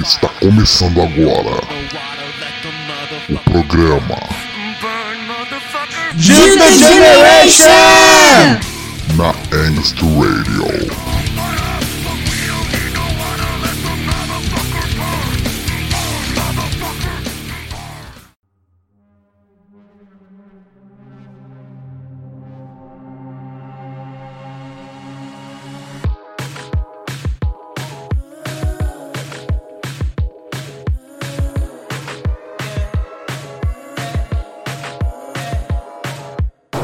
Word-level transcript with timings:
Está 0.00 0.28
começando 0.28 1.00
agora 1.00 1.56
o 3.30 3.38
programa. 3.50 4.18
Gita 6.16 6.70
Generation! 6.70 7.66
Na 9.16 9.30
Angst 9.56 10.02
Radio. 10.02 11.11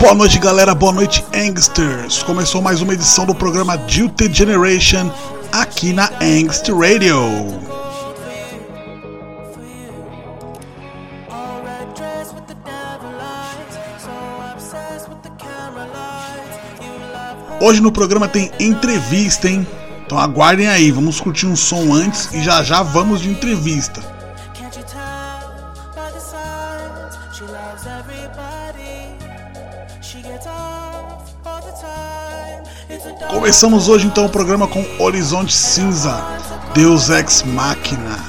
Boa 0.08 0.16
noite, 0.16 0.38
galera. 0.38 0.74
Boa 0.74 0.90
noite, 0.90 1.22
Angsters. 1.34 2.22
Começou 2.22 2.62
mais 2.62 2.80
uma 2.80 2.94
edição 2.94 3.26
do 3.26 3.34
programa 3.34 3.76
Duty 3.76 4.32
Generation 4.32 5.12
aqui 5.52 5.92
na 5.92 6.10
Angst 6.18 6.66
Radio. 6.70 7.14
Hoje 17.60 17.82
no 17.82 17.92
programa 17.92 18.26
tem 18.26 18.50
entrevista, 18.58 19.46
hein? 19.46 19.66
Então 20.06 20.18
aguardem 20.18 20.68
aí, 20.68 20.90
vamos 20.90 21.20
curtir 21.20 21.44
um 21.44 21.54
som 21.54 21.92
antes 21.92 22.32
e 22.32 22.42
já 22.42 22.62
já 22.62 22.82
vamos 22.82 23.20
de 23.20 23.28
entrevista. 23.28 24.17
Começamos 33.48 33.88
hoje 33.88 34.06
então 34.06 34.26
o 34.26 34.28
programa 34.28 34.68
com 34.68 34.84
Horizonte 34.98 35.54
Cinza, 35.54 36.22
Deus 36.74 37.08
Ex 37.08 37.42
Machina. 37.44 38.27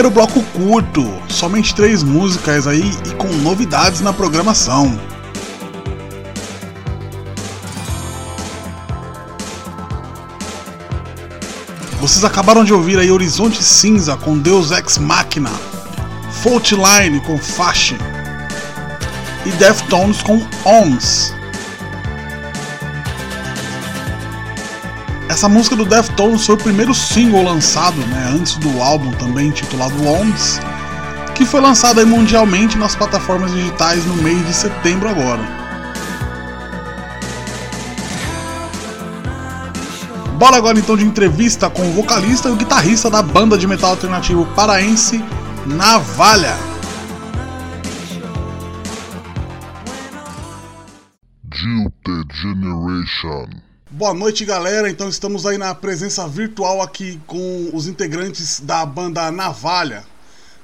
Primeiro 0.00 0.14
bloco 0.14 0.42
curto, 0.54 1.06
somente 1.28 1.74
três 1.74 2.02
músicas 2.02 2.66
aí 2.66 2.90
e 3.04 3.14
com 3.16 3.28
novidades 3.42 4.00
na 4.00 4.14
programação. 4.14 4.98
Vocês 12.00 12.24
acabaram 12.24 12.64
de 12.64 12.72
ouvir 12.72 12.98
aí 12.98 13.10
Horizonte 13.10 13.62
Cinza 13.62 14.16
com 14.16 14.38
Deus 14.38 14.70
Ex 14.70 14.96
Machina, 14.96 15.52
Fault 16.42 16.74
Line 16.74 17.20
com 17.20 17.36
Fashi 17.36 17.98
e 19.44 19.50
Deftones 19.50 20.22
com 20.22 20.40
OMS. 20.64 21.39
Essa 25.30 25.48
música 25.48 25.76
do 25.76 25.84
Deftones 25.84 26.44
foi 26.44 26.56
o 26.56 26.58
primeiro 26.58 26.92
single 26.92 27.44
lançado, 27.44 27.96
né, 28.08 28.32
antes 28.34 28.56
do 28.56 28.82
álbum 28.82 29.12
também 29.12 29.46
intitulado 29.46 29.94
Wounds, 30.02 30.58
que 31.36 31.44
foi 31.44 31.60
lançado 31.60 32.04
mundialmente 32.04 32.76
nas 32.76 32.96
plataformas 32.96 33.52
digitais 33.52 34.04
no 34.06 34.14
mês 34.16 34.44
de 34.44 34.52
setembro 34.52 35.08
agora. 35.08 35.40
Bora 40.36 40.56
agora 40.56 40.80
então 40.80 40.96
de 40.96 41.04
entrevista 41.04 41.70
com 41.70 41.88
o 41.88 41.92
vocalista 41.92 42.48
e 42.48 42.50
o 42.50 42.56
guitarrista 42.56 43.08
da 43.08 43.22
banda 43.22 43.56
de 43.56 43.68
metal 43.68 43.90
alternativo 43.90 44.44
paraense 44.56 45.24
Navalha. 45.64 46.56
Generation. 52.32 53.69
Boa 53.92 54.14
noite, 54.14 54.44
galera. 54.44 54.88
Então 54.88 55.08
estamos 55.08 55.44
aí 55.44 55.58
na 55.58 55.74
presença 55.74 56.28
virtual 56.28 56.80
aqui 56.80 57.20
com 57.26 57.70
os 57.72 57.88
integrantes 57.88 58.60
da 58.60 58.86
banda 58.86 59.32
Navalha. 59.32 60.04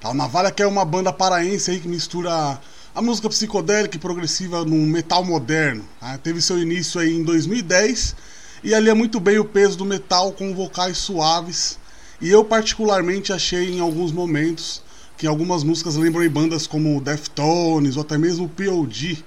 A 0.01 0.15
Navalha 0.15 0.53
que 0.53 0.63
é 0.63 0.67
uma 0.67 0.85
banda 0.85 1.13
paraense 1.13 1.73
aí 1.73 1.81
que 1.81 1.89
mistura 1.89 2.61
a 2.95 3.03
música 3.03 3.29
psicodélica 3.29 3.97
e 3.97 3.99
progressiva 3.99 4.65
no 4.65 4.77
metal 4.77 5.25
moderno. 5.25 5.85
Tá? 5.99 6.17
Teve 6.19 6.41
seu 6.41 6.57
início 6.57 7.01
aí 7.01 7.17
em 7.17 7.25
2010 7.25 8.15
e 8.63 8.73
alia 8.73 8.95
muito 8.95 9.19
bem 9.19 9.41
o 9.41 9.45
peso 9.45 9.77
do 9.77 9.85
metal 9.85 10.31
com 10.31 10.55
vocais 10.55 10.97
suaves. 10.97 11.81
E 12.21 12.31
eu 12.31 12.45
particularmente 12.45 13.33
achei 13.33 13.73
em 13.73 13.81
alguns 13.81 14.13
momentos 14.13 14.81
que 15.19 15.27
algumas 15.27 15.65
músicas 15.65 15.97
lembram 15.97 16.31
bandas 16.31 16.65
como 16.65 17.01
Deftones 17.01 17.97
ou 17.97 18.03
até 18.03 18.17
mesmo 18.17 18.49
POD. 18.49 19.25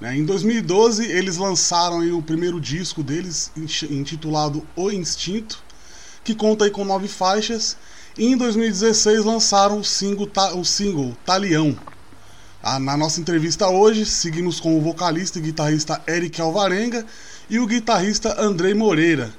Né? 0.00 0.16
Em 0.16 0.24
2012, 0.24 1.10
eles 1.10 1.36
lançaram 1.36 2.00
o 2.16 2.22
primeiro 2.22 2.60
disco 2.60 3.02
deles, 3.02 3.50
intitulado 3.90 4.66
O 4.76 4.90
Instinto, 4.90 5.62
que 6.22 6.34
conta 6.34 6.70
com 6.70 6.84
nove 6.84 7.08
faixas. 7.08 7.76
E 8.16 8.26
em 8.26 8.36
2016 8.36 9.24
lançaram 9.24 9.80
o 9.80 9.84
single, 9.84 10.28
o 10.56 10.64
single 10.64 11.16
Talião. 11.24 11.76
Ah, 12.62 12.78
na 12.78 12.96
nossa 12.96 13.20
entrevista 13.20 13.68
hoje, 13.68 14.04
seguimos 14.04 14.58
com 14.58 14.76
o 14.76 14.80
vocalista 14.80 15.38
e 15.38 15.42
guitarrista 15.42 16.02
Eric 16.08 16.40
Alvarenga 16.40 17.06
e 17.48 17.58
o 17.58 17.66
guitarrista 17.66 18.40
Andrei 18.40 18.74
Moreira. 18.74 19.32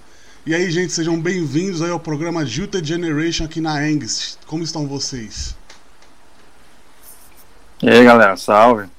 E 0.45 0.55
aí, 0.55 0.71
gente, 0.71 0.93
sejam 0.93 1.19
bem-vindos 1.19 1.81
ao 1.81 1.99
programa 1.99 2.45
Jilted 2.45 2.87
Generation 2.87 3.43
aqui 3.43 3.59
na 3.59 3.77
Angst. 3.77 4.37
Como 4.47 4.63
estão 4.63 4.87
vocês? 4.87 5.55
E 7.83 7.89
aí, 7.89 8.03
galera, 8.03 8.37
salve. 8.37 8.89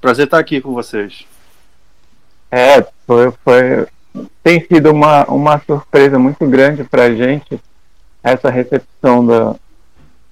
Prazer 0.00 0.24
estar 0.24 0.38
aqui 0.38 0.60
com 0.60 0.72
vocês. 0.72 1.26
É, 2.50 2.82
foi, 3.06 3.32
foi 3.44 3.86
tem 4.42 4.64
sido 4.66 4.90
uma, 4.90 5.24
uma 5.26 5.60
surpresa 5.60 6.18
muito 6.18 6.46
grande 6.46 6.82
pra 6.84 7.14
gente 7.14 7.60
essa 8.22 8.50
recepção 8.50 9.24
da, 9.24 9.54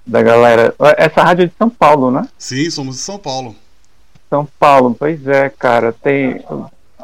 da 0.05 0.21
galera. 0.21 0.75
Essa 0.97 1.23
rádio 1.23 1.43
é 1.43 1.47
de 1.47 1.53
São 1.57 1.69
Paulo, 1.69 2.11
né? 2.11 2.27
Sim, 2.37 2.69
somos 2.69 2.95
de 2.95 3.01
São 3.01 3.17
Paulo. 3.17 3.55
São 4.29 4.47
Paulo, 4.59 4.95
pois 4.97 5.25
é, 5.27 5.49
cara. 5.49 5.93
Tem, 5.93 6.43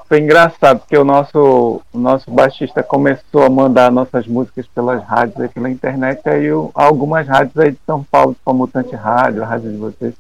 foi 0.08 0.20
engraçado 0.20 0.80
porque 0.80 0.98
o 0.98 1.04
nosso, 1.04 1.82
o 1.92 1.98
nosso 1.98 2.30
baixista 2.30 2.84
começou 2.84 3.44
a 3.44 3.50
mandar 3.50 3.92
nossas 3.92 4.28
músicas 4.28 4.68
pelas 4.68 5.04
rádios 5.04 5.40
aí 5.40 5.50
pela 5.50 5.70
internet, 5.70 6.22
aí 6.28 6.48
algumas 6.74 7.28
rádios 7.28 7.58
aí 7.58 7.72
de 7.72 7.80
São 7.86 8.04
Paulo, 8.04 8.36
como 8.44 8.60
Mutante 8.60 8.96
Rádio, 8.96 9.44
a 9.44 9.48
rádio 9.48 9.72
de 9.72 9.78
vocês, 9.78 10.14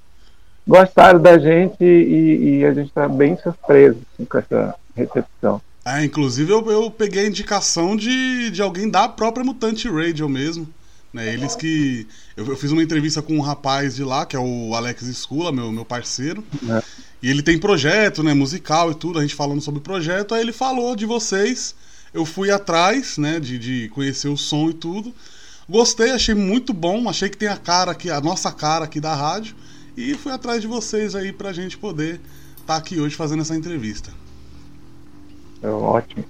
gostaram 0.68 1.22
da 1.22 1.38
gente 1.38 1.84
e, 1.84 2.60
e 2.60 2.66
a 2.66 2.74
gente 2.74 2.88
está 2.88 3.08
bem 3.08 3.38
surpreso 3.38 4.00
assim, 4.14 4.26
com 4.26 4.38
essa 4.38 4.76
recepção. 4.96 5.62
É, 5.86 6.04
inclusive 6.04 6.52
eu, 6.52 6.72
eu 6.72 6.90
peguei 6.90 7.26
a 7.26 7.28
indicação 7.28 7.96
de, 7.96 8.50
de 8.50 8.62
alguém 8.62 8.90
da 8.90 9.08
própria 9.08 9.46
Mutante 9.46 9.88
Radio 9.88 10.28
mesmo. 10.28 10.68
Né, 11.14 11.34
eles 11.34 11.56
que. 11.56 12.06
Eu, 12.36 12.46
eu, 12.46 12.58
fiz 12.58 12.72
uma 12.72 12.84
entrevista 12.84 13.22
com 13.22 13.38
um 13.38 13.42
rapaz 13.42 13.96
de 13.96 14.04
lá, 14.04 14.26
que 14.26 14.36
é 14.36 14.40
o 14.40 14.76
Alex 14.76 15.04
Escula, 15.04 15.50
meu, 15.50 15.72
meu 15.72 15.86
parceiro. 15.86 16.44
É. 16.70 16.84
E 17.24 17.30
ele 17.30 17.42
tem 17.42 17.58
projeto, 17.58 18.22
né? 18.22 18.34
Musical 18.34 18.92
e 18.92 18.96
tudo, 18.96 19.20
a 19.20 19.22
gente 19.22 19.34
falando 19.34 19.62
sobre 19.62 19.80
o 19.80 19.82
projeto, 19.82 20.36
aí 20.36 20.42
ele 20.42 20.52
falou 20.52 20.94
de 20.94 21.06
vocês. 21.06 21.74
Eu 22.14 22.26
fui 22.26 22.52
atrás, 22.52 23.18
né? 23.18 23.40
De, 23.40 23.58
de 23.58 23.90
conhecer 23.90 24.28
o 24.28 24.36
som 24.36 24.70
e 24.70 24.74
tudo. 24.74 25.14
Gostei, 25.70 26.12
achei 26.12 26.36
muito 26.36 26.74
bom, 26.74 27.08
achei 27.08 27.30
que 27.30 27.38
tem 27.38 27.48
a 27.48 27.56
cara 27.56 27.92
aqui, 27.92 28.12
a 28.12 28.20
nossa 28.20 28.52
cara 28.52 28.84
aqui 28.84 29.00
da 29.00 29.16
rádio. 29.16 29.56
E 29.98 30.14
fui 30.16 30.32
atrás 30.32 30.62
de 30.62 30.68
vocês 30.68 31.16
aí 31.16 31.32
pra 31.32 31.54
gente 31.54 31.78
poder 31.78 32.20
estar 32.60 32.74
tá 32.74 32.76
aqui 32.76 33.00
hoje 33.00 33.16
fazendo 33.16 33.42
essa 33.42 33.56
entrevista. 33.56 34.12
É 35.62 35.70
ótimo. 35.70 36.26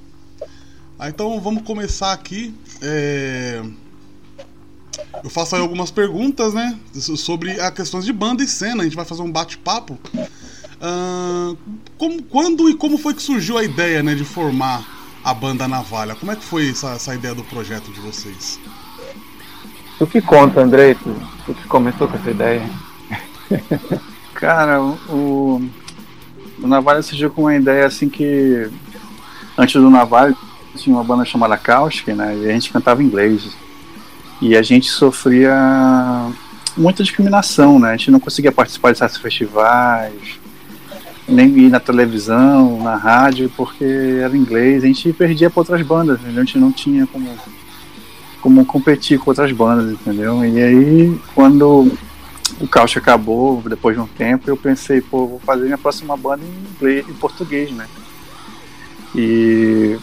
Ah, 0.97 1.09
então 1.09 1.39
vamos 1.41 1.63
começar 1.63 2.13
aqui. 2.13 2.53
É... 2.81 3.61
Eu 5.23 5.29
faço 5.29 5.55
aí 5.55 5.61
algumas 5.61 5.91
perguntas, 5.91 6.53
né? 6.53 6.77
Sobre 6.93 7.59
a 7.59 7.71
questões 7.71 8.05
de 8.05 8.13
banda 8.13 8.43
e 8.43 8.47
cena. 8.47 8.81
A 8.81 8.83
gente 8.85 8.95
vai 8.95 9.05
fazer 9.05 9.21
um 9.21 9.31
bate-papo. 9.31 9.97
Como, 11.97 12.23
quando 12.23 12.69
e 12.69 12.75
como 12.75 12.97
foi 12.97 13.13
que 13.13 13.21
surgiu 13.21 13.57
a 13.57 13.63
ideia 13.63 14.03
né, 14.03 14.13
de 14.13 14.23
formar 14.23 14.85
a 15.23 15.33
banda 15.33 15.67
Navalha? 15.67 16.15
Como 16.15 16.31
é 16.31 16.35
que 16.35 16.43
foi 16.43 16.69
essa, 16.69 16.91
essa 16.91 17.15
ideia 17.15 17.33
do 17.33 17.43
projeto 17.43 17.91
de 17.91 17.99
vocês? 17.99 18.59
Tu 19.97 20.07
que 20.07 20.21
conta? 20.21 20.61
Tu, 20.67 21.15
tu 21.45 21.53
que 21.53 21.67
começou 21.67 22.07
com 22.07 22.15
essa 22.17 22.29
ideia? 22.29 22.69
Cara, 24.33 24.81
o, 24.81 25.61
o 26.61 26.67
Navalha 26.67 27.01
surgiu 27.01 27.29
com 27.29 27.43
uma 27.43 27.55
ideia 27.55 27.85
assim 27.85 28.09
que 28.09 28.69
antes 29.57 29.81
do 29.81 29.89
Navalha 29.89 30.35
tinha 30.75 30.95
uma 30.95 31.03
banda 31.03 31.25
chamada 31.25 31.57
Caustic, 31.57 32.09
né? 32.09 32.35
E 32.37 32.49
a 32.49 32.53
gente 32.53 32.71
cantava 32.71 33.01
inglês. 33.01 33.55
E 34.41 34.55
a 34.55 34.61
gente 34.61 34.89
sofria 34.89 35.55
muita 36.75 37.03
discriminação, 37.03 37.79
né? 37.79 37.91
A 37.91 37.97
gente 37.97 38.11
não 38.11 38.19
conseguia 38.19 38.51
participar 38.51 38.91
de 38.91 38.97
certos 38.97 39.17
festivais. 39.17 40.39
nem 41.27 41.47
ir 41.57 41.69
na 41.69 41.79
televisão, 41.79 42.83
na 42.83 42.95
rádio, 42.95 43.51
porque 43.55 43.85
era 44.21 44.35
inglês. 44.35 44.83
A 44.83 44.87
gente 44.87 45.11
perdia 45.13 45.49
para 45.49 45.61
outras 45.61 45.81
bandas, 45.81 46.19
a 46.23 46.31
gente 46.31 46.57
não 46.57 46.71
tinha 46.71 47.07
como, 47.07 47.29
como 48.41 48.65
competir 48.65 49.17
com 49.17 49.31
outras 49.31 49.51
bandas, 49.51 49.91
entendeu? 49.93 50.43
E 50.45 50.61
aí, 50.61 51.19
quando 51.33 51.91
o 52.59 52.67
Couch 52.67 52.97
acabou, 52.97 53.61
depois 53.67 53.95
de 53.95 54.01
um 54.01 54.07
tempo, 54.07 54.49
eu 54.49 54.57
pensei, 54.57 55.01
pô, 55.01 55.27
vou 55.27 55.39
fazer 55.39 55.65
minha 55.65 55.77
próxima 55.77 56.15
banda 56.15 56.43
em 56.43 56.75
inglês, 56.75 57.07
em 57.07 57.13
português, 57.13 57.71
né? 57.71 57.87
E 59.13 59.97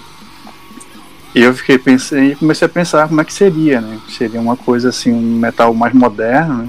eu 1.35 1.55
fiquei 1.55 1.77
e 1.77 2.37
comecei 2.37 2.67
a 2.67 2.69
pensar 2.69 3.09
como 3.09 3.21
é 3.21 3.25
que 3.25 3.33
seria, 3.33 3.81
né? 3.81 3.99
Seria 4.09 4.41
uma 4.41 4.57
coisa 4.57 4.89
assim, 4.91 5.13
um 5.13 5.21
metal 5.39 5.73
mais 5.73 5.95
moderno, 5.95 6.65
né? 6.65 6.69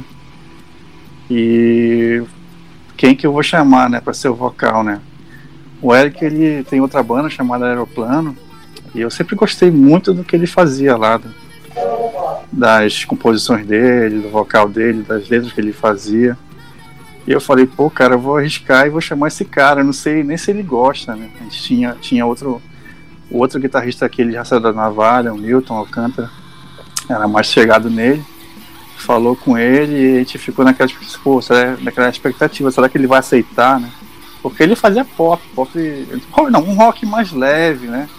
E 1.30 2.24
quem 2.96 3.16
que 3.16 3.26
eu 3.26 3.34
vou 3.34 3.44
chamar, 3.44 3.90
né, 3.90 4.00
para 4.00 4.14
ser 4.14 4.30
o 4.30 4.36
vocal, 4.36 4.84
né? 4.84 5.02
O 5.82 5.94
Eric 5.94 6.24
ele 6.24 6.64
tem 6.64 6.80
outra 6.80 7.02
banda 7.04 7.30
chamada 7.30 7.66
Aeroplano 7.66 8.38
e 8.94 9.02
eu 9.02 9.10
sempre 9.10 9.36
gostei 9.36 9.72
muito 9.72 10.14
do 10.14 10.24
que 10.24 10.36
ele 10.36 10.48
fazia 10.48 10.96
lá, 10.96 11.20
das 12.52 13.04
composições 13.06 13.66
dele, 13.66 14.22
do 14.22 14.30
vocal 14.30 14.68
dele, 14.70 15.04
das 15.04 15.28
letras 15.30 15.52
que 15.52 15.62
ele 15.62 15.74
fazia. 15.74 16.38
E 17.26 17.32
eu 17.32 17.40
falei, 17.40 17.66
pô, 17.66 17.90
cara, 17.90 18.16
eu 18.16 18.20
vou 18.20 18.38
arriscar 18.38 18.86
e 18.86 18.90
vou 18.90 19.02
chamar 19.02 19.28
esse 19.28 19.46
cara. 19.46 19.84
não 19.84 19.94
sei 19.94 20.24
nem 20.24 20.38
se 20.38 20.52
ele 20.52 20.64
gosta, 20.64 21.16
né? 21.16 21.30
A 21.40 21.44
gente 21.44 21.64
tinha, 21.64 21.96
tinha 22.02 22.26
outro, 22.26 22.62
outro 23.32 23.60
guitarrista 23.60 24.06
aqui, 24.06 24.22
ele 24.22 24.34
já 24.34 24.44
saiu 24.44 24.60
da 24.60 24.74
Navalha, 24.74 25.34
o 25.34 25.38
Milton 25.38 25.76
Alcântara, 25.76 26.30
era 27.10 27.28
mais 27.28 27.48
chegado 27.48 27.90
nele 27.90 28.24
falou 29.04 29.36
com 29.36 29.58
ele 29.58 29.96
e 29.96 30.16
a 30.16 30.20
gente 30.20 30.38
ficou 30.38 30.64
naquela, 30.64 30.90
pô, 31.24 31.42
será, 31.42 31.78
naquela 31.82 32.10
expectativa, 32.10 32.72
será 32.72 32.88
que 32.88 32.98
ele 32.98 33.08
vai 33.08 33.20
aceitar, 33.20 33.80
né? 33.80 33.92
Porque 34.42 34.64
ele 34.64 34.76
fazia 34.76 35.06
pop, 35.06 35.42
pop, 35.54 35.72
não, 36.50 36.62
um 36.62 36.76
rock 36.76 37.06
mais 37.06 37.32
leve, 37.32 37.88
né? 37.88 38.10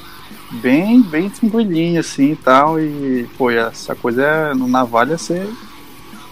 Bem, 0.60 1.02
bem 1.02 1.28
tranquilinho 1.28 2.00
assim 2.00 2.32
e 2.32 2.36
tal, 2.36 2.80
e 2.80 3.28
pô, 3.36 3.50
essa 3.50 3.94
coisa 3.94 4.22
é, 4.22 4.54
no 4.54 4.68
navalha 4.68 5.18
ser 5.18 5.48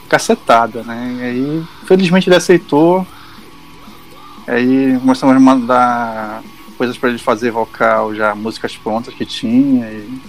cacetada, 0.08 0.82
né? 0.82 1.16
E 1.18 1.22
aí, 1.22 1.64
felizmente 1.86 2.28
ele 2.28 2.36
aceitou. 2.36 3.06
Aí 4.46 4.98
mostramos 5.02 5.36
a 5.36 5.40
mandar 5.40 6.42
coisas 6.76 6.98
para 6.98 7.10
ele 7.10 7.18
fazer 7.18 7.50
vocal, 7.50 8.14
já 8.14 8.34
músicas 8.34 8.76
prontas 8.76 9.14
que 9.14 9.24
tinha 9.24 9.90
e 9.90 10.20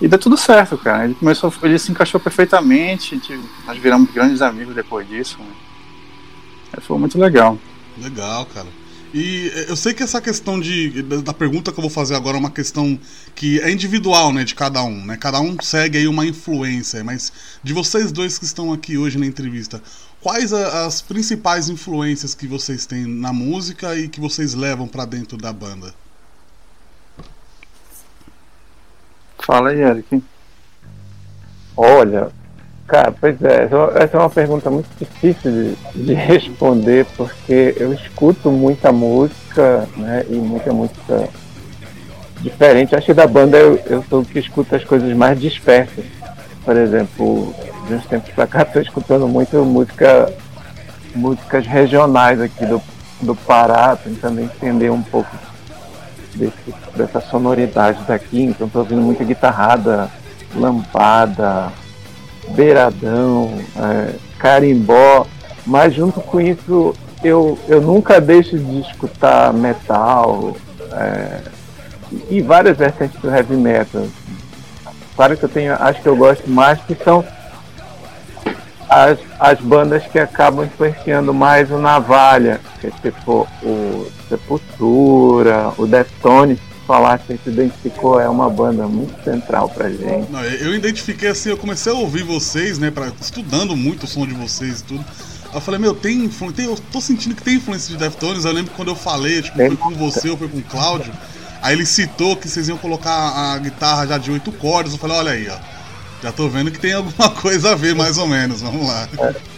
e 0.00 0.08
deu 0.08 0.18
tudo 0.18 0.36
certo, 0.36 0.76
cara. 0.76 1.04
Ele 1.04 1.14
começou, 1.14 1.52
ele 1.62 1.78
se 1.78 1.90
encaixou 1.90 2.20
perfeitamente. 2.20 3.14
Gente, 3.14 3.40
nós 3.66 3.78
viramos 3.78 4.10
grandes 4.10 4.42
amigos 4.42 4.74
depois 4.74 5.08
disso. 5.08 5.38
Né? 5.38 6.80
Foi 6.80 6.98
muito 6.98 7.18
legal. 7.18 7.58
Legal, 7.96 8.44
cara. 8.46 8.66
E 9.14 9.52
eh, 9.54 9.66
eu 9.68 9.76
sei 9.76 9.94
que 9.94 10.02
essa 10.02 10.20
questão 10.20 10.58
de 10.58 11.00
da 11.22 11.32
pergunta 11.32 11.70
que 11.70 11.78
eu 11.78 11.82
vou 11.82 11.90
fazer 11.90 12.16
agora 12.16 12.36
é 12.36 12.40
uma 12.40 12.50
questão 12.50 12.98
que 13.32 13.60
é 13.60 13.70
individual, 13.70 14.32
né, 14.32 14.42
de 14.42 14.56
cada 14.56 14.82
um, 14.82 15.06
né? 15.06 15.16
Cada 15.16 15.40
um 15.40 15.56
segue 15.62 15.98
aí 15.98 16.08
uma 16.08 16.26
influência, 16.26 17.04
mas 17.04 17.32
de 17.62 17.72
vocês 17.72 18.10
dois 18.10 18.36
que 18.38 18.44
estão 18.44 18.72
aqui 18.72 18.98
hoje 18.98 19.16
na 19.16 19.24
entrevista, 19.24 19.80
quais 20.20 20.52
as 20.52 21.00
principais 21.00 21.68
influências 21.68 22.34
que 22.34 22.48
vocês 22.48 22.86
têm 22.86 23.06
na 23.06 23.32
música 23.32 23.96
e 23.96 24.08
que 24.08 24.18
vocês 24.20 24.52
levam 24.52 24.88
para 24.88 25.04
dentro 25.04 25.38
da 25.38 25.52
banda? 25.52 25.94
Fala 29.38 29.70
aí, 29.70 29.80
Eric. 29.80 30.24
Olha, 31.76 32.32
cara, 32.86 33.12
pois 33.12 33.40
é, 33.42 33.68
essa 33.96 34.16
é 34.16 34.20
uma 34.20 34.30
pergunta 34.30 34.70
muito 34.70 34.88
difícil 34.98 35.50
de, 35.94 36.04
de 36.04 36.14
responder, 36.14 37.06
porque 37.16 37.74
eu 37.76 37.92
escuto 37.92 38.50
muita 38.50 38.92
música, 38.92 39.88
né, 39.96 40.24
e 40.28 40.34
muita 40.34 40.72
música 40.72 41.28
diferente. 42.40 42.94
Acho 42.94 43.06
que 43.06 43.14
da 43.14 43.26
banda 43.26 43.56
eu, 43.56 43.80
eu 43.86 44.04
sou 44.08 44.20
o 44.20 44.24
que 44.24 44.38
escuta 44.38 44.76
as 44.76 44.84
coisas 44.84 45.12
mais 45.16 45.40
dispersas. 45.40 46.04
Por 46.64 46.76
exemplo, 46.76 47.54
de 47.86 47.94
uns 47.94 48.06
tempos 48.06 48.30
pra 48.30 48.46
cá 48.46 48.62
estou 48.62 48.80
escutando 48.80 49.28
muito 49.28 49.56
música, 49.64 50.32
músicas 51.14 51.66
regionais 51.66 52.40
aqui 52.40 52.64
do, 52.64 52.80
do 53.20 53.34
Pará, 53.34 53.96
tentando 53.96 54.40
entender 54.40 54.90
um 54.90 55.02
pouco 55.02 55.30
desse, 56.34 56.74
dessa 56.96 57.20
sonoridade 57.20 58.02
daqui, 58.06 58.42
então 58.42 58.66
estou 58.66 58.82
ouvindo 58.82 59.02
muita 59.02 59.24
guitarrada, 59.24 60.10
lampada, 60.54 61.70
beiradão, 62.50 63.52
é, 63.76 64.14
carimbó, 64.38 65.26
mas 65.66 65.94
junto 65.94 66.20
com 66.20 66.40
isso 66.40 66.94
eu, 67.22 67.58
eu 67.68 67.80
nunca 67.80 68.20
deixo 68.20 68.58
de 68.58 68.80
escutar 68.80 69.52
metal 69.52 70.56
é, 70.92 71.40
e 72.28 72.40
várias 72.42 72.76
vertentes 72.76 73.20
do 73.20 73.34
heavy 73.34 73.56
metal. 73.56 74.06
Claro 75.16 75.36
que 75.36 75.44
eu 75.44 75.48
tenho, 75.48 75.74
acho 75.74 76.02
que 76.02 76.08
eu 76.08 76.16
gosto 76.16 76.48
mais 76.50 76.80
que 76.82 76.94
são 76.94 77.24
as, 78.88 79.18
as 79.40 79.60
bandas 79.60 80.04
que 80.06 80.18
acabam 80.18 80.64
influenciando 80.64 81.32
mais 81.32 81.70
o 81.70 81.78
Navalha, 81.78 82.60
que 82.80 82.88
é 82.88 82.90
tipo 83.02 83.48
o 83.62 84.06
Sepultura, 84.28 85.72
o 85.78 85.86
Deftones, 85.86 86.58
falar 86.86 87.18
que 87.18 87.36
se 87.36 87.48
identificou, 87.48 88.20
é 88.20 88.28
uma 88.28 88.48
banda 88.48 88.86
muito 88.86 89.22
central 89.24 89.68
pra 89.68 89.90
gente. 89.90 90.30
Não, 90.30 90.42
eu 90.44 90.74
identifiquei 90.74 91.28
assim, 91.28 91.50
eu 91.50 91.56
comecei 91.56 91.92
a 91.92 91.94
ouvir 91.94 92.22
vocês, 92.22 92.78
né, 92.78 92.90
pra, 92.90 93.12
estudando 93.20 93.76
muito 93.76 94.04
o 94.04 94.06
som 94.06 94.26
de 94.26 94.34
vocês 94.34 94.80
e 94.80 94.84
tudo. 94.84 95.04
Eu 95.52 95.60
falei, 95.60 95.78
meu, 95.78 95.94
tem 95.94 96.24
influência, 96.24 96.62
eu 96.62 96.76
tô 96.90 97.00
sentindo 97.00 97.34
que 97.34 97.42
tem 97.42 97.54
influência 97.56 97.92
de 97.92 97.96
Deftones. 97.96 98.44
Eu 98.44 98.52
lembro 98.52 98.72
que 98.72 98.76
quando 98.76 98.88
eu 98.88 98.96
falei, 98.96 99.40
tipo, 99.40 99.56
foi 99.56 99.76
com 99.76 99.90
você 99.90 100.28
ou 100.28 100.36
foi 100.36 100.48
com 100.48 100.58
o 100.58 100.62
Cláudio. 100.62 101.12
Aí 101.62 101.74
ele 101.74 101.86
citou 101.86 102.36
que 102.36 102.48
vocês 102.48 102.68
iam 102.68 102.76
colocar 102.76 103.12
a 103.12 103.58
guitarra 103.58 104.06
já 104.06 104.18
de 104.18 104.32
oito 104.32 104.50
cordas. 104.50 104.92
Eu 104.92 104.98
falei, 104.98 105.16
olha 105.16 105.32
aí, 105.32 105.48
ó. 105.48 105.56
Já 106.22 106.32
tô 106.32 106.48
vendo 106.48 106.72
que 106.72 106.78
tem 106.78 106.92
alguma 106.92 107.30
coisa 107.40 107.70
a 107.72 107.74
ver, 107.76 107.94
mais 107.94 108.18
ou 108.18 108.26
menos. 108.26 108.62
Vamos 108.62 108.86
lá. 108.86 109.08
É. 109.16 109.53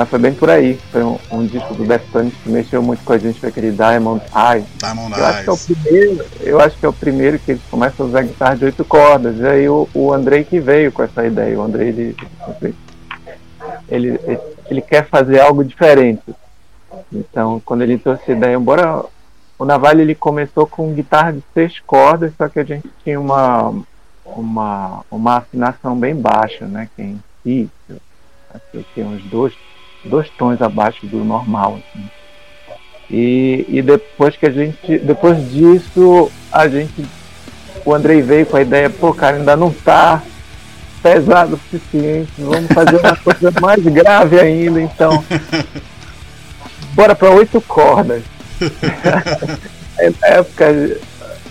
Mas 0.00 0.08
foi 0.08 0.18
bem 0.18 0.32
por 0.32 0.48
aí. 0.48 0.80
Foi 0.90 1.04
um, 1.04 1.18
um 1.30 1.46
disco 1.46 1.74
do 1.74 1.84
Deftones 1.84 2.32
que 2.42 2.48
mexeu 2.48 2.82
muito 2.82 3.04
com 3.04 3.12
a 3.12 3.18
gente, 3.18 3.38
foi 3.38 3.50
aquele 3.50 3.70
Diamond 3.70 4.22
Eyes. 4.34 4.64
Diamond 4.78 5.12
eu 5.12 5.26
Eyes. 5.26 5.36
Acho 5.36 5.44
que 5.44 5.50
é 5.50 5.52
o 5.52 5.58
primeiro, 5.58 6.26
eu 6.40 6.60
acho 6.60 6.78
que 6.78 6.86
é 6.86 6.88
o 6.88 6.92
primeiro 6.94 7.38
que 7.38 7.50
eles 7.50 7.62
começam 7.70 8.06
a 8.06 8.08
usar 8.08 8.22
guitarra 8.22 8.56
de 8.56 8.64
oito 8.64 8.82
cordas. 8.82 9.36
E 9.36 9.46
aí 9.46 9.68
o, 9.68 9.86
o 9.92 10.10
Andrei 10.10 10.42
que 10.42 10.58
veio 10.58 10.90
com 10.90 11.02
essa 11.02 11.26
ideia. 11.26 11.58
O 11.58 11.62
Andrei, 11.62 11.88
ele, 11.88 12.16
ele, 13.90 14.20
ele, 14.24 14.40
ele 14.70 14.80
quer 14.80 15.06
fazer 15.06 15.38
algo 15.38 15.62
diferente. 15.62 16.22
Então, 17.12 17.60
quando 17.62 17.82
ele 17.82 17.98
trouxe 17.98 18.22
essa 18.22 18.32
ideia, 18.32 18.56
embora 18.56 19.04
o 19.58 19.66
Navalha 19.66 20.00
ele 20.00 20.14
começou 20.14 20.66
com 20.66 20.94
guitarra 20.94 21.34
de 21.34 21.44
seis 21.52 21.78
cordas, 21.78 22.32
só 22.38 22.48
que 22.48 22.58
a 22.58 22.64
gente 22.64 22.88
tinha 23.04 23.20
uma, 23.20 23.74
uma, 24.24 25.04
uma 25.10 25.36
afinação 25.36 25.94
bem 25.94 26.16
baixa, 26.16 26.64
né? 26.64 26.88
Que 26.96 27.02
é 27.02 27.04
em 27.04 27.22
si, 27.42 27.70
aqui 28.54 28.86
tem 28.94 29.04
uns 29.04 29.22
dois 29.24 29.52
dois 30.04 30.28
tons 30.30 30.60
abaixo 30.62 31.06
do 31.06 31.24
normal. 31.24 31.78
Assim. 31.78 32.04
E, 33.10 33.66
e 33.68 33.82
depois 33.82 34.36
que 34.36 34.46
a 34.46 34.50
gente. 34.50 34.98
Depois 34.98 35.50
disso, 35.50 36.30
a 36.52 36.68
gente. 36.68 37.04
O 37.84 37.94
Andrei 37.94 38.20
veio 38.20 38.46
com 38.46 38.56
a 38.56 38.62
ideia, 38.62 38.90
pô, 38.90 39.12
cara, 39.12 39.36
ainda 39.36 39.56
não 39.56 39.72
tá 39.72 40.22
pesado 41.02 41.54
o 41.54 41.58
suficiente, 41.58 42.30
vamos 42.36 42.70
fazer 42.72 42.96
uma 42.96 43.16
coisa 43.24 43.50
mais 43.60 43.82
grave 43.82 44.38
ainda, 44.38 44.80
então. 44.80 45.24
Bora 46.92 47.14
para 47.14 47.30
oito 47.30 47.60
cordas. 47.62 48.22
na 50.20 50.28
época, 50.28 50.98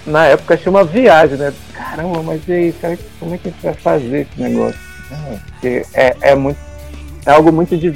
na 0.05 0.25
época 0.27 0.53
achei 0.53 0.69
uma 0.69 0.83
viagem, 0.83 1.37
né? 1.37 1.51
Caramba, 1.73 2.21
mas 2.21 2.47
e 2.47 2.53
aí, 2.53 2.73
cara, 2.73 2.97
como 3.19 3.33
é 3.33 3.37
que 3.37 3.49
a 3.49 3.51
gente 3.51 3.63
vai 3.63 3.73
fazer 3.73 4.27
esse 4.31 4.41
negócio? 4.41 4.79
Porque 5.47 5.83
é, 5.93 6.15
é 6.21 6.35
muito. 6.35 6.59
É 7.25 7.31
algo 7.31 7.51
muito 7.51 7.75
de 7.77 7.91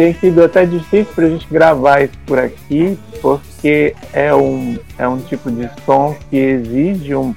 tem 0.00 0.14
sido 0.14 0.42
até 0.42 0.64
difícil 0.64 1.12
para 1.14 1.26
a 1.26 1.28
gente 1.28 1.46
gravar 1.50 2.00
isso 2.00 2.14
por 2.24 2.38
aqui, 2.38 2.98
porque 3.20 3.94
é 4.14 4.34
um, 4.34 4.78
é 4.96 5.06
um 5.06 5.18
tipo 5.18 5.50
de 5.50 5.68
som 5.84 6.16
que 6.30 6.38
exige 6.38 7.14
um, 7.14 7.34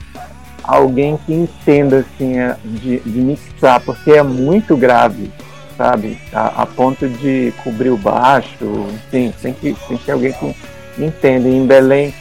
alguém 0.64 1.20
que 1.26 1.34
entenda 1.34 1.98
assim, 1.98 2.36
de, 2.64 3.00
de 3.00 3.20
mixar, 3.20 3.82
porque 3.82 4.12
é 4.12 4.24
muito 4.24 4.78
grave, 4.78 5.30
sabe? 5.78 6.18
A, 6.32 6.62
a, 6.62 6.66
ponto 6.66 7.06
de 7.06 7.54
cobrir 7.66 7.90
o 7.90 7.98
baixo, 7.98 8.88
enfim, 8.94 9.34
tem 9.42 9.52
que, 9.52 9.74
tem 9.74 9.98
que 9.98 10.06
ter 10.06 10.14
alguém 10.14 10.32
que 10.32 10.56
entenda. 11.04 11.50
Em 11.50 11.68
Belém 11.68 12.14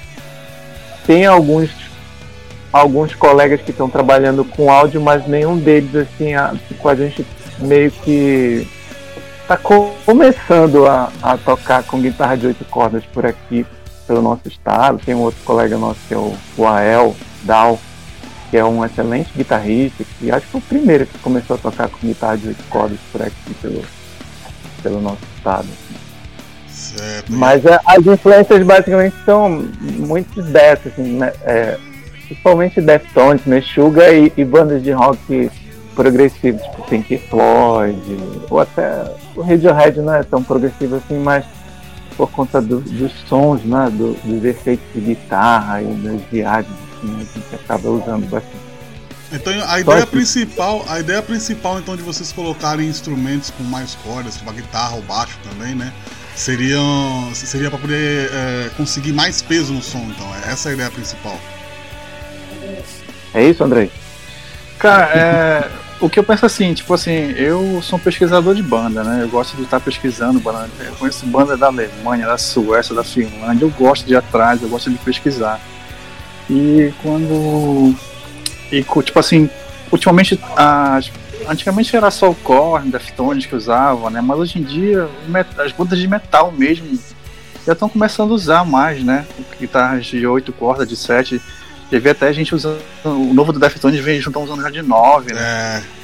tem 1.07 1.25
alguns 1.25 1.71
alguns 2.73 3.15
colegas 3.15 3.61
que 3.61 3.71
estão 3.71 3.89
trabalhando 3.89 4.45
com 4.45 4.73
áudio, 4.73 5.01
mas 5.01 5.25
nenhum 5.25 5.57
deles 5.57 5.95
assim, 5.95 6.35
a, 6.35 6.53
com 6.81 6.89
a 6.89 6.97
gente 6.97 7.25
meio 7.61 7.93
que 7.93 8.67
está 9.53 9.57
começando 10.05 10.87
a, 10.87 11.13
a, 11.23 11.37
tocar 11.37 11.83
com 11.83 12.01
guitarra 12.01 12.37
de 12.37 12.47
oito 12.47 12.65
cordas 12.67 13.05
por 13.13 13.27
aqui, 13.27 13.67
pelo 14.07 14.23
nosso 14.23 14.49
estado. 14.49 15.01
Tem 15.05 15.15
um 15.15 15.21
outro 15.21 15.41
colega 15.45 15.77
nosso 15.77 16.01
que 16.09 16.15
é 16.15 16.17
o, 16.17 16.35
o 16.57 16.67
Ael 16.67 17.15
Dal, 17.43 17.79
que 18.51 18.57
é 18.57 18.65
um 18.65 18.85
excelente 18.85 19.31
guitarrista, 19.37 20.05
que 20.19 20.31
acho 20.31 20.47
que 20.47 20.53
foi 20.53 20.61
o 20.61 20.65
primeiro 20.65 21.07
que 21.07 21.19
começou 21.19 21.57
a 21.57 21.59
tocar 21.59 21.89
com 21.89 22.07
guitarra 22.07 22.39
de 22.39 22.49
oito 22.49 22.65
cordas 22.71 22.99
por 23.11 23.23
aqui, 23.23 23.55
pelo, 23.61 23.83
pelo 24.83 25.01
nosso 25.01 25.23
estado. 25.37 25.69
Certo. 26.69 27.33
Mas 27.33 27.65
é, 27.65 27.79
as 27.85 28.07
influências 28.07 28.65
basicamente 28.65 29.17
são 29.25 29.65
muito 29.81 30.43
dessas, 30.43 30.93
assim, 30.93 31.19
né? 31.19 31.33
É, 31.45 31.79
principalmente 32.27 32.81
Deftones, 32.81 33.45
Meshuga 33.45 34.13
e, 34.13 34.33
e 34.37 34.45
bandas 34.45 34.83
de 34.83 34.91
rock 34.93 35.51
progressivo, 35.95 36.59
tipo 36.59 36.89
Pink 36.89 37.19
Floyd, 37.29 37.99
ou 38.51 38.61
até 38.61 39.05
o 39.37 39.43
Radiohead 39.43 40.01
não 40.01 40.15
é 40.15 40.23
tão 40.23 40.43
progressivo 40.43 40.97
assim, 40.97 41.19
mas 41.19 41.45
por 42.17 42.31
conta 42.31 42.61
do, 42.61 42.81
dos 42.81 43.13
sons, 43.29 43.63
né, 43.65 43.89
do, 43.91 44.15
dos 44.25 44.45
efeitos 44.45 44.87
de 44.95 45.01
guitarra 45.01 45.83
e 45.83 45.87
das 45.95 46.21
viagens, 46.31 46.75
assim, 46.97 47.15
a 47.15 47.19
gente 47.19 47.55
acaba 47.55 47.89
usando 47.89 48.29
bastante. 48.29 48.73
Então 49.33 49.53
a 49.67 49.81
ideia 49.81 50.07
principal, 50.07 50.85
a 50.89 51.01
ideia 51.01 51.23
principal 51.23 51.79
então 51.79 51.97
de 51.97 52.03
vocês 52.03 52.31
colocarem 52.33 52.87
instrumentos 52.87 53.51
com 53.51 53.63
mais 53.63 53.95
cordas, 54.05 54.37
tipo 54.37 54.51
a 54.51 54.53
guitarra, 54.53 54.97
o 54.97 55.03
baixo 55.03 55.39
também, 55.43 55.75
né? 55.75 55.91
Seriam, 56.37 57.31
seria 57.35 57.71
para 57.71 57.79
poder 57.79 58.31
é, 58.33 58.71
conseguir 58.77 59.13
mais 59.13 59.41
peso 59.41 59.73
no 59.73 59.83
som, 59.83 60.07
então. 60.11 60.27
Essa 60.47 60.69
é 60.69 60.73
a 60.73 60.75
ideia 60.75 60.91
principal. 60.91 61.39
É 63.35 63.45
isso, 63.45 63.65
Andrei? 63.65 63.91
Cara, 64.79 65.05
é, 65.15 65.71
o 66.03 66.11
que 66.11 66.19
eu 66.19 66.25
penso 66.25 66.45
assim, 66.45 66.75
tipo 66.75 66.93
assim, 66.93 67.31
eu 67.37 67.81
sou 67.81 67.97
um 67.97 68.03
pesquisador 68.03 68.57
de 68.57 68.63
banda, 68.63 69.05
né? 69.05 69.23
Eu 69.23 69.29
gosto 69.29 69.57
de 69.57 69.63
estar 69.63 69.79
pesquisando 69.79 70.41
banda. 70.41 70.69
Eu 70.81 70.93
conheço 70.97 71.25
banda 71.27 71.57
da 71.57 71.69
Alemanha, 71.69 72.27
da 72.27 72.37
Suécia, 72.37 72.93
da 72.93 73.05
Finlândia. 73.05 73.65
Eu 73.65 73.71
gosto 73.71 74.05
de 74.05 74.15
ir 74.15 74.17
atrás, 74.17 74.61
eu 74.61 74.69
gosto 74.69 74.91
de 74.91 74.99
pesquisar. 74.99 75.61
E 76.51 76.93
quando. 77.03 77.95
E 78.73 78.83
tipo 78.83 79.19
assim, 79.19 79.49
ultimamente 79.93 80.41
as, 80.57 81.09
antigamente 81.49 81.97
era 81.97 82.11
só 82.11 82.31
o 82.31 82.35
Korn, 82.35 82.91
Deftones 82.91 83.47
que 83.47 83.55
usava, 83.55 84.11
né? 84.11 84.21
Mas 84.21 84.39
hoje 84.39 84.59
em 84.59 84.63
dia 84.63 85.09
as 85.59 85.71
bandas 85.71 85.99
de 85.99 86.09
metal 86.09 86.51
mesmo 86.51 86.99
já 87.65 87.75
estão 87.75 87.89
começando 87.89 88.33
a 88.33 88.35
usar 88.35 88.65
mais, 88.65 89.05
né? 89.05 89.25
Guitarras 89.61 90.07
de 90.07 90.27
8 90.27 90.53
cordas, 90.53 90.89
de 90.89 90.97
7 90.97 91.41
vi 91.99 92.11
até 92.11 92.29
a 92.29 92.33
gente 92.33 92.55
usando. 92.55 92.81
O 93.05 93.35
novo 93.35 93.53
do 93.53 93.59
Deftones 93.59 94.01
vem 94.01 94.19
estão 94.19 94.43
usando 94.43 94.63
já 94.63 94.71
de 94.71 94.83
9, 94.83 95.33
né? 95.35 95.41
É. 95.41 96.03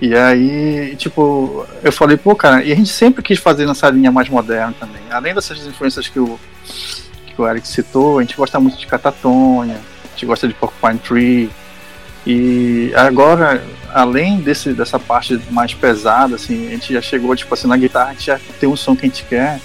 E 0.00 0.14
aí, 0.14 0.96
tipo, 0.96 1.66
eu 1.82 1.92
falei, 1.92 2.16
pô, 2.16 2.34
cara, 2.34 2.64
e 2.64 2.72
a 2.72 2.74
gente 2.74 2.88
sempre 2.88 3.22
quis 3.22 3.38
fazer 3.38 3.66
nessa 3.66 3.90
linha 3.90 4.10
mais 4.10 4.30
moderna 4.30 4.74
também. 4.80 5.02
Além 5.10 5.34
dessas 5.34 5.58
influências 5.66 6.08
que 6.08 6.18
o, 6.18 6.40
que 7.26 7.40
o 7.40 7.46
Eric 7.46 7.68
citou, 7.68 8.18
a 8.18 8.22
gente 8.22 8.34
gosta 8.34 8.58
muito 8.58 8.78
de 8.78 8.86
Catatonia, 8.86 9.76
a 9.76 10.08
gente 10.12 10.24
gosta 10.24 10.48
de 10.48 10.54
Porcupine 10.54 10.98
Tree. 10.98 11.50
E 12.26 12.92
agora, 12.96 13.62
além 13.92 14.40
desse, 14.40 14.72
dessa 14.72 14.98
parte 14.98 15.38
mais 15.50 15.74
pesada, 15.74 16.36
assim, 16.36 16.68
a 16.68 16.70
gente 16.70 16.94
já 16.94 17.02
chegou, 17.02 17.36
tipo 17.36 17.52
assim, 17.52 17.68
na 17.68 17.76
guitarra 17.76 18.10
a 18.10 18.12
gente 18.12 18.26
já 18.26 18.40
tem 18.58 18.68
um 18.68 18.76
som 18.76 18.96
que 18.96 19.04
a 19.04 19.08
gente 19.08 19.24
quer. 19.24 19.60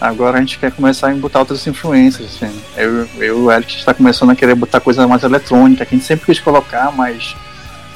Agora 0.00 0.36
a 0.36 0.40
gente 0.40 0.58
quer 0.58 0.70
começar 0.72 1.10
a 1.10 1.14
botar 1.14 1.40
outras 1.40 1.66
influências. 1.66 2.36
Assim. 2.36 2.62
Eu, 2.76 3.08
eu 3.16 3.20
e 3.20 3.30
o 3.30 3.50
Eric 3.50 3.76
está 3.76 3.94
começando 3.94 4.30
a 4.30 4.36
querer 4.36 4.54
botar 4.54 4.80
coisa 4.80 5.06
mais 5.06 5.22
eletrônica, 5.22 5.84
que 5.86 5.94
a 5.94 5.98
gente 5.98 6.06
sempre 6.06 6.26
quis 6.26 6.38
colocar, 6.38 6.92
mas 6.92 7.34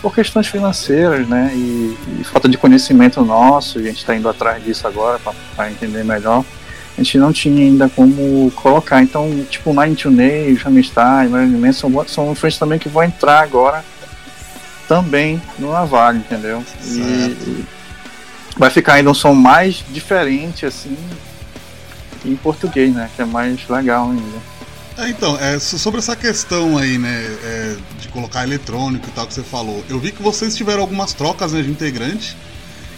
por 0.01 0.15
questões 0.15 0.47
financeiras, 0.47 1.29
né? 1.29 1.51
E, 1.55 1.97
e 2.21 2.25
falta 2.25 2.49
de 2.49 2.57
conhecimento 2.57 3.23
nosso, 3.23 3.79
e 3.79 3.83
a 3.83 3.87
gente 3.89 3.99
está 3.99 4.17
indo 4.17 4.29
atrás 4.29 4.65
disso 4.65 4.87
agora 4.87 5.21
para 5.55 5.71
entender 5.71 6.03
melhor. 6.03 6.45
A 6.97 7.03
gente 7.03 7.19
não 7.19 7.33
tinha 7.33 7.63
ainda 7.63 7.89
como 7.89 8.51
colocar. 8.53 9.03
Então, 9.03 9.45
tipo, 9.49 9.73
Nine 9.73 9.97
to 9.97 10.11
Nail, 10.11 10.59
Hammerstein, 10.65 11.29
Marilyn 11.29 11.73
são, 11.73 11.91
são 12.07 12.33
influências 12.33 12.59
também 12.59 12.79
que 12.79 12.89
vão 12.89 13.03
entrar 13.03 13.41
agora 13.43 13.85
também 14.89 15.41
no 15.59 15.71
Navalho, 15.71 16.19
entendeu? 16.19 16.65
E, 16.85 16.99
e 16.99 17.65
vai 18.57 18.71
ficar 18.71 18.95
ainda 18.95 19.11
um 19.11 19.15
som 19.15 19.33
mais 19.33 19.85
diferente, 19.89 20.67
assim, 20.67 20.97
em 22.25 22.37
português, 22.37 22.95
né? 22.95 23.11
Que 23.15 23.23
é 23.23 23.25
mais 23.25 23.69
legal 23.69 24.11
ainda. 24.11 24.39
É, 24.99 25.09
então, 25.09 25.39
é, 25.39 25.59
sobre 25.59 25.99
essa 25.99 26.15
questão 26.15 26.77
aí, 26.77 26.99
né, 26.99 27.25
é, 27.43 27.77
de 27.99 28.09
colocar 28.09 28.43
eletrônico 28.43 29.09
e 29.09 29.11
tal 29.13 29.27
que 29.27 29.33
você 29.33 29.43
falou, 29.43 29.83
eu 29.89 29.99
vi 29.99 30.13
que 30.13 30.23
vocês 30.23 30.55
tiveram 30.55 30.83
algumas 30.83 31.15
trocas 31.15 31.53
né, 31.53 31.63
de 31.63 31.71
integrante 31.71 32.37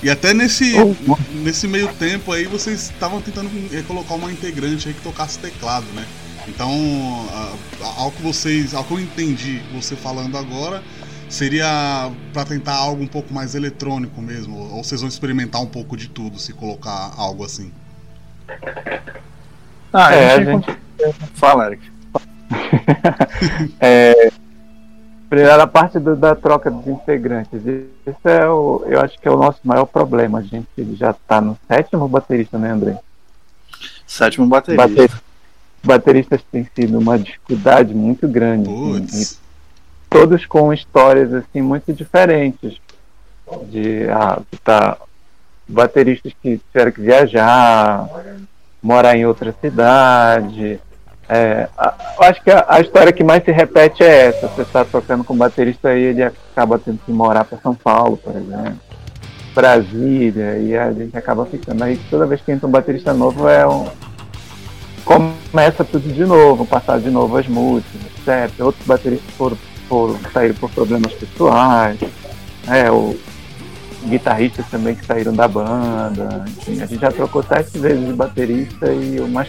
e 0.03 0.11
até 0.11 0.35
nesse, 0.35 0.75
oh, 0.81 1.17
nesse 1.33 1.69
meio 1.69 1.87
tempo 1.95 2.33
aí 2.33 2.45
vocês 2.45 2.91
estavam 2.91 3.21
tentando 3.21 3.49
é, 3.73 3.83
colocar 3.83 4.15
uma 4.15 4.33
integrante 4.33 4.89
aí 4.89 4.95
que 4.95 5.01
tocasse 5.01 5.39
teclado, 5.39 5.87
né? 5.95 6.05
Então, 6.49 6.69
ao 7.97 8.11
que 8.11 8.21
vocês, 8.21 8.75
ao 8.75 8.83
que 8.83 8.93
eu 8.93 8.99
entendi 8.99 9.63
você 9.73 9.95
falando 9.95 10.37
agora, 10.37 10.83
seria 11.29 12.11
para 12.33 12.45
tentar 12.45 12.75
algo 12.75 13.01
um 13.01 13.07
pouco 13.07 13.33
mais 13.33 13.55
eletrônico 13.55 14.21
mesmo, 14.21 14.59
ou 14.75 14.83
vocês 14.83 15.01
vão 15.01 15.09
experimentar 15.09 15.63
um 15.63 15.67
pouco 15.67 15.97
de 15.97 16.09
tudo 16.09 16.41
se 16.41 16.53
colocar 16.53 17.13
algo 17.17 17.45
assim? 17.45 17.71
Ah, 19.93 20.15
é, 20.15 20.35
a 20.35 20.43
gente... 20.43 20.79
Fala, 21.35 21.67
Eric. 21.67 21.93
é, 23.81 24.33
primeira 25.33 25.67
parte 25.67 25.99
do, 25.99 26.15
da 26.15 26.35
troca 26.35 26.71
dos 26.71 26.87
integrantes. 26.87 27.61
Isso 27.65 28.29
é 28.29 28.47
o, 28.49 28.85
eu 28.87 29.01
acho 29.01 29.19
que 29.19 29.27
é 29.27 29.31
o 29.31 29.37
nosso 29.39 29.61
maior 29.65 29.87
problema. 29.87 30.39
A 30.39 30.43
gente 30.43 30.67
já 30.95 31.11
está 31.11 31.41
no 31.41 31.59
sétimo 31.67 32.07
baterista, 32.07 32.59
né, 32.59 32.71
André? 32.71 32.99
Sétimo 34.07 34.47
baterista. 34.47 34.87
Bater, 34.87 35.11
bateristas 35.83 36.43
têm 36.53 36.69
sido 36.75 36.99
uma 36.99 37.19
dificuldade 37.19 37.95
muito 37.95 38.29
grande. 38.29 38.69
Assim, 38.71 39.37
todos 40.11 40.45
com 40.45 40.73
histórias 40.73 41.33
assim 41.33 41.63
muito 41.63 41.93
diferentes. 41.93 42.79
De 43.71 44.09
ah, 44.11 44.41
tá 44.63 44.99
bateristas 45.69 46.33
que 46.43 46.61
tiveram 46.73 46.93
que 46.93 47.01
viajar, 47.01 48.09
morar 48.83 49.17
em 49.17 49.27
outra 49.27 49.55
cidade. 49.61 50.81
É, 51.29 51.69
eu 52.19 52.25
acho 52.25 52.43
que 52.43 52.51
a, 52.51 52.67
a, 52.69 52.81
história 52.81 53.13
que 53.13 53.25
mais 53.25 53.45
se 53.45 53.51
repete 53.51 54.03
é 54.03 54.27
essa. 54.27 54.49
Você 54.49 54.63
está 54.63 54.85
tocando 54.85 55.25
com 55.25 55.35
um 55.35 55.39
baterista 55.39 55.95
e 55.97 56.03
ele 56.03 56.23
acaba 56.23 56.79
tendo 56.79 56.99
que 56.99 57.13
morar 57.13 57.45
para 57.45 57.59
São 57.59 57.75
Paulo, 57.75 58.17
por 58.17 58.37
exemplo. 58.37 58.81
Brasília, 59.55 60.59
e 60.59 60.77
a 60.77 60.91
gente 60.93 61.17
acaba 61.17 61.47
ficando. 61.47 61.85
Aí 61.85 61.99
toda 62.11 62.27
vez 62.27 62.41
que 62.41 62.53
entra 62.53 62.67
um 62.67 62.71
baterista 62.71 63.13
novo 63.13 63.49
é 63.49 63.67
um. 63.67 63.87
Começa 65.05 65.85
tudo 65.85 66.13
de 66.13 66.25
novo, 66.25 66.65
passar 66.65 67.01
de 67.01 67.11
novo 67.11 67.37
as 67.37 67.47
músicas, 67.47 68.01
etc. 68.05 68.61
Outros 68.65 68.87
bateristas 68.87 69.35
foram, 69.35 69.59
foram 69.89 70.19
saíram 70.33 70.55
por 70.55 70.71
problemas 70.71 71.13
pessoais. 71.13 71.99
É, 72.69 72.91
o, 72.91 73.17
guitarristas 74.07 74.67
também 74.71 74.95
que 74.95 75.05
saíram 75.05 75.33
da 75.33 75.47
banda. 75.47 76.45
Enfim, 76.49 76.83
a 76.83 76.87
gente 76.87 77.01
já 77.01 77.11
trocou 77.11 77.43
sete 77.43 77.79
vezes 77.79 78.07
de 78.07 78.13
baterista 78.13 78.93
e 78.93 79.21
umas 79.21 79.49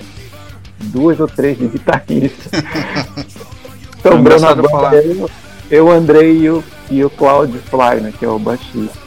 duas 0.79 1.19
ou 1.19 1.27
três 1.27 1.57
de 1.57 1.67
guitarrista. 1.67 2.49
Sobrando 4.01 4.45
agora 4.45 4.95
eu, 4.97 5.29
eu, 5.71 5.91
Andrei 5.91 6.39
e 6.39 6.49
o, 6.49 6.63
e 6.91 7.05
o 7.05 7.09
Claudio 7.09 7.61
Fly, 7.61 8.01
né, 8.01 8.13
que 8.17 8.25
é 8.25 8.27
o 8.27 8.37
baixista. 8.37 9.03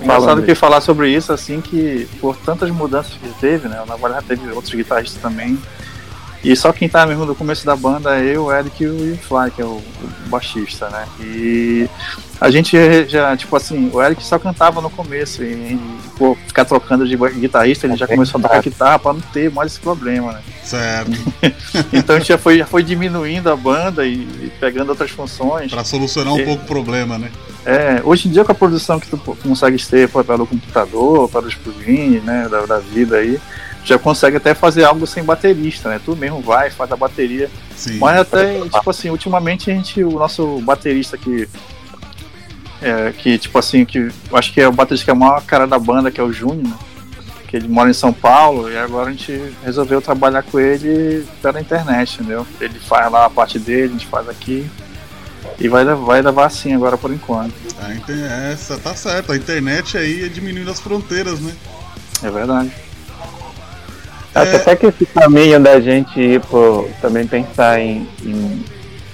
Engraçado 0.00 0.42
que 0.42 0.54
falar 0.54 0.80
sobre 0.80 1.10
isso, 1.10 1.32
assim, 1.32 1.60
que 1.60 2.08
por 2.20 2.34
tantas 2.36 2.70
mudanças 2.70 3.12
que 3.12 3.28
teve, 3.38 3.68
né? 3.68 3.82
Na 3.86 3.96
verdade 3.96 4.26
teve 4.26 4.50
outros 4.50 4.74
guitarristas 4.74 5.20
também. 5.20 5.58
E 6.42 6.56
só 6.56 6.72
quem 6.72 6.88
tá 6.88 7.06
mesmo 7.06 7.26
no 7.26 7.34
começo 7.34 7.66
da 7.66 7.76
banda 7.76 8.18
é 8.18 8.34
eu, 8.34 8.44
o 8.44 8.52
Eric 8.52 8.82
e 8.82 8.86
o 8.86 9.18
Fly, 9.18 9.50
que 9.54 9.60
é 9.60 9.64
o, 9.64 9.76
o 9.76 10.28
baixista, 10.28 10.88
né? 10.88 11.06
E 11.20 11.88
a 12.40 12.50
gente 12.50 12.74
já, 13.06 13.36
tipo 13.36 13.54
assim, 13.54 13.90
o 13.92 14.02
Eric 14.02 14.24
só 14.24 14.38
cantava 14.38 14.80
no 14.80 14.88
começo 14.88 15.44
e, 15.44 15.78
pô, 16.16 16.34
ficar 16.46 16.64
trocando 16.64 17.06
de 17.06 17.14
guitarrista, 17.14 17.86
ele 17.86 17.96
já 17.96 18.06
começou 18.06 18.38
a 18.38 18.42
tocar 18.42 18.62
guitarra 18.62 18.98
pra 18.98 19.12
não 19.12 19.20
ter 19.20 19.50
mais 19.50 19.72
esse 19.72 19.80
problema, 19.80 20.32
né? 20.32 20.42
Certo. 20.64 21.10
então 21.92 22.16
a 22.16 22.18
gente 22.18 22.28
já 22.28 22.38
foi, 22.38 22.56
já 22.56 22.66
foi 22.66 22.82
diminuindo 22.82 23.50
a 23.50 23.56
banda 23.56 24.06
e, 24.06 24.14
e 24.14 24.52
pegando 24.58 24.88
outras 24.88 25.10
funções. 25.10 25.70
Pra 25.70 25.84
solucionar 25.84 26.32
um 26.32 26.38
e, 26.38 26.44
pouco 26.44 26.64
o 26.64 26.66
problema, 26.66 27.18
né? 27.18 27.30
É, 27.66 28.00
hoje 28.02 28.28
em 28.28 28.30
dia 28.30 28.42
com 28.42 28.52
a 28.52 28.54
produção 28.54 28.98
que 28.98 29.08
tu 29.08 29.18
consegue 29.18 29.76
ter 29.84 30.08
pelo 30.08 30.46
computador, 30.46 31.28
para 31.28 31.44
os 31.44 31.54
plugins, 31.54 32.22
né, 32.22 32.48
da, 32.50 32.64
da 32.64 32.78
vida 32.78 33.16
aí, 33.16 33.38
já 33.84 33.98
consegue 33.98 34.36
até 34.36 34.54
fazer 34.54 34.84
algo 34.84 35.06
sem 35.06 35.24
baterista, 35.24 35.88
né? 35.88 36.00
Tu 36.04 36.14
mesmo 36.16 36.40
vai, 36.40 36.70
faz 36.70 36.90
a 36.92 36.96
bateria. 36.96 37.50
Sim. 37.76 37.98
Mas 37.98 38.20
até, 38.20 38.60
tipo 38.60 38.90
assim, 38.90 39.10
ultimamente 39.10 39.70
a 39.70 39.74
gente, 39.74 40.02
o 40.04 40.18
nosso 40.18 40.60
baterista 40.60 41.16
que 41.16 41.48
é, 42.82 43.12
que, 43.12 43.38
tipo 43.38 43.58
assim, 43.58 43.84
que 43.84 44.08
acho 44.32 44.52
que 44.52 44.60
é 44.60 44.66
o 44.66 44.72
baterista 44.72 45.04
que 45.04 45.10
é 45.10 45.12
a 45.12 45.16
maior 45.16 45.42
cara 45.42 45.66
da 45.66 45.78
banda, 45.78 46.10
que 46.10 46.20
é 46.20 46.24
o 46.24 46.32
Júnior, 46.32 46.68
né? 46.68 46.78
que 47.46 47.56
ele 47.56 47.68
mora 47.68 47.90
em 47.90 47.94
São 47.94 48.12
Paulo, 48.12 48.70
e 48.70 48.78
agora 48.78 49.08
a 49.08 49.12
gente 49.12 49.52
resolveu 49.64 50.00
trabalhar 50.00 50.42
com 50.44 50.60
ele 50.60 51.26
pela 51.42 51.60
internet, 51.60 52.14
entendeu? 52.14 52.46
Ele 52.60 52.78
faz 52.78 53.10
lá 53.10 53.26
a 53.26 53.30
parte 53.30 53.58
dele, 53.58 53.86
a 53.86 53.88
gente 53.88 54.06
faz 54.06 54.28
aqui. 54.28 54.70
E 55.58 55.68
vai, 55.68 55.84
vai 55.84 56.22
levar 56.22 56.46
assim 56.46 56.74
agora 56.74 56.96
por 56.96 57.10
enquanto. 57.10 57.52
A 57.80 57.92
essa 58.52 58.78
tá 58.78 58.94
certo, 58.94 59.32
a 59.32 59.36
internet 59.36 59.98
aí 59.98 60.24
é 60.24 60.28
diminuindo 60.28 60.70
as 60.70 60.78
fronteiras, 60.78 61.40
né? 61.40 61.52
É 62.22 62.30
verdade. 62.30 62.70
Até, 64.34 64.52
é... 64.52 64.56
até 64.56 64.76
que 64.76 64.86
esse 64.86 65.06
caminho 65.06 65.60
da 65.60 65.80
gente 65.80 66.20
ir 66.20 66.40
por, 66.40 66.88
também 67.00 67.26
pensar 67.26 67.80
em, 67.80 68.06
em 68.22 68.64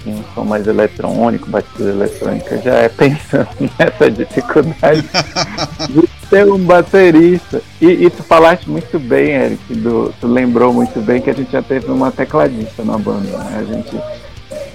um 0.07 0.23
som 0.35 0.45
mais 0.45 0.67
eletrônico, 0.67 1.51
batida 1.51 1.91
eletrônica, 1.91 2.59
já 2.59 2.75
é 2.75 2.89
pensando 2.89 3.49
nessa 3.79 4.11
dificuldade 4.11 5.05
de 5.91 6.09
ter 6.31 6.47
um 6.47 6.59
baterista. 6.59 7.61
E, 7.81 7.87
e, 7.87 8.11
tu 8.11 8.23
falaste 8.23 8.69
muito 8.69 8.99
bem, 8.99 9.31
Eric, 9.31 9.75
do, 9.75 10.15
tu 10.21 10.27
lembrou 10.27 10.73
muito 10.73 11.01
bem 11.01 11.21
que 11.21 11.31
a 11.31 11.35
gente 11.35 11.51
já 11.51 11.63
teve 11.63 11.91
uma 11.91 12.11
tecladista 12.11 12.85
na 12.85 12.97
banda. 12.97 13.37
Né? 13.39 13.59
A 13.59 13.65
gente 13.65 14.01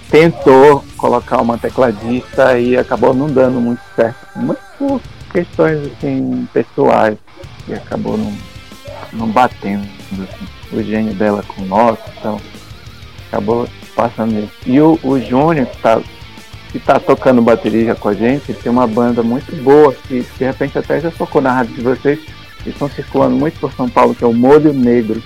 tentou 0.10 0.84
colocar 0.98 1.42
uma 1.42 1.58
tecladista 1.58 2.58
e 2.60 2.78
acabou 2.78 3.14
não 3.14 3.28
dando 3.28 3.60
muito 3.60 3.82
certo. 3.96 4.28
Muito 4.36 4.62
por 4.78 5.02
questões 5.32 5.80
assim, 5.88 6.48
pessoais. 6.54 7.18
E 7.68 7.74
acabou 7.74 8.18
não, 8.18 8.34
não 9.14 9.28
batendo 9.28 10.01
o 10.72 10.84
gênio 10.84 11.14
dela 11.14 11.44
com 11.48 11.62
o 11.62 11.66
nosso. 11.66 12.02
Então 12.18 12.40
acabou 13.28 13.68
passando 13.96 14.38
isso. 14.40 14.52
E 14.66 14.80
o, 14.80 15.00
o 15.04 15.20
Júnior, 15.20 15.66
que 15.68 15.78
tá 15.78 16.02
que 16.72 16.78
está 16.78 17.00
tocando 17.00 17.42
bateria 17.42 17.94
com 17.94 18.08
a 18.08 18.14
gente, 18.14 18.54
tem 18.54 18.72
uma 18.72 18.88
banda 18.88 19.22
muito 19.22 19.54
boa, 19.62 19.94
que 19.94 20.22
de 20.22 20.46
repente 20.46 20.78
até 20.78 21.02
já 21.02 21.12
tocou 21.12 21.42
na 21.42 21.52
rádio 21.52 21.76
de 21.76 21.82
vocês, 21.82 22.20
que 22.64 22.70
estão 22.70 22.90
circulando 22.90 23.36
muito 23.36 23.60
por 23.60 23.74
São 23.74 23.90
Paulo, 23.90 24.16
que 24.16 24.24
é 24.24 24.28
o 24.28 24.34
Molho 24.34 24.72
Negro. 24.72 25.22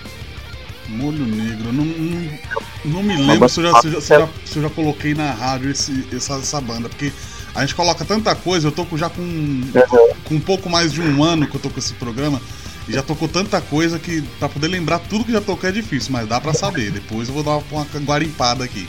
Molho 0.89 1.25
Negro, 1.25 1.71
não, 1.71 1.85
não, 1.85 2.39
não 2.85 3.03
me 3.03 3.15
lembro 3.15 3.47
se 3.47 3.59
eu, 3.59 3.71
já, 3.71 3.81
se, 3.81 3.87
eu 3.87 4.01
já, 4.01 4.29
se 4.43 4.57
eu 4.57 4.63
já 4.63 4.69
coloquei 4.69 5.13
na 5.13 5.31
rádio 5.31 5.69
esse, 5.69 6.07
essa, 6.11 6.33
essa 6.33 6.59
banda, 6.59 6.89
porque 6.89 7.11
a 7.53 7.61
gente 7.61 7.75
coloca 7.75 8.03
tanta 8.03 8.33
coisa, 8.35 8.67
eu 8.67 8.71
tô 8.71 8.85
já 8.97 9.09
com, 9.09 9.21
uhum. 9.21 9.71
com 10.23 10.35
um 10.35 10.39
pouco 10.39 10.69
mais 10.69 10.91
de 10.91 11.01
um 11.01 11.23
ano 11.23 11.47
que 11.47 11.55
eu 11.55 11.61
tô 11.61 11.69
com 11.69 11.79
esse 11.79 11.93
programa, 11.93 12.41
e 12.87 12.93
já 12.93 13.01
tocou 13.01 13.27
tanta 13.27 13.59
coisa 13.61 13.97
que 13.97 14.21
para 14.39 14.47
poder 14.49 14.67
lembrar 14.67 14.99
tudo 14.99 15.23
que 15.23 15.31
já 15.31 15.41
tocou 15.41 15.69
é 15.69 15.71
difícil, 15.71 16.11
mas 16.11 16.27
dá 16.27 16.39
para 16.39 16.53
saber. 16.53 16.91
Depois 16.91 17.27
eu 17.27 17.33
vou 17.33 17.43
dar 17.43 17.57
uma, 17.57 17.63
uma 17.71 18.05
guarimpada 18.05 18.63
aqui. 18.63 18.87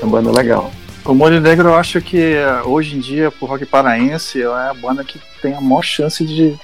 É 0.00 0.04
uma 0.04 0.20
banda 0.20 0.30
legal. 0.30 0.72
O 1.04 1.14
Molho 1.14 1.40
Negro 1.40 1.68
eu 1.68 1.76
acho 1.76 2.00
que 2.00 2.34
hoje 2.64 2.96
em 2.96 3.00
dia, 3.00 3.30
pro 3.30 3.46
rock 3.46 3.64
paraense, 3.64 4.42
é 4.42 4.46
a 4.46 4.74
banda 4.74 5.04
que 5.04 5.20
tem 5.40 5.54
a 5.54 5.60
maior 5.60 5.82
chance 5.82 6.24
de, 6.24 6.56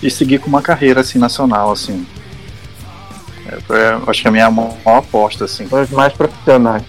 de 0.00 0.10
seguir 0.10 0.40
com 0.40 0.48
uma 0.48 0.60
carreira 0.60 1.00
assim, 1.00 1.18
nacional, 1.18 1.72
assim. 1.72 2.06
É, 3.46 3.74
é, 3.74 4.00
acho 4.06 4.20
que 4.20 4.28
é 4.28 4.30
a 4.30 4.32
minha 4.32 4.50
maior 4.50 4.76
aposta, 4.84 5.46
assim. 5.46 5.66
Os 5.70 5.90
mais 5.90 6.12
profissionais. 6.12 6.82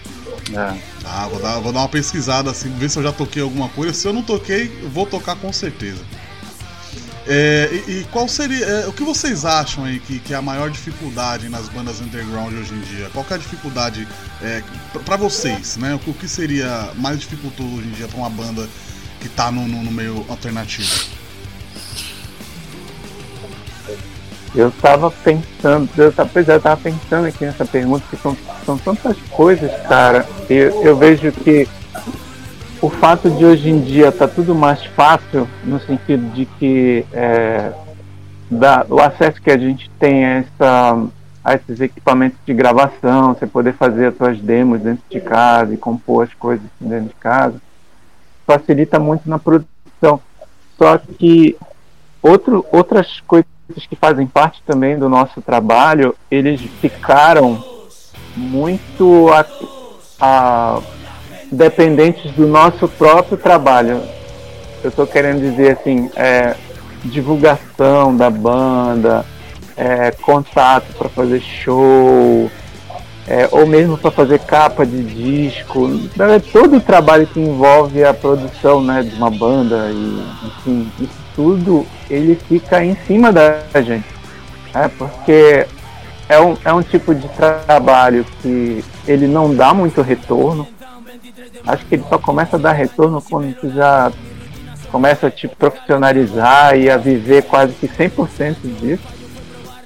É. 0.54 0.94
Ah, 1.06 1.28
vou 1.30 1.40
dar, 1.40 1.60
vou 1.60 1.72
dar 1.72 1.80
uma 1.80 1.90
pesquisada 1.90 2.52
assim, 2.52 2.70
ver 2.72 2.90
se 2.90 2.98
eu 2.98 3.04
já 3.04 3.12
toquei 3.12 3.42
alguma 3.42 3.70
coisa. 3.70 3.94
Se 3.94 4.08
eu 4.08 4.14
não 4.14 4.22
toquei, 4.22 4.72
eu 4.82 4.90
vou 4.90 5.06
tocar 5.06 5.36
com 5.36 5.52
certeza. 5.54 6.02
É, 7.26 7.70
e, 7.72 7.92
e, 7.92 8.08
qual 8.12 8.28
seria. 8.28 8.66
É, 8.66 8.88
o 8.88 8.92
que 8.92 9.04
vocês 9.04 9.46
acham 9.46 9.86
aí 9.86 10.00
que, 10.00 10.20
que 10.20 10.34
é 10.34 10.38
a 10.38 10.42
maior 10.42 10.70
dificuldade 10.70 11.48
nas 11.48 11.70
bandas 11.70 12.02
underground 12.02 12.54
hoje 12.54 12.74
em 12.74 12.82
dia? 12.82 13.10
Qual 13.14 13.26
é 13.30 13.34
a 13.34 13.38
dificuldade 13.38 14.06
é, 14.42 14.62
para 15.06 15.16
vocês, 15.16 15.78
né? 15.78 15.98
O, 16.06 16.10
o, 16.10 16.14
que 16.14 16.28
seria 16.28 16.90
mais 16.98 17.20
dificultoso 17.22 17.78
hoje 17.78 17.88
em 17.88 17.92
dia 17.92 18.08
para 18.10 18.18
uma 18.18 18.30
banda 18.30 18.68
que 19.22 19.30
tá 19.30 19.50
no, 19.50 19.66
no, 19.68 19.84
no, 19.84 19.92
meio 19.92 20.26
alternativo? 20.28 21.14
Eu 24.54 24.70
tava 24.82 25.10
pensando, 25.10 25.90
eu 25.98 26.12
tava, 26.12 26.30
eu 26.36 26.62
tava 26.62 26.78
pensando 26.78 27.26
aqui 27.26 27.46
nessa 27.46 27.66
pergunta, 27.66 28.06
que 28.10 28.18
são, 28.18 28.38
são 28.66 28.78
tantas 28.78 29.18
coisas, 29.32 29.72
cara. 29.88 30.28
Eu, 30.50 30.84
eu 30.84 30.98
vejo 30.98 31.32
que 31.32 31.68
o 32.84 32.90
fato 32.90 33.30
de 33.30 33.46
hoje 33.46 33.70
em 33.70 33.80
dia 33.80 34.12
tá 34.12 34.28
tudo 34.28 34.54
mais 34.54 34.84
fácil 34.88 35.48
no 35.64 35.80
sentido 35.80 36.30
de 36.34 36.46
que 36.46 37.06
é, 37.14 37.72
da, 38.52 38.86
o 38.90 39.00
acesso 39.00 39.42
que 39.42 39.50
a 39.50 39.58
gente 39.58 39.90
tem 39.92 40.26
a, 40.26 40.30
essa, 40.40 41.08
a 41.46 41.54
esses 41.54 41.80
equipamentos 41.80 42.38
de 42.46 42.54
gravação, 42.54 43.34
você 43.34 43.48
poder 43.48 43.74
fazer 43.76 44.08
as 44.08 44.18
suas 44.18 44.38
demos 44.38 44.82
dentro 44.82 45.02
de 45.10 45.22
casa 45.22 45.74
e 45.74 45.78
compor 45.78 46.26
as 46.26 46.34
coisas 46.34 46.66
dentro 46.78 47.08
de 47.08 47.16
casa, 47.16 47.56
facilita 48.46 49.00
muito 49.00 49.30
na 49.30 49.40
produção. 49.40 50.20
Só 50.78 50.98
que 50.98 51.56
outro, 52.22 52.66
outras 52.70 53.22
coisas 53.22 53.48
que 53.90 53.96
fazem 53.96 54.28
parte 54.28 54.62
também 54.66 55.00
do 55.00 55.08
nosso 55.08 55.42
trabalho, 55.42 56.14
eles 56.30 56.60
ficaram 56.82 57.64
muito 58.36 59.30
a, 59.32 59.46
a 60.20 60.82
dependentes 61.54 62.32
do 62.32 62.48
nosso 62.48 62.88
próprio 62.88 63.38
trabalho. 63.38 64.02
Eu 64.84 64.90
estou 64.90 65.08
querendo 65.08 65.40
dizer 65.40 65.78
assim, 65.80 66.10
é, 66.16 66.56
divulgação 67.06 68.16
da 68.16 68.30
banda, 68.30 69.26
é, 69.78 70.12
contato 70.12 70.94
para 70.98 71.10
fazer 71.10 71.40
show, 71.40 72.50
é, 73.28 73.48
ou 73.52 73.66
mesmo 73.66 73.98
para 73.98 74.12
fazer 74.12 74.40
capa 74.40 74.86
de 74.86 75.04
disco, 75.04 75.90
é 76.20 76.40
todo 76.40 76.78
o 76.78 76.82
trabalho 76.82 77.26
que 77.28 77.40
envolve 77.40 78.04
a 78.04 78.14
produção 78.14 78.84
né, 78.84 79.02
de 79.02 79.16
uma 79.16 79.30
banda 79.30 79.90
e 79.92 80.24
enfim, 80.46 80.92
isso 81.00 81.24
tudo 81.36 81.86
ele 82.10 82.38
fica 82.48 82.84
em 82.84 82.96
cima 83.08 83.32
da 83.32 83.60
gente. 83.76 84.06
É, 84.74 84.88
porque 84.88 85.66
é 86.28 86.40
um, 86.40 86.58
é 86.66 86.74
um 86.74 86.82
tipo 86.82 87.14
de 87.14 87.28
trabalho 87.30 88.26
que 88.42 88.84
ele 89.08 89.28
não 89.28 89.54
dá 89.54 89.74
muito 89.74 90.02
retorno, 90.02 90.68
acho 91.66 91.86
que 91.86 91.96
ele 91.96 92.06
só 92.10 92.18
começa 92.18 92.56
a 92.56 92.60
dar 92.60 92.74
retorno 92.74 93.22
quando 93.22 93.54
tu 93.56 93.70
já 93.70 94.12
começa 94.92 95.28
a 95.28 95.32
te 95.32 95.48
profissionalizar 95.48 96.78
e 96.78 96.90
a 96.90 96.98
viver 96.98 97.44
quase 97.44 97.74
que 97.74 97.88
100% 97.88 98.56
disso, 98.80 99.04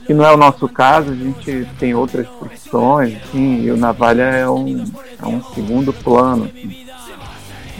que 0.06 0.14
não 0.14 0.26
é 0.26 0.34
o 0.34 0.38
nosso 0.38 0.68
caso, 0.68 1.12
a 1.12 1.16
gente 1.16 1.68
tem 1.80 1.94
outras 1.94 2.28
profissões, 2.28 3.16
assim, 3.16 3.62
e 3.64 3.72
o 3.72 3.78
Navalha 3.78 4.24
é 4.24 4.50
um, 4.50 4.84
é 5.22 5.26
um 5.26 5.42
segundo 5.54 5.94
plano 5.94 6.46
assim, 6.46 6.86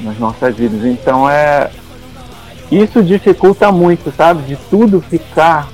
nas 0.02 0.18
nossas 0.18 0.56
vidas. 0.56 0.86
Então 0.86 1.30
é. 1.30 1.70
Isso 2.70 3.02
dificulta 3.02 3.72
muito, 3.72 4.12
sabe? 4.12 4.44
De 4.44 4.58
tudo 4.70 5.00
ficar 5.00 5.70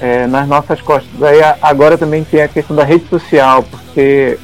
é, 0.00 0.26
nas 0.26 0.48
nossas 0.48 0.80
costas. 0.80 1.22
Aí 1.22 1.38
agora 1.60 1.98
também 1.98 2.24
tem 2.24 2.40
a 2.40 2.48
questão 2.48 2.74
da 2.74 2.82
rede 2.82 3.06
social, 3.08 3.62
porque 3.62 4.38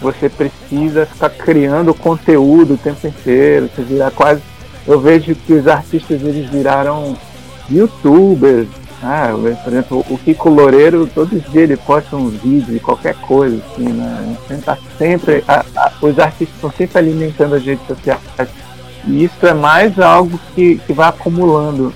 você 0.00 0.28
precisa 0.28 1.06
ficar 1.06 1.30
criando 1.30 1.92
conteúdo 1.92 2.74
o 2.74 2.78
tempo 2.78 3.06
inteiro, 3.06 3.68
você 3.74 3.82
virar 3.82 4.10
quase. 4.10 4.40
Eu 4.86 5.00
vejo 5.00 5.34
que 5.34 5.52
os 5.52 5.66
artistas 5.66 6.22
eles 6.22 6.48
viraram 6.48 7.16
youtubers. 7.68 8.68
Ah, 9.02 9.28
por 9.62 9.72
exemplo, 9.72 10.04
o 10.08 10.18
Kiko 10.18 10.48
Loureiro, 10.48 11.06
todos 11.06 11.32
os 11.32 11.42
dias 11.50 11.70
ele 11.70 11.76
posta 11.76 12.16
um 12.16 12.28
vídeo 12.28 12.74
de 12.74 12.80
qualquer 12.80 13.14
coisa, 13.14 13.62
assim, 13.70 13.88
né? 13.88 14.36
Tá 14.64 14.76
sempre, 14.96 15.44
a, 15.46 15.64
a, 15.76 15.92
os 16.02 16.18
artistas 16.18 16.54
estão 16.56 16.72
sempre 16.72 16.98
alimentando 16.98 17.54
as 17.54 17.64
redes 17.64 17.86
sociais. 17.86 18.20
E 19.06 19.24
isso 19.24 19.46
é 19.46 19.54
mais 19.54 19.98
algo 20.00 20.38
que, 20.54 20.78
que 20.78 20.92
vai 20.92 21.08
acumulando 21.08 21.94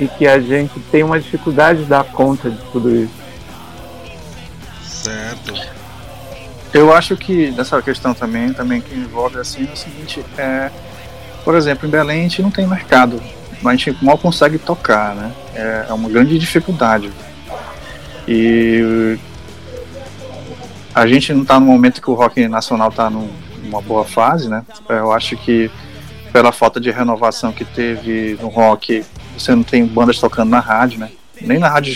e 0.00 0.08
que 0.08 0.26
a 0.26 0.40
gente 0.40 0.80
tem 0.90 1.04
uma 1.04 1.20
dificuldade 1.20 1.80
de 1.80 1.84
dar 1.84 2.04
conta 2.04 2.50
de 2.50 2.58
tudo 2.72 2.90
isso. 2.90 3.22
Certo. 4.84 5.81
Eu 6.72 6.92
acho 6.92 7.16
que 7.16 7.50
dessa 7.50 7.80
questão 7.82 8.14
também, 8.14 8.52
também 8.52 8.80
que 8.80 8.94
envolve 8.94 9.38
assim 9.38 9.68
é 9.68 9.72
o 9.72 9.76
seguinte, 9.76 10.24
é, 10.38 10.70
por 11.44 11.54
exemplo, 11.54 11.86
em 11.86 11.90
Belém 11.90 12.20
a 12.20 12.22
gente 12.22 12.40
não 12.40 12.50
tem 12.50 12.66
mercado, 12.66 13.22
a 13.62 13.70
gente 13.76 13.96
mal 14.02 14.16
consegue 14.16 14.58
tocar, 14.58 15.14
né? 15.14 15.32
É, 15.54 15.86
é 15.90 15.92
uma 15.92 16.08
grande 16.08 16.38
dificuldade. 16.38 17.12
E 18.26 19.18
a 20.94 21.06
gente 21.06 21.32
não 21.32 21.42
está 21.42 21.60
no 21.60 21.66
momento 21.66 22.00
que 22.00 22.10
o 22.10 22.14
rock 22.14 22.46
nacional 22.48 22.88
está 22.88 23.10
numa 23.10 23.80
boa 23.82 24.04
fase, 24.04 24.48
né? 24.48 24.64
Eu 24.88 25.12
acho 25.12 25.36
que 25.36 25.70
pela 26.32 26.52
falta 26.52 26.80
de 26.80 26.90
renovação 26.90 27.52
que 27.52 27.64
teve 27.64 28.38
no 28.40 28.48
rock, 28.48 29.04
você 29.36 29.54
não 29.54 29.62
tem 29.62 29.84
bandas 29.84 30.18
tocando 30.18 30.48
na 30.50 30.60
rádio, 30.60 30.98
né? 30.98 31.10
Nem 31.40 31.58
na 31.58 31.68
rádio 31.68 31.92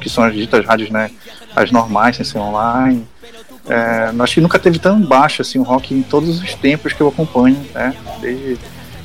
que 0.00 0.10
são 0.10 0.24
as 0.24 0.34
ditas 0.34 0.64
rádios, 0.66 0.90
né? 0.90 1.10
As 1.54 1.70
normais, 1.70 2.16
sem 2.16 2.24
ser 2.24 2.38
online. 2.38 3.06
É, 3.68 4.10
acho 4.18 4.34
que 4.34 4.40
nunca 4.40 4.58
teve 4.58 4.78
tão 4.78 5.00
baixo 5.00 5.42
assim 5.42 5.58
o 5.58 5.62
rock 5.62 5.94
em 5.94 6.02
todos 6.02 6.40
os 6.40 6.54
tempos 6.54 6.92
que 6.92 7.00
eu 7.00 7.08
acompanho, 7.08 7.60
né? 7.74 7.94
Desde 8.20 8.58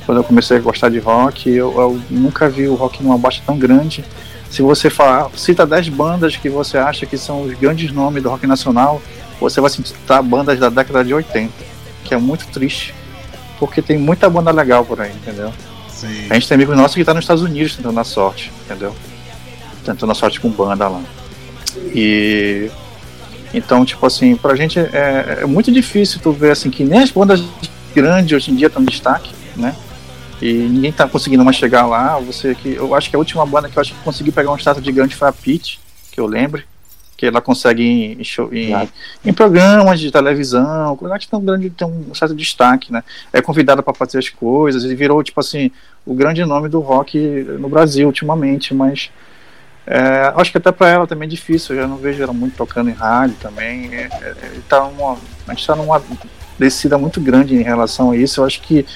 quando 0.06 0.18
eu 0.18 0.24
comecei 0.24 0.56
a 0.56 0.60
gostar 0.60 0.90
de 0.90 0.98
rock, 0.98 1.50
eu, 1.50 1.72
eu 1.78 2.00
nunca 2.10 2.48
vi 2.48 2.66
o 2.68 2.74
rock 2.74 3.02
numa 3.02 3.18
baixa 3.18 3.42
tão 3.44 3.58
grande. 3.58 4.04
Se 4.50 4.62
você 4.62 4.88
falar, 4.88 5.30
cita 5.36 5.66
10 5.66 5.88
bandas 5.88 6.36
que 6.36 6.48
você 6.48 6.78
acha 6.78 7.06
que 7.06 7.18
são 7.18 7.42
os 7.42 7.54
grandes 7.54 7.90
nomes 7.90 8.22
do 8.22 8.28
rock 8.28 8.46
nacional, 8.46 9.02
você 9.40 9.60
vai 9.60 9.70
citar 9.70 10.22
bandas 10.22 10.58
da 10.58 10.68
década 10.68 11.04
de 11.04 11.12
80, 11.12 11.52
que 12.04 12.14
é 12.14 12.18
muito 12.18 12.46
triste, 12.48 12.94
porque 13.58 13.82
tem 13.82 13.98
muita 13.98 14.28
banda 14.28 14.50
legal 14.50 14.84
por 14.84 15.00
aí, 15.00 15.10
entendeu? 15.10 15.52
Sim. 15.88 16.26
A 16.30 16.34
gente 16.34 16.48
tem 16.48 16.54
amigos 16.54 16.76
nossos 16.76 16.94
que 16.94 17.04
tá 17.04 17.14
nos 17.14 17.24
Estados 17.24 17.42
Unidos 17.42 17.76
tentando 17.76 17.98
a 17.98 18.04
sorte, 18.04 18.52
entendeu? 18.64 18.94
Tentando 19.84 20.12
a 20.12 20.14
sorte 20.14 20.40
com 20.40 20.50
banda 20.50 20.88
lá. 20.88 21.02
E 21.94 22.70
então, 23.54 23.84
tipo 23.84 24.04
assim, 24.04 24.36
pra 24.36 24.56
gente 24.56 24.78
é, 24.78 25.38
é 25.42 25.46
muito 25.46 25.70
difícil 25.70 26.20
tu 26.20 26.32
ver 26.32 26.50
assim 26.50 26.70
que 26.70 26.84
nem 26.84 27.02
as 27.02 27.10
bandas 27.10 27.42
grandes 27.94 28.32
hoje 28.32 28.50
em 28.50 28.56
dia 28.56 28.66
estão 28.66 28.82
em 28.82 28.86
destaque, 28.86 29.32
né? 29.56 29.74
E 30.42 30.52
ninguém 30.52 30.92
tá 30.92 31.08
conseguindo 31.08 31.44
mais 31.44 31.56
chegar 31.56 31.86
lá. 31.86 32.18
Você 32.18 32.54
que 32.54 32.74
eu 32.74 32.94
acho 32.94 33.08
que 33.08 33.16
a 33.16 33.18
última 33.18 33.46
banda 33.46 33.68
que 33.68 33.78
eu 33.78 33.80
acho 33.80 33.94
que 33.94 34.00
conseguiu 34.00 34.32
pegar 34.32 34.50
um 34.50 34.58
status 34.58 34.82
de 34.82 34.92
grande 34.92 35.14
foi 35.14 35.28
a 35.28 35.32
Pete, 35.32 35.80
que 36.10 36.20
eu 36.20 36.26
lembro. 36.26 36.62
que 37.16 37.26
ela 37.26 37.40
consegue 37.40 37.82
em, 37.84 38.20
em, 38.20 38.24
show, 38.24 38.52
em, 38.52 38.74
em, 39.24 39.32
programas 39.32 40.00
de 40.00 40.10
televisão, 40.10 40.96
coisa 40.96 41.16
que 41.16 41.28
tem 41.28 41.38
um 41.38 41.44
grande 41.44 41.70
tem 41.70 41.86
um 41.86 42.12
certo 42.12 42.34
destaque, 42.34 42.92
né? 42.92 43.04
É 43.32 43.40
convidada 43.40 43.84
para 43.84 43.94
fazer 43.94 44.18
as 44.18 44.28
coisas 44.28 44.82
e 44.82 44.94
virou 44.96 45.22
tipo 45.22 45.38
assim 45.38 45.70
o 46.04 46.12
grande 46.12 46.44
nome 46.44 46.68
do 46.68 46.80
rock 46.80 47.16
no 47.58 47.68
Brasil 47.68 48.08
ultimamente, 48.08 48.74
mas 48.74 49.10
é, 49.86 50.32
acho 50.36 50.50
que 50.50 50.58
até 50.58 50.72
para 50.72 50.88
ela 50.88 51.06
também 51.06 51.26
é 51.26 51.30
difícil. 51.30 51.74
Eu 51.74 51.82
já 51.82 51.88
não 51.88 51.96
vejo 51.96 52.22
ela 52.22 52.32
muito 52.32 52.56
tocando 52.56 52.90
em 52.90 52.94
rádio 52.94 53.36
também. 53.40 53.94
É, 53.94 54.04
é, 54.04 54.34
tá 54.68 54.84
uma, 54.84 55.18
a 55.46 55.50
gente 55.50 55.60
está 55.60 55.76
numa 55.76 56.02
descida 56.58 56.96
muito 56.96 57.20
grande 57.20 57.54
em 57.54 57.62
relação 57.62 58.10
a 58.10 58.16
isso. 58.16 58.40
Eu 58.40 58.46
acho 58.46 58.60
que 58.62 58.86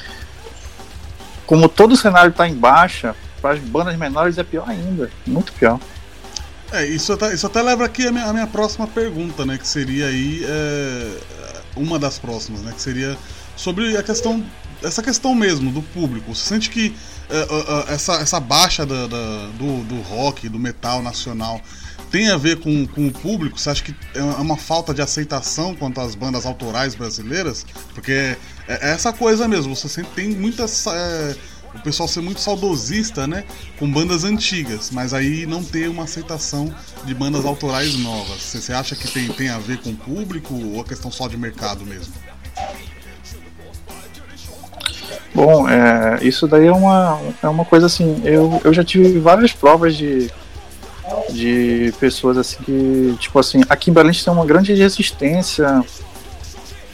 como 1.47 1.69
todo 1.69 1.93
o 1.93 1.97
cenário 1.97 2.31
está 2.31 2.49
em 2.49 2.55
baixa, 2.55 3.15
para 3.41 3.55
as 3.55 3.59
bandas 3.61 3.97
menores 3.97 4.39
é 4.39 4.43
pior 4.43 4.69
ainda, 4.69 5.11
muito 5.27 5.53
pior. 5.53 5.79
É, 6.73 6.85
isso 6.85 7.13
até, 7.13 7.33
isso 7.33 7.47
até 7.47 7.63
leva 7.63 7.85
aqui 7.85 8.07
a 8.07 8.13
minha, 8.13 8.27
a 8.27 8.33
minha 8.33 8.47
próxima 8.47 8.87
pergunta, 8.87 9.47
né? 9.47 9.57
Que 9.57 9.67
seria 9.67 10.07
aí 10.07 10.45
é, 10.45 11.21
uma 11.77 11.99
das 11.99 12.19
próximas, 12.19 12.63
né? 12.63 12.73
Que 12.73 12.83
seria 12.83 13.17
sobre 13.57 13.97
a 13.97 14.03
questão, 14.03 14.45
essa 14.83 15.03
questão 15.03 15.35
mesmo 15.35 15.71
do 15.71 15.81
público. 15.81 16.35
Você 16.35 16.47
sente 16.47 16.69
que 16.69 16.95
essa, 17.89 18.15
essa 18.15 18.41
baixa 18.41 18.87
da, 18.87 19.07
do, 19.07 19.85
do 19.85 20.01
rock, 20.03 20.49
do 20.49 20.59
metal 20.59 21.03
nacional, 21.03 21.61
tem 22.11 22.31
a 22.31 22.37
ver 22.37 22.59
com, 22.61 22.87
com 22.87 23.07
o 23.07 23.13
público? 23.13 23.59
Você 23.59 23.71
acha 23.71 23.83
que 23.83 23.95
é 24.15 24.23
uma 24.23 24.57
falta 24.57 24.95
de 24.95 25.03
aceitação 25.03 25.75
quanto 25.75 26.01
às 26.01 26.15
bandas 26.15 26.47
autorais 26.47 26.95
brasileiras? 26.95 27.67
Porque 27.95 28.13
é, 28.13 28.39
é 28.67 28.91
essa 28.91 29.13
coisa 29.13 29.47
mesmo, 29.47 29.75
você 29.75 29.89
sempre 29.89 30.13
tem 30.15 30.31
muitas. 30.31 30.87
É, 30.87 31.37
o 31.75 31.81
pessoal 31.81 32.09
ser 32.09 32.23
muito 32.23 32.41
saudosista, 32.41 33.27
né? 33.27 33.45
Com 33.79 33.91
bandas 33.91 34.25
antigas, 34.25 34.91
mas 34.91 35.13
aí 35.13 35.45
não 35.45 35.63
ter 35.63 35.89
uma 35.89 36.05
aceitação 36.05 36.75
de 37.05 37.15
bandas 37.15 37.45
autorais 37.45 37.95
novas. 37.99 38.41
Você 38.41 38.73
acha 38.73 38.97
que 38.97 39.07
tem, 39.07 39.29
tem 39.29 39.51
a 39.51 39.59
ver 39.59 39.79
com 39.79 39.91
o 39.91 39.97
público 39.97 40.55
ou 40.55 40.81
a 40.81 40.85
questão 40.85 41.11
só 41.11 41.29
de 41.29 41.37
mercado 41.37 41.85
mesmo? 41.85 42.15
Bom, 45.35 45.69
é, 45.69 46.19
isso 46.23 46.47
daí 46.47 46.67
é 46.67 46.73
uma, 46.73 47.21
é 47.43 47.49
uma 47.49 47.65
coisa 47.65 47.87
assim. 47.87 48.21
Eu, 48.25 48.61
eu 48.65 48.73
já 48.73 48.83
tive 48.83 49.19
várias 49.19 49.53
provas 49.53 49.97
de, 49.97 50.31
de 51.31 51.93
pessoas 52.01 52.39
assim 52.39 52.59
que, 52.65 53.17
tipo 53.19 53.39
assim, 53.39 53.63
aqui 53.69 53.91
em 53.91 53.95
Belém 53.95 54.13
tem 54.13 54.33
uma 54.33 54.47
grande 54.47 54.75
resistência 54.75 55.85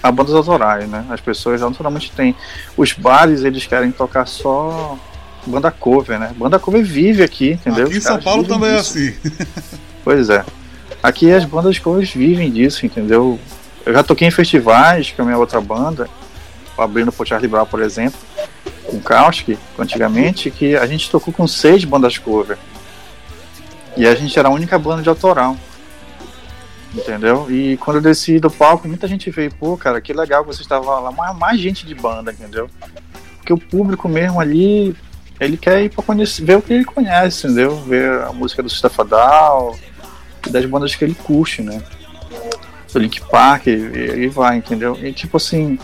a 0.02 0.12
bandas 0.12 0.34
autorais, 0.34 0.86
né? 0.88 1.06
As 1.08 1.20
pessoas 1.20 1.60
naturalmente 1.62 2.12
têm. 2.12 2.36
Os 2.76 2.92
bares, 2.92 3.42
eles 3.42 3.66
querem 3.66 3.90
tocar 3.90 4.26
só 4.26 4.98
banda 5.46 5.70
cover, 5.70 6.18
né? 6.18 6.32
Banda 6.36 6.58
cover 6.58 6.84
vive 6.84 7.22
aqui, 7.22 7.52
entendeu? 7.52 7.86
Aqui 7.86 7.96
em 7.96 8.00
São 8.00 8.20
Paulo 8.20 8.44
também 8.44 8.76
disso. 8.76 8.98
é 8.98 9.08
assim. 9.08 9.14
pois 10.04 10.28
é. 10.28 10.44
Aqui 11.02 11.32
as 11.32 11.44
bandas 11.44 11.78
covers 11.78 12.10
vivem 12.10 12.50
disso, 12.50 12.84
entendeu? 12.84 13.38
Eu 13.84 13.92
já 13.92 14.02
toquei 14.02 14.28
em 14.28 14.30
festivais 14.30 15.10
com 15.10 15.22
a 15.22 15.24
minha 15.24 15.38
outra 15.38 15.60
banda, 15.60 16.08
abrindo 16.76 17.12
pro 17.12 17.26
Charlie 17.26 17.48
Brown, 17.48 17.66
por 17.66 17.80
exemplo, 17.80 18.18
com 18.84 19.00
Kauski, 19.00 19.58
antigamente, 19.78 20.50
que 20.50 20.76
a 20.76 20.86
gente 20.86 21.10
tocou 21.10 21.32
com 21.32 21.46
seis 21.46 21.84
bandas 21.84 22.18
cover. 22.18 22.58
E 23.96 24.06
a 24.06 24.14
gente 24.14 24.38
era 24.38 24.48
a 24.48 24.52
única 24.52 24.78
banda 24.78 25.02
de 25.02 25.08
autoral. 25.08 25.56
Entendeu? 26.94 27.50
E 27.50 27.76
quando 27.78 27.96
eu 27.96 28.02
desci 28.02 28.38
do 28.38 28.50
palco, 28.50 28.86
muita 28.86 29.08
gente 29.08 29.28
veio, 29.28 29.52
pô, 29.54 29.76
cara, 29.76 30.00
que 30.00 30.12
legal 30.12 30.44
que 30.44 30.54
você 30.54 30.62
estava 30.62 31.00
lá, 31.00 31.10
mais, 31.10 31.36
mais 31.36 31.60
gente 31.60 31.84
de 31.84 31.94
banda, 31.94 32.32
entendeu? 32.32 32.70
Porque 33.38 33.52
o 33.52 33.58
público 33.58 34.08
mesmo 34.08 34.40
ali, 34.40 34.96
ele 35.40 35.56
quer 35.56 35.82
ir 35.82 35.90
pra 35.90 36.04
conhecer, 36.04 36.44
ver 36.44 36.56
o 36.56 36.62
que 36.62 36.72
ele 36.72 36.84
conhece, 36.84 37.46
entendeu? 37.46 37.76
Ver 37.82 38.22
a 38.22 38.32
música 38.32 38.62
do 38.62 38.68
Stafadal, 38.68 39.76
das 40.48 40.64
bandas 40.66 40.94
que 40.94 41.04
ele 41.04 41.14
curte, 41.14 41.62
né? 41.62 41.82
Do 42.92 43.00
Link 43.00 43.20
Park, 43.22 43.66
ele 43.66 44.28
vai, 44.28 44.58
entendeu? 44.58 44.96
E 45.02 45.12
tipo 45.12 45.36
assim, 45.36 45.78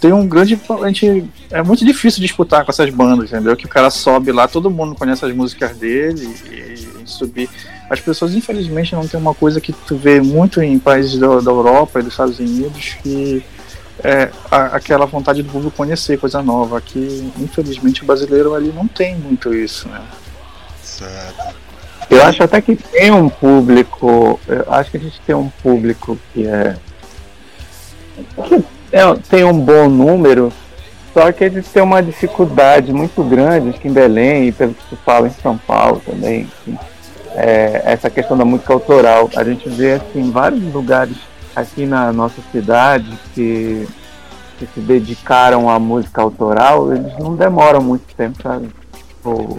tem 0.00 0.12
um 0.12 0.26
grande. 0.26 0.58
A 0.82 0.86
gente, 0.86 1.24
é 1.50 1.62
muito 1.62 1.84
difícil 1.84 2.20
disputar 2.20 2.64
com 2.64 2.70
essas 2.70 2.90
bandas, 2.90 3.30
entendeu? 3.30 3.56
Que 3.56 3.66
o 3.66 3.68
cara 3.68 3.90
sobe 3.90 4.32
lá, 4.32 4.46
todo 4.46 4.70
mundo 4.70 4.94
conhece 4.94 5.24
as 5.24 5.34
músicas 5.34 5.76
dele 5.76 6.28
e, 6.50 7.02
e 7.02 7.06
subir 7.06 7.48
as 7.88 8.00
pessoas 8.00 8.34
infelizmente 8.34 8.94
não 8.94 9.06
tem 9.06 9.18
uma 9.18 9.34
coisa 9.34 9.60
que 9.60 9.72
tu 9.72 9.96
vê 9.96 10.20
muito 10.20 10.60
em 10.60 10.78
países 10.78 11.18
da, 11.18 11.40
da 11.40 11.50
Europa 11.50 12.00
e 12.00 12.02
dos 12.02 12.12
Estados 12.12 12.38
Unidos 12.38 12.96
que 13.02 13.44
é 14.02 14.30
a, 14.50 14.76
aquela 14.76 15.06
vontade 15.06 15.42
do 15.42 15.50
público 15.50 15.76
conhecer 15.76 16.18
coisa 16.18 16.42
nova. 16.42 16.78
Aqui, 16.78 17.32
infelizmente, 17.38 18.02
o 18.02 18.06
brasileiro 18.06 18.54
ali 18.54 18.72
não 18.72 18.86
tem 18.86 19.16
muito 19.16 19.54
isso, 19.54 19.88
né? 19.88 20.02
Certo. 20.82 21.54
Eu 22.10 22.22
acho 22.22 22.42
até 22.42 22.60
que 22.60 22.76
tem 22.76 23.10
um 23.10 23.28
público, 23.28 24.38
eu 24.46 24.72
acho 24.72 24.90
que 24.90 24.96
a 24.96 25.00
gente 25.00 25.20
tem 25.22 25.34
um 25.34 25.48
público 25.48 26.18
que 26.32 26.46
é 26.46 26.76
que 28.46 28.54
é, 28.54 28.62
tem 29.28 29.44
um 29.44 29.58
bom 29.58 29.88
número, 29.88 30.52
só 31.12 31.32
que 31.32 31.44
eles 31.44 31.66
têm 31.68 31.82
uma 31.82 32.02
dificuldade 32.02 32.92
muito 32.92 33.22
grande, 33.22 33.70
acho 33.70 33.80
que 33.80 33.88
em 33.88 33.92
Belém, 33.92 34.48
e 34.48 34.52
pelo 34.52 34.74
que 34.74 34.84
tu 34.90 34.96
fala 34.96 35.26
em 35.26 35.30
São 35.30 35.56
Paulo 35.56 36.00
também, 36.04 36.46
assim, 36.60 36.78
é, 37.36 37.82
essa 37.84 38.08
questão 38.10 38.36
da 38.36 38.44
música 38.44 38.72
autoral. 38.72 39.30
A 39.36 39.44
gente 39.44 39.68
vê 39.68 39.94
assim 39.94 40.30
vários 40.30 40.62
lugares 40.72 41.16
aqui 41.54 41.86
na 41.86 42.12
nossa 42.12 42.40
cidade 42.50 43.18
que, 43.34 43.86
que 44.58 44.66
se 44.74 44.80
dedicaram 44.80 45.70
à 45.70 45.78
música 45.78 46.22
autoral, 46.22 46.92
eles 46.92 47.12
não 47.18 47.36
demoram 47.36 47.80
muito 47.80 48.14
tempo, 48.14 48.42
sabe? 48.42 48.68
Tipo, 49.08 49.58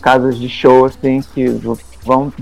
casas 0.00 0.36
de 0.36 0.48
show 0.48 0.84
assim 0.84 1.22
que 1.34 1.48
vão 2.04 2.32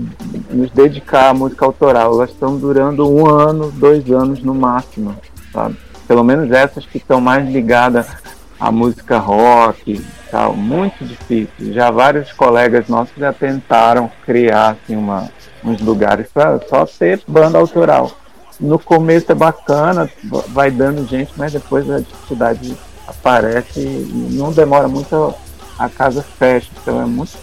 nos 0.49 0.71
dedicar 0.71 1.29
à 1.29 1.33
música 1.33 1.65
autoral. 1.65 2.13
Elas 2.13 2.31
estão 2.31 2.57
durando 2.57 3.07
um 3.09 3.27
ano, 3.27 3.71
dois 3.71 4.09
anos 4.11 4.41
no 4.41 4.53
máximo, 4.53 5.15
sabe? 5.51 5.77
Pelo 6.07 6.23
menos 6.23 6.51
essas 6.51 6.85
que 6.85 6.97
estão 6.97 7.21
mais 7.21 7.47
ligadas 7.47 8.07
à 8.59 8.71
música 8.71 9.17
rock, 9.17 10.03
tal, 10.29 10.53
muito 10.53 11.03
difícil. 11.03 11.73
Já 11.73 11.89
vários 11.89 12.31
colegas 12.31 12.87
nossos 12.87 13.15
já 13.17 13.33
tentaram 13.33 14.11
criar 14.25 14.71
assim, 14.71 14.95
uma, 14.95 15.29
uns 15.63 15.81
lugares 15.81 16.27
para 16.33 16.59
só 16.67 16.85
ter 16.85 17.21
banda 17.27 17.57
autoral. 17.57 18.11
No 18.59 18.77
começo 18.77 19.31
é 19.31 19.35
bacana, 19.35 20.09
vai 20.49 20.69
dando 20.69 21.07
gente, 21.07 21.31
mas 21.35 21.51
depois 21.51 21.89
a 21.89 21.99
dificuldade 21.99 22.77
aparece 23.07 23.79
e 23.79 24.29
não 24.37 24.51
demora 24.51 24.87
muito 24.87 25.33
a 25.79 25.89
casa 25.89 26.21
fecha. 26.21 26.69
Então 26.81 27.01
é 27.01 27.05
muito, 27.05 27.37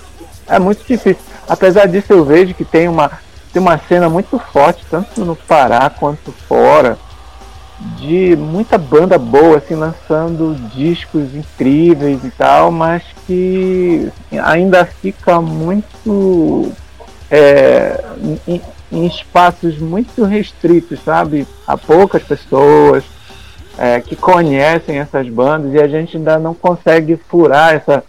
é 0.47 0.59
muito 0.59 0.85
difícil. 0.87 1.23
Apesar 1.49 1.87
disso 1.87 2.13
eu 2.13 2.25
vejo 2.25 2.55
que 2.55 2.65
tem 2.65 2.87
uma, 2.87 3.11
tem 3.53 3.61
uma 3.61 3.79
cena 3.79 4.09
muito 4.09 4.39
forte, 4.39 4.87
tanto 4.89 5.25
no 5.25 5.35
Pará 5.35 5.91
quanto 5.91 6.31
fora 6.47 6.97
de 7.97 8.35
muita 8.37 8.77
banda 8.77 9.17
boa, 9.19 9.59
assim, 9.59 9.75
lançando 9.75 10.55
discos 10.75 11.35
incríveis 11.35 12.25
e 12.25 12.31
tal, 12.31 12.73
mas 12.73 13.05
que 13.27 14.11
ainda 14.43 14.85
fica 14.85 15.41
muito 15.41 16.73
é, 17.31 18.05
em, 18.47 18.61
em, 18.91 19.07
espaços 19.07 19.79
muito 19.79 20.25
restritos, 20.25 20.99
sabe? 21.05 21.47
Há 21.67 21.77
poucas 21.77 22.23
pessoas 22.23 23.05
é, 23.77 24.01
que 24.01 24.17
conhecem 24.17 24.99
essas 24.99 25.29
bandas 25.29 25.73
e 25.73 25.79
a 25.79 25.87
gente 25.87 26.17
ainda 26.17 26.37
não 26.37 26.55
consegue 26.55 27.17
furar 27.29 27.75
essa, 27.75 28.03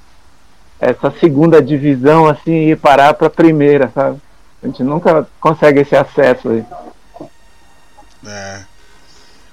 essa 0.79 1.11
segunda 1.19 1.61
divisão 1.61 2.27
assim 2.27 2.71
e 2.71 2.75
parar 2.75 3.13
para 3.13 3.27
a 3.27 3.31
primeira, 3.31 3.91
sabe? 3.93 4.19
A 4.63 4.65
gente 4.65 4.81
nunca 4.83 5.27
consegue 5.39 5.81
esse 5.81 5.95
acesso 5.95 6.49
aí. 6.49 6.65
É. 8.25 8.68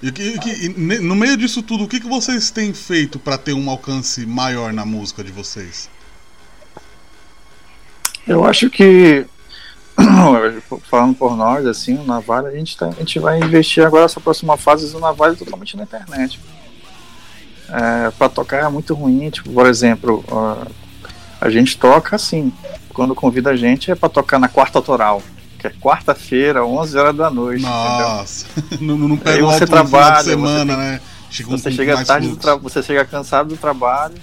E, 0.03 0.09
e, 0.09 0.69
no 1.01 1.15
meio 1.15 1.37
disso 1.37 1.63
tudo, 1.63 1.85
o 1.85 1.89
que, 1.89 2.01
que 2.01 2.09
vocês 2.09 2.51
têm 2.51 2.75
feito 2.75 3.19
para 3.19 3.39
ter 3.39 3.55
um 3.55 3.71
alcance 3.71 4.27
maior 4.27 4.73
na 4.73 4.85
música 4.85 5.25
de 5.25 5.33
vocês? 5.33 5.89
Eu 8.27 8.45
acho 8.45 8.69
que, 8.69 9.25
falando 10.91 11.15
por 11.15 11.37
nós, 11.37 11.65
assim, 11.65 11.97
o 11.97 12.05
Navalha, 12.05 12.49
a 12.49 12.53
gente, 12.53 12.77
tá, 12.77 12.89
a 12.89 12.91
gente 12.91 13.19
vai 13.19 13.39
investir 13.39 13.87
agora 13.87 14.05
essa 14.05 14.21
próxima 14.21 14.57
fase 14.57 14.91
do 14.93 15.01
Navalha 15.01 15.35
totalmente 15.35 15.77
na 15.77 15.85
internet. 15.85 16.41
É, 17.69 18.11
para 18.11 18.29
tocar 18.29 18.65
é 18.65 18.69
muito 18.69 18.95
ruim, 18.95 19.31
tipo, 19.31 19.51
por 19.51 19.67
exemplo, 19.67 20.25
a 21.41 21.49
gente 21.49 21.79
toca 21.79 22.17
assim, 22.17 22.53
quando 22.93 23.15
convida 23.15 23.51
a 23.51 23.57
gente 23.57 23.91
é 23.91 23.95
para 23.95 24.09
tocar 24.09 24.39
na 24.39 24.49
quarta 24.49 24.79
autoral 24.79 25.23
que 25.71 25.77
é 25.77 25.81
quarta-feira, 25.81 26.65
11 26.65 26.97
horas 26.97 27.17
da 27.17 27.31
noite. 27.31 27.63
Nossa, 27.63 28.47
não, 28.81 28.97
não 28.97 29.17
pega 29.17 29.37
Aí 29.37 29.43
você 29.43 29.67
trabalha, 29.67 30.23
semana, 30.23 30.75
você, 30.75 30.81
né? 30.81 31.01
Chega 31.31 31.51
você 31.51 31.71
chega 31.71 32.05
tarde 32.05 32.29
do 32.29 32.37
tra... 32.37 32.57
você 32.57 32.83
chega 32.83 33.05
cansado 33.05 33.49
do 33.49 33.57
trabalho, 33.57 34.15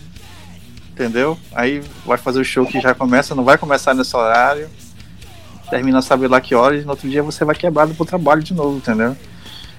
entendeu? 0.92 1.38
Aí 1.54 1.84
vai 2.06 2.18
fazer 2.18 2.40
o 2.40 2.46
show 2.46 2.66
que 2.66 2.80
já 2.80 2.94
começa, 2.94 3.36
não 3.36 3.44
vai 3.44 3.58
começar 3.58 3.94
nesse 3.94 4.16
horário, 4.16 4.70
termina 5.70 6.02
sabe 6.02 6.28
lá 6.28 6.40
que 6.40 6.56
horas, 6.56 6.82
e 6.82 6.86
no 6.86 6.92
outro 6.92 7.10
dia 7.10 7.22
você 7.22 7.44
vai 7.44 7.56
quebrado 7.56 7.94
pro 7.94 8.06
trabalho 8.06 8.42
de 8.42 8.54
novo, 8.54 8.78
entendeu? 8.78 9.16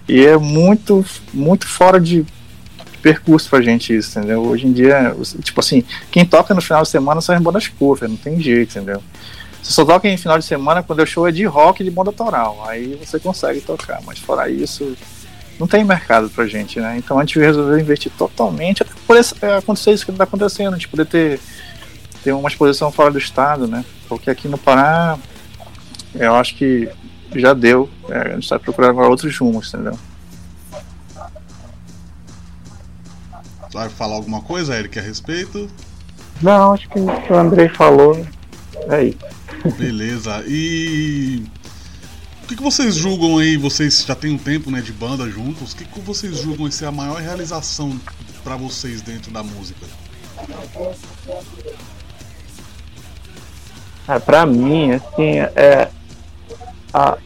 E 0.06 0.24
é 0.24 0.36
muito, 0.36 1.04
muito 1.32 1.66
fora 1.66 1.98
de 1.98 2.26
percurso 3.00 3.48
pra 3.48 3.60
gente 3.60 3.94
isso, 3.94 4.18
entendeu? 4.18 4.42
Hoje 4.42 4.66
em 4.66 4.72
dia, 4.72 5.14
tipo 5.42 5.60
assim, 5.60 5.84
quem 6.10 6.24
toca 6.24 6.54
no 6.54 6.60
final 6.60 6.82
de 6.82 6.88
semana 6.88 7.20
são 7.20 7.34
as 7.34 7.42
bandas 7.42 7.68
cover, 7.68 8.08
não 8.08 8.16
tem 8.16 8.40
jeito, 8.40 8.78
entendeu? 8.78 9.02
Você 9.64 9.72
só 9.72 9.82
toca 9.82 10.06
em 10.06 10.18
final 10.18 10.38
de 10.38 10.44
semana 10.44 10.82
quando 10.82 11.00
o 11.00 11.06
show 11.06 11.26
é 11.26 11.32
de 11.32 11.46
rock 11.46 11.82
de 11.82 11.90
banda 11.90 12.10
autoral. 12.10 12.62
Aí 12.68 12.96
você 13.02 13.18
consegue 13.18 13.62
tocar, 13.62 13.98
mas 14.04 14.18
fora 14.18 14.46
isso, 14.50 14.94
não 15.58 15.66
tem 15.66 15.82
mercado 15.82 16.28
pra 16.28 16.46
gente, 16.46 16.78
né? 16.78 16.98
Então 16.98 17.18
a 17.18 17.22
gente 17.22 17.38
resolveu 17.38 17.78
investir 17.78 18.12
totalmente, 18.12 18.82
até 18.82 18.92
por 19.06 19.16
esse, 19.16 19.34
é, 19.40 19.56
acontecer 19.56 19.92
isso 19.92 20.04
que 20.04 20.12
tá 20.12 20.24
acontecendo, 20.24 20.74
a 20.74 20.76
gente 20.76 20.88
poder 20.88 21.06
ter, 21.06 21.40
ter 22.22 22.32
uma 22.32 22.50
exposição 22.50 22.92
fora 22.92 23.10
do 23.10 23.16
estado, 23.16 23.66
né? 23.66 23.82
Porque 24.06 24.28
aqui 24.28 24.48
no 24.48 24.58
Pará, 24.58 25.18
eu 26.14 26.34
acho 26.34 26.56
que 26.56 26.86
já 27.34 27.54
deu. 27.54 27.88
É, 28.10 28.18
a 28.18 28.34
gente 28.34 28.42
está 28.42 28.58
procurando 28.58 29.00
outros 29.00 29.34
rumos, 29.38 29.72
entendeu? 29.72 29.98
Vai 33.72 33.88
falar 33.88 34.16
alguma 34.16 34.42
coisa, 34.42 34.76
Eric, 34.76 34.98
a 34.98 35.02
respeito? 35.02 35.70
Não, 36.42 36.74
acho 36.74 36.86
que 36.90 36.98
o 36.98 37.06
que 37.22 37.32
o 37.32 37.36
Andrei 37.36 37.70
falou 37.70 38.26
é 38.90 39.04
isso. 39.04 39.34
Beleza. 39.78 40.44
E 40.46 41.44
o 42.42 42.46
que, 42.46 42.56
que 42.56 42.62
vocês 42.62 42.94
julgam 42.94 43.38
aí? 43.38 43.56
Vocês 43.56 44.04
já 44.06 44.14
têm 44.14 44.34
um 44.34 44.38
tempo 44.38 44.70
né, 44.70 44.80
de 44.80 44.92
banda 44.92 45.28
juntos. 45.30 45.72
O 45.72 45.76
que, 45.76 45.84
que 45.84 46.00
vocês 46.00 46.36
julgam 46.36 46.70
ser 46.70 46.86
a 46.86 46.92
maior 46.92 47.20
realização 47.20 47.98
para 48.42 48.56
vocês 48.56 49.00
dentro 49.00 49.30
da 49.30 49.42
música? 49.42 49.86
Ah, 54.06 54.20
pra 54.20 54.44
mim, 54.44 54.92
assim, 54.92 55.38
é, 55.56 55.88
a, 56.92 57.16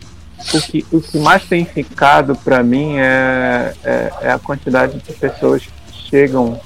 o, 0.54 0.60
que, 0.60 0.86
o 0.92 1.00
que 1.00 1.18
mais 1.18 1.44
tem 1.44 1.64
ficado 1.64 2.36
pra 2.36 2.62
mim 2.62 2.96
é, 2.98 3.74
é, 3.82 4.12
é 4.22 4.30
a 4.30 4.38
quantidade 4.38 4.98
de 5.00 5.12
pessoas 5.14 5.64
que 5.64 6.08
chegam 6.08 6.60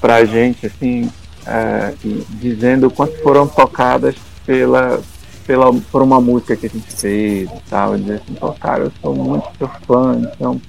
pra 0.00 0.24
gente, 0.24 0.66
assim, 0.66 1.08
é, 1.46 1.94
dizendo 2.30 2.90
quanto 2.90 3.16
foram 3.22 3.46
tocadas 3.46 4.14
pela, 4.46 5.00
pela, 5.46 5.72
por 5.90 6.02
uma 6.02 6.20
música 6.20 6.56
que 6.56 6.66
a 6.66 6.68
gente 6.68 6.92
fez 6.92 7.48
e 7.50 7.70
tal. 7.70 7.96
Dizer 7.96 8.14
assim, 8.14 8.34
Pô, 8.34 8.52
cara, 8.52 8.84
eu 8.84 8.92
sou 9.00 9.14
muito 9.14 9.48
seu 9.58 9.68
fã, 9.86 10.20
então. 10.20 10.60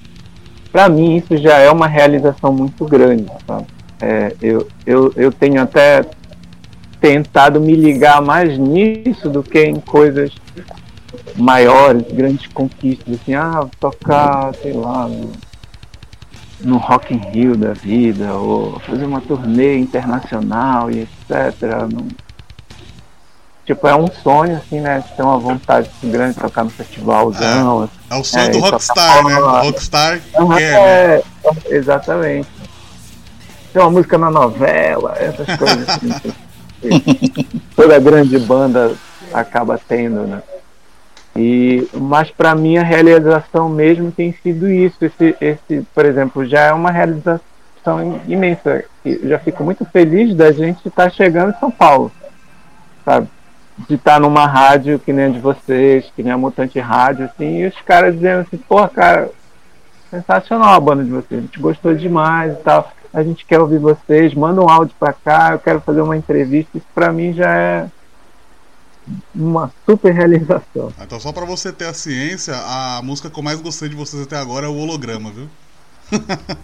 Pra 0.70 0.88
mim, 0.88 1.16
isso 1.16 1.36
já 1.36 1.58
é 1.58 1.70
uma 1.70 1.86
realização 1.86 2.52
muito 2.52 2.84
grande, 2.84 3.26
sabe? 3.46 3.66
É, 4.00 4.34
eu, 4.42 4.66
eu, 4.84 5.12
eu 5.16 5.32
tenho 5.32 5.62
até 5.62 6.04
tentado 7.00 7.60
me 7.60 7.74
ligar 7.74 8.20
mais 8.20 8.58
nisso 8.58 9.28
do 9.28 9.42
que 9.42 9.62
em 9.62 9.78
coisas 9.78 10.32
maiores, 11.36 12.10
grandes 12.12 12.46
conquistas, 12.48 13.14
assim, 13.14 13.34
ah, 13.34 13.66
tocar, 13.78 14.54
sei 14.56 14.72
lá, 14.72 15.08
no, 16.64 16.76
Rock 16.78 17.14
in 17.14 17.18
Rio 17.18 17.56
da 17.56 17.72
vida, 17.72 18.32
ou 18.34 18.78
fazer 18.80 19.04
uma 19.04 19.20
turnê 19.20 19.78
internacional 19.78 20.90
e 20.90 21.00
etc. 21.00 21.88
Não... 21.92 22.08
Tipo, 23.64 23.88
é 23.88 23.94
um 23.94 24.06
sonho, 24.22 24.56
assim, 24.56 24.80
né? 24.80 25.02
Ter 25.16 25.22
uma 25.22 25.38
vontade 25.38 25.90
assim, 25.96 26.10
grande 26.10 26.34
de 26.34 26.40
tocar 26.40 26.64
no 26.64 26.70
festivalzão. 26.70 27.88
É, 28.10 28.14
é 28.14 28.18
o 28.18 28.24
sonho 28.24 28.44
é, 28.44 28.50
do 28.50 28.58
Rockstar, 28.58 29.24
né? 29.24 29.38
O 29.38 29.60
Rockstar 29.62 30.20
uhum, 30.34 30.56
quer, 30.56 30.62
é, 30.62 31.16
né? 31.16 31.22
Exatamente. 31.66 32.48
Ter 33.72 33.78
uma 33.80 33.90
música 33.90 34.18
na 34.18 34.30
novela, 34.30 35.14
essas 35.18 35.56
coisas 35.56 35.88
assim. 35.88 36.34
toda 37.74 37.98
grande 37.98 38.38
banda 38.38 38.94
acaba 39.32 39.80
tendo, 39.88 40.26
né? 40.26 40.42
E, 41.36 41.88
mas 41.92 42.30
para 42.30 42.54
mim 42.54 42.76
a 42.76 42.82
realização 42.82 43.68
mesmo 43.68 44.12
tem 44.12 44.32
sido 44.42 44.70
isso. 44.70 45.04
Esse, 45.04 45.36
esse, 45.40 45.86
por 45.94 46.04
exemplo, 46.04 46.44
já 46.46 46.60
é 46.60 46.72
uma 46.72 46.90
realização 46.90 47.40
imensa. 48.26 48.84
Eu 49.04 49.28
já 49.28 49.38
fico 49.38 49.64
muito 49.64 49.84
feliz 49.84 50.34
da 50.34 50.52
gente 50.52 50.86
estar 50.86 51.04
tá 51.04 51.10
chegando 51.10 51.50
em 51.50 51.58
São 51.58 51.70
Paulo, 51.70 52.10
sabe? 53.04 53.28
De 53.88 53.96
estar 53.96 54.14
tá 54.14 54.20
numa 54.20 54.46
rádio 54.46 54.98
que 54.98 55.12
nem 55.12 55.26
a 55.26 55.28
de 55.28 55.40
vocês, 55.40 56.10
que 56.14 56.22
nem 56.22 56.32
a 56.32 56.38
Mutante 56.38 56.78
Rádio, 56.78 57.24
assim, 57.24 57.58
e 57.58 57.66
os 57.66 57.80
caras 57.80 58.14
dizendo 58.14 58.42
assim, 58.42 58.56
porra, 58.56 58.88
cara, 58.88 59.30
sensacional 60.10 60.74
a 60.74 60.80
banda 60.80 61.02
de 61.02 61.10
vocês, 61.10 61.40
a 61.40 61.42
gente 61.42 61.58
gostou 61.58 61.92
demais 61.92 62.52
e 62.52 62.56
tal, 62.62 62.92
a 63.12 63.22
gente 63.24 63.44
quer 63.44 63.58
ouvir 63.58 63.78
vocês, 63.78 64.32
manda 64.32 64.62
um 64.62 64.68
áudio 64.68 64.94
para 64.98 65.12
cá, 65.12 65.50
eu 65.52 65.58
quero 65.58 65.80
fazer 65.80 66.00
uma 66.00 66.16
entrevista, 66.16 66.78
isso 66.78 66.86
para 66.94 67.12
mim 67.12 67.32
já 67.32 67.52
é 67.52 67.86
uma 69.34 69.72
super 69.84 70.14
realização. 70.14 70.92
Então, 71.00 71.20
só 71.20 71.32
para 71.32 71.44
você 71.44 71.72
ter 71.72 71.86
a 71.86 71.94
ciência, 71.94 72.54
a 72.56 73.00
música 73.02 73.28
que 73.28 73.38
eu 73.38 73.42
mais 73.42 73.60
gostei 73.60 73.88
de 73.88 73.96
vocês 73.96 74.22
até 74.22 74.36
agora 74.36 74.66
é 74.66 74.68
o 74.68 74.76
Holograma, 74.76 75.30
viu? 75.30 75.48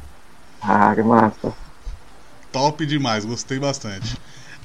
ah, 0.62 0.94
que 0.94 1.02
massa. 1.02 1.52
Top 2.52 2.84
demais, 2.84 3.24
gostei 3.24 3.58
bastante. 3.58 4.16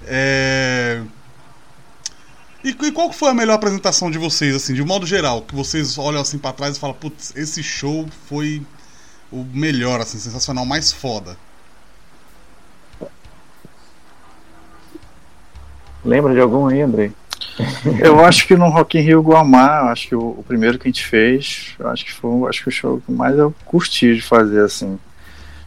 É... 0.05 1.01
E, 2.63 2.69
e, 2.69 2.91
qual 2.91 3.11
foi 3.11 3.29
a 3.29 3.33
melhor 3.33 3.53
apresentação 3.53 4.09
de 4.09 4.17
vocês, 4.17 4.55
assim, 4.55 4.73
de 4.73 4.83
modo 4.83 5.05
geral? 5.05 5.43
Que 5.43 5.53
vocês 5.53 5.99
olham 5.99 6.21
assim 6.21 6.39
para 6.39 6.51
trás 6.51 6.77
e 6.77 6.79
falam, 6.79 6.95
putz, 6.95 7.31
esse 7.35 7.61
show 7.61 8.07
foi 8.27 8.65
o 9.31 9.43
melhor, 9.43 10.01
assim, 10.01 10.17
sensacional, 10.17 10.65
mais 10.65 10.91
foda. 10.91 11.37
Lembra 16.03 16.33
de 16.33 16.39
algum 16.39 16.67
aí, 16.67 16.81
Andrei? 16.81 17.11
Eu 17.99 18.23
acho 18.23 18.47
que 18.47 18.55
no 18.55 18.69
Rock 18.69 18.97
in 18.97 19.01
Rio 19.01 19.21
Guamá, 19.21 19.91
acho 19.91 20.09
que 20.09 20.15
o, 20.15 20.19
o, 20.19 20.43
primeiro 20.45 20.77
que 20.77 20.87
a 20.87 20.91
gente 20.91 21.05
fez, 21.05 21.75
acho 21.85 22.05
que 22.05 22.13
foi 22.13 22.49
acho 22.49 22.63
que 22.63 22.69
o 22.69 22.71
show 22.71 23.01
que 23.05 23.11
mais 23.11 23.37
eu 23.37 23.53
curti 23.65 24.15
de 24.15 24.21
fazer 24.21 24.61
assim. 24.61 24.99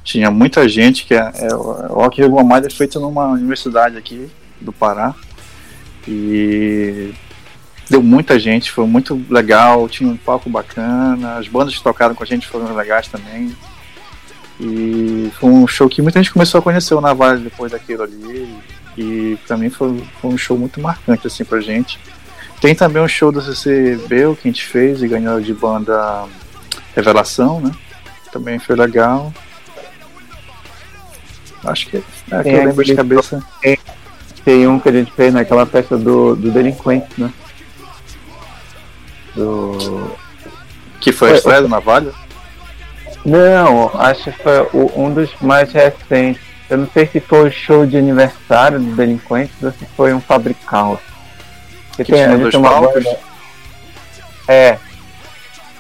Tinha 0.05 0.31
muita 0.31 0.69
gente 0.69 1.05
que 1.05 1.15
é, 1.15 1.33
é 1.35 1.55
o 1.55 1.95
Rock 1.95 2.21
in 2.21 2.25
Rio 2.25 2.35
Guamá 2.35 2.59
é 2.59 2.71
feito 2.71 3.01
numa 3.01 3.29
universidade 3.29 3.97
aqui 3.97 4.29
do 4.61 4.73
Pará 4.73 5.15
e 6.07 7.13
deu 7.89 8.03
muita 8.03 8.39
gente, 8.39 8.71
foi 8.71 8.87
muito 8.87 9.21
legal, 9.31 9.89
tinha 9.89 10.09
um 10.11 10.17
palco 10.17 10.51
bacana, 10.51 11.37
as 11.37 11.49
bandas 11.49 11.77
que 11.77 11.83
tocaram 11.83 12.15
com 12.15 12.23
a 12.23 12.27
gente 12.27 12.47
foram 12.47 12.75
legais 12.75 13.09
também. 13.09 13.55
E 14.61 15.31
foi 15.39 15.51
um 15.51 15.67
show 15.67 15.89
que 15.89 16.03
muita 16.03 16.21
gente 16.21 16.33
começou 16.33 16.59
a 16.59 16.63
conhecer 16.63 16.95
o 16.95 17.01
Navalha 17.01 17.39
depois 17.39 17.71
daquilo 17.71 18.03
ali. 18.03 18.57
E 18.99 19.39
pra 19.47 19.57
mim 19.57 19.71
foi, 19.71 20.03
foi, 20.21 20.31
um 20.33 20.37
show 20.37 20.59
muito 20.59 20.81
marcante 20.81 21.29
assim 21.29 21.45
pra 21.45 21.61
gente. 21.61 22.01
Tem 22.61 22.75
também 22.75 23.01
um 23.01 23.07
show 23.07 23.31
do 23.31 23.41
CCB 23.41 24.35
que 24.35 24.49
a 24.49 24.51
gente 24.51 24.67
fez 24.67 25.01
e 25.01 25.07
ganhou 25.07 25.41
de 25.41 25.55
banda 25.55 26.27
Revelação, 26.97 27.61
né? 27.61 27.71
Também 28.33 28.59
foi 28.59 28.75
legal. 28.75 29.33
Acho 31.65 31.87
que 31.87 31.99
é 31.99 32.43
que 32.43 32.49
eu 32.49 32.65
lembro 32.65 32.85
de 32.85 32.97
cabeça. 32.97 33.41
Tem, 33.63 33.79
tem, 34.45 34.67
um 34.67 34.81
que 34.81 34.89
a 34.89 34.93
gente 34.93 35.13
fez 35.13 35.33
naquela 35.33 35.65
festa 35.65 35.97
do, 35.97 36.35
do 36.35 36.51
Delinquente, 36.51 37.09
né? 37.17 37.33
Do. 39.37 40.11
Que 41.01 41.13
foi, 41.13 41.31
a 41.31 41.35
estreia 41.37 41.63
do 41.63 41.69
Navalha? 41.69 42.13
Não, 43.25 43.93
acho 44.01 44.25
que 44.25 44.43
foi 44.43 44.69
um 44.97 45.15
dos 45.15 45.31
mais 45.41 45.73
recentes. 45.73 46.48
Eu 46.69 46.79
não 46.79 46.89
sei 46.91 47.07
se 47.07 47.21
foi 47.21 47.49
o 47.49 47.53
show 47.53 47.87
de 47.87 47.97
aniversário 47.97 48.79
dos 48.79 48.95
delinquentes 48.95 49.55
ou 49.63 49.73
se 49.73 49.87
foi 49.97 50.13
um 50.13 50.21
fabrical. 50.21 51.01
Que 51.97 52.05
tem, 52.05 52.25
a 52.25 52.37
gente 52.37 52.57
uma 52.57 52.81
banda... 52.81 53.19
É. 54.47 54.79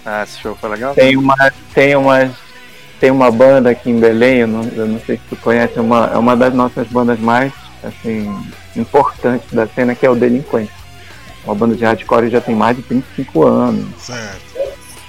Ah, 0.05 0.22
esse 0.22 0.41
show 0.41 0.57
foi 0.57 0.70
legal? 0.70 0.95
Tem 0.95 1.16
uma, 1.16 1.36
tem 1.74 1.95
uma, 1.95 2.30
tem 2.99 3.11
uma 3.11 3.30
banda 3.30 3.70
aqui 3.70 3.91
em 3.91 4.01
Belém, 4.01 4.39
eu 4.39 4.49
não, 4.49 4.64
eu 4.64 4.86
não 4.86 5.01
sei 5.01 5.16
se 5.16 5.22
tu 5.28 5.36
conhece, 5.36 5.78
é 5.78 5.80
uma, 5.80 6.11
é 6.12 6.16
uma 6.16 6.34
das 6.34 6.55
nossas 6.55 6.89
bandas 6.89 7.18
mais 7.20 7.53
assim, 7.82 8.34
importantes 8.74 9.53
da 9.53 9.66
cena, 9.66 9.95
que 9.95 10.07
é 10.07 10.11
o 10.11 10.16
Delinquente. 10.16 10.72
Uma 11.45 11.55
banda 11.55 11.74
de 11.74 11.84
hardcore 11.84 12.30
já 12.30 12.41
tem 12.41 12.55
mais 12.55 12.76
de 12.76 12.82
35 12.82 13.47
anos. 13.47 13.86
Certo. 13.99 14.49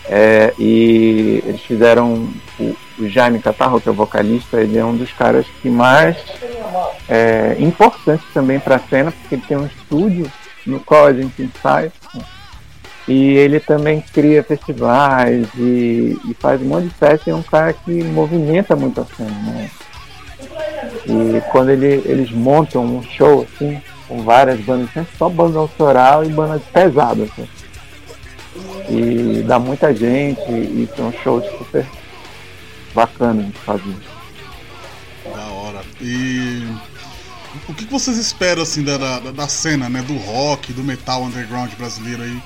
É, 0.06 0.54
e 0.58 1.44
eles 1.46 1.62
fizeram 1.62 2.30
o, 2.60 2.76
o, 3.00 3.10
Jaime 3.10 3.40
Catarro, 3.40 3.80
que 3.80 3.88
é 3.88 3.92
o 3.92 3.96
vocalista, 3.96 4.62
ele 4.62 4.78
é 4.78 4.86
um 4.86 4.96
dos 4.96 5.12
caras 5.12 5.46
que 5.62 5.70
mais 5.70 6.18
é, 7.08 7.56
importantes 7.60 8.26
também 8.34 8.60
para 8.60 8.76
a 8.76 8.80
cena, 8.80 9.12
porque 9.12 9.36
ele 9.36 9.44
tem 9.48 9.58
um 9.58 9.66
estúdio 9.66 10.32
no 10.66 10.80
qual 10.80 11.08
a 11.08 11.14
gente 11.14 11.42
ensaia. 11.42 11.92
E 13.08 13.34
ele 13.36 13.60
também 13.60 14.02
cria 14.14 14.44
festivais 14.44 15.48
e, 15.58 16.20
e, 16.26 16.34
faz 16.40 16.62
um 16.62 16.66
monte 16.66 16.90
de 16.90 16.94
festa 16.94 17.30
e 17.30 17.34
é 17.34 17.36
um 17.36 17.42
cara 17.42 17.74
que 17.74 18.04
movimenta 18.04 18.76
muito 18.76 19.02
a 19.02 19.06
cena. 19.06 19.32
Né? 19.32 19.72
E 21.08 21.42
quando 21.52 21.70
ele, 21.70 22.04
eles 22.06 22.30
montam 22.32 22.86
um 22.86 23.02
show 23.02 23.48
assim, 23.52 23.82
com 24.08 24.22
várias 24.22 24.60
bandas, 24.60 24.92
sempre 24.94 25.18
só 25.18 25.28
banda 25.28 25.58
autoral 25.58 26.24
e 26.24 26.30
banda 26.30 26.62
pesada. 26.72 27.24
Assim 27.24 27.48
e 28.90 29.44
dá 29.44 29.60
muita 29.60 29.94
gente 29.94 30.42
e 30.52 30.90
são 30.96 31.12
shows 31.12 31.46
super 31.58 31.86
bacanas 32.94 33.48
de 33.48 33.60
fazer. 33.60 33.96
Da 35.26 35.48
hora. 35.48 35.82
E 36.02 36.68
o 37.68 37.74
que 37.74 37.86
vocês 37.86 38.18
esperam 38.18 38.64
assim 38.64 38.84
da, 38.84 38.98
da, 38.98 39.32
da, 39.32 39.48
cena, 39.48 39.90
né, 39.90 40.02
do 40.02 40.18
rock, 40.18 40.74
do 40.74 40.84
metal 40.84 41.24
underground 41.24 41.72
brasileiro 41.74 42.24
aí, 42.24 42.42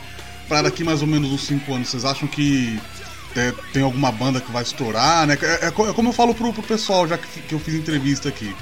para 0.47 0.63
daqui 0.63 0.83
mais 0.83 1.01
ou 1.01 1.07
menos 1.07 1.31
uns 1.31 1.45
5 1.45 1.73
anos? 1.73 1.89
Vocês 1.89 2.05
acham 2.05 2.27
que 2.27 2.79
é, 3.35 3.53
tem 3.71 3.83
alguma 3.83 4.11
banda 4.11 4.39
que 4.39 4.51
vai 4.51 4.63
estourar, 4.63 5.27
né? 5.27 5.37
É, 5.41 5.65
é, 5.65 5.67
é 5.67 5.71
como 5.71 6.09
eu 6.09 6.13
falo 6.13 6.33
pro, 6.33 6.53
pro 6.53 6.63
pessoal 6.63 7.07
já 7.07 7.17
que, 7.17 7.41
que 7.41 7.53
eu 7.53 7.59
fiz 7.59 7.73
entrevista 7.73 8.29
aqui. 8.29 8.55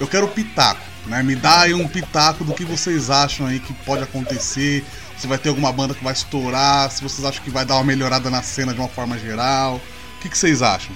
eu 0.00 0.06
quero 0.06 0.28
pitaco, 0.28 0.80
né? 1.06 1.22
Me 1.22 1.34
dá 1.34 1.62
aí 1.62 1.74
um 1.74 1.86
pitaco 1.86 2.44
do 2.44 2.54
que 2.54 2.64
vocês 2.64 3.10
acham 3.10 3.46
aí 3.46 3.60
que 3.60 3.72
pode 3.72 4.02
acontecer, 4.02 4.84
se 5.18 5.26
vai 5.26 5.38
ter 5.38 5.50
alguma 5.50 5.72
banda 5.72 5.94
que 5.94 6.04
vai 6.04 6.12
estourar, 6.12 6.90
se 6.90 7.02
vocês 7.02 7.24
acham 7.24 7.42
que 7.42 7.50
vai 7.50 7.64
dar 7.64 7.74
uma 7.74 7.84
melhorada 7.84 8.30
na 8.30 8.42
cena 8.42 8.72
de 8.72 8.80
uma 8.80 8.88
forma 8.88 9.18
geral. 9.18 9.80
O 10.16 10.20
que, 10.20 10.28
que 10.28 10.38
vocês 10.38 10.62
acham? 10.62 10.94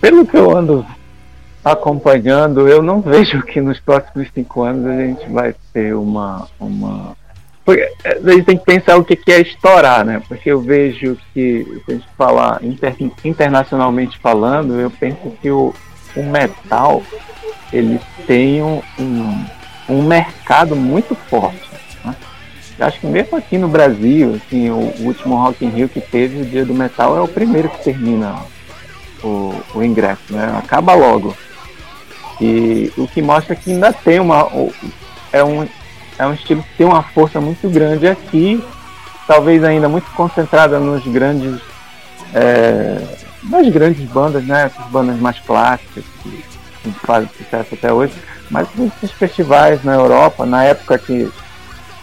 Pelo 0.00 0.26
que 0.26 0.36
eu 0.36 0.56
ando 0.56 0.86
acompanhando, 1.64 2.68
eu 2.68 2.82
não 2.82 3.00
vejo 3.00 3.42
que 3.42 3.60
nos 3.60 3.80
próximos 3.80 4.28
cinco 4.34 4.62
anos 4.62 4.86
a 4.86 4.96
gente 4.96 5.28
vai 5.28 5.54
ter 5.72 5.94
uma. 5.94 6.48
uma... 6.58 7.16
Porque 7.64 7.86
a 8.04 8.30
gente 8.30 8.44
tem 8.44 8.56
que 8.56 8.64
pensar 8.64 8.96
o 8.96 9.04
que 9.04 9.18
é 9.30 9.40
estourar, 9.40 10.04
né? 10.04 10.22
Porque 10.26 10.50
eu 10.50 10.60
vejo 10.60 11.18
que, 11.34 11.82
se 11.84 11.92
a 11.92 11.94
gente 11.94 12.08
falar 12.16 12.64
inter, 12.64 12.96
internacionalmente 13.24 14.18
falando, 14.18 14.80
eu 14.80 14.90
penso 14.90 15.30
que 15.42 15.50
o, 15.50 15.74
o 16.16 16.22
metal 16.22 17.02
ele 17.70 18.00
tem 18.26 18.62
um, 18.62 18.80
um, 18.98 19.44
um 19.88 20.02
mercado 20.02 20.74
muito 20.74 21.14
forte. 21.14 21.68
Né? 22.02 22.16
Acho 22.80 23.00
que 23.00 23.06
mesmo 23.06 23.36
aqui 23.36 23.58
no 23.58 23.68
Brasil, 23.68 24.36
assim, 24.36 24.70
o, 24.70 24.76
o, 24.76 25.02
último 25.02 25.36
Rock 25.36 25.64
in 25.64 25.68
Rio 25.68 25.88
que 25.90 26.00
teve, 26.00 26.40
o 26.40 26.46
Dia 26.46 26.64
do 26.64 26.72
Metal, 26.72 27.16
é 27.18 27.20
o 27.20 27.28
primeiro 27.28 27.68
que 27.68 27.84
termina 27.84 28.36
o, 29.22 29.54
o 29.74 29.82
ingresso, 29.82 30.22
né? 30.30 30.54
Acaba 30.58 30.94
logo. 30.94 31.36
E 32.40 32.92
o 32.96 33.06
que 33.06 33.20
mostra 33.20 33.56
que 33.56 33.72
ainda 33.72 33.92
tem 33.92 34.20
uma. 34.20 34.48
É 35.32 35.42
um, 35.42 35.68
é 36.18 36.26
um 36.26 36.34
estilo 36.34 36.62
que 36.62 36.76
tem 36.78 36.86
uma 36.86 37.02
força 37.02 37.40
muito 37.40 37.68
grande 37.68 38.06
aqui, 38.06 38.62
talvez 39.26 39.62
ainda 39.64 39.88
muito 39.88 40.10
concentrada 40.12 40.78
nos 40.78 41.04
grandes. 41.06 41.60
É, 42.34 43.02
nas 43.42 43.68
grandes 43.68 44.08
bandas, 44.08 44.44
né? 44.44 44.66
Essas 44.66 44.86
bandas 44.86 45.18
mais 45.18 45.38
clássicas 45.40 46.04
que, 46.22 46.44
que 46.82 46.90
fazem 47.04 47.28
sucesso 47.36 47.74
até 47.74 47.92
hoje. 47.92 48.12
Mas 48.50 48.68
esses 48.78 49.12
festivais 49.12 49.82
na 49.84 49.94
Europa, 49.94 50.46
na 50.46 50.64
época 50.64 50.98
que, 50.98 51.30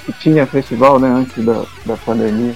que 0.05 0.13
tinha 0.13 0.45
festival, 0.45 0.99
né? 0.99 1.07
Antes 1.07 1.43
da, 1.43 1.63
da 1.85 1.97
pandemia. 1.97 2.55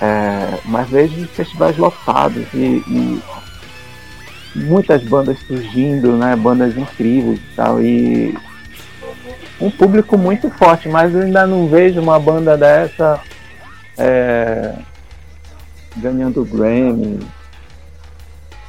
É, 0.00 0.58
mas 0.64 0.88
vejo 0.90 1.26
festivais 1.28 1.78
lotados 1.78 2.44
e, 2.52 2.82
e 2.88 3.22
muitas 4.54 5.02
bandas 5.02 5.38
surgindo, 5.40 6.16
né? 6.16 6.36
Bandas 6.36 6.76
incríveis 6.76 7.38
e 7.38 7.56
tal. 7.56 7.82
E 7.82 8.36
um 9.60 9.70
público 9.70 10.16
muito 10.16 10.50
forte, 10.50 10.88
mas 10.88 11.14
eu 11.14 11.22
ainda 11.22 11.46
não 11.46 11.68
vejo 11.68 12.00
uma 12.00 12.18
banda 12.18 12.56
dessa 12.56 13.20
é, 13.96 14.74
ganhando 15.96 16.44
Grammy 16.44 17.20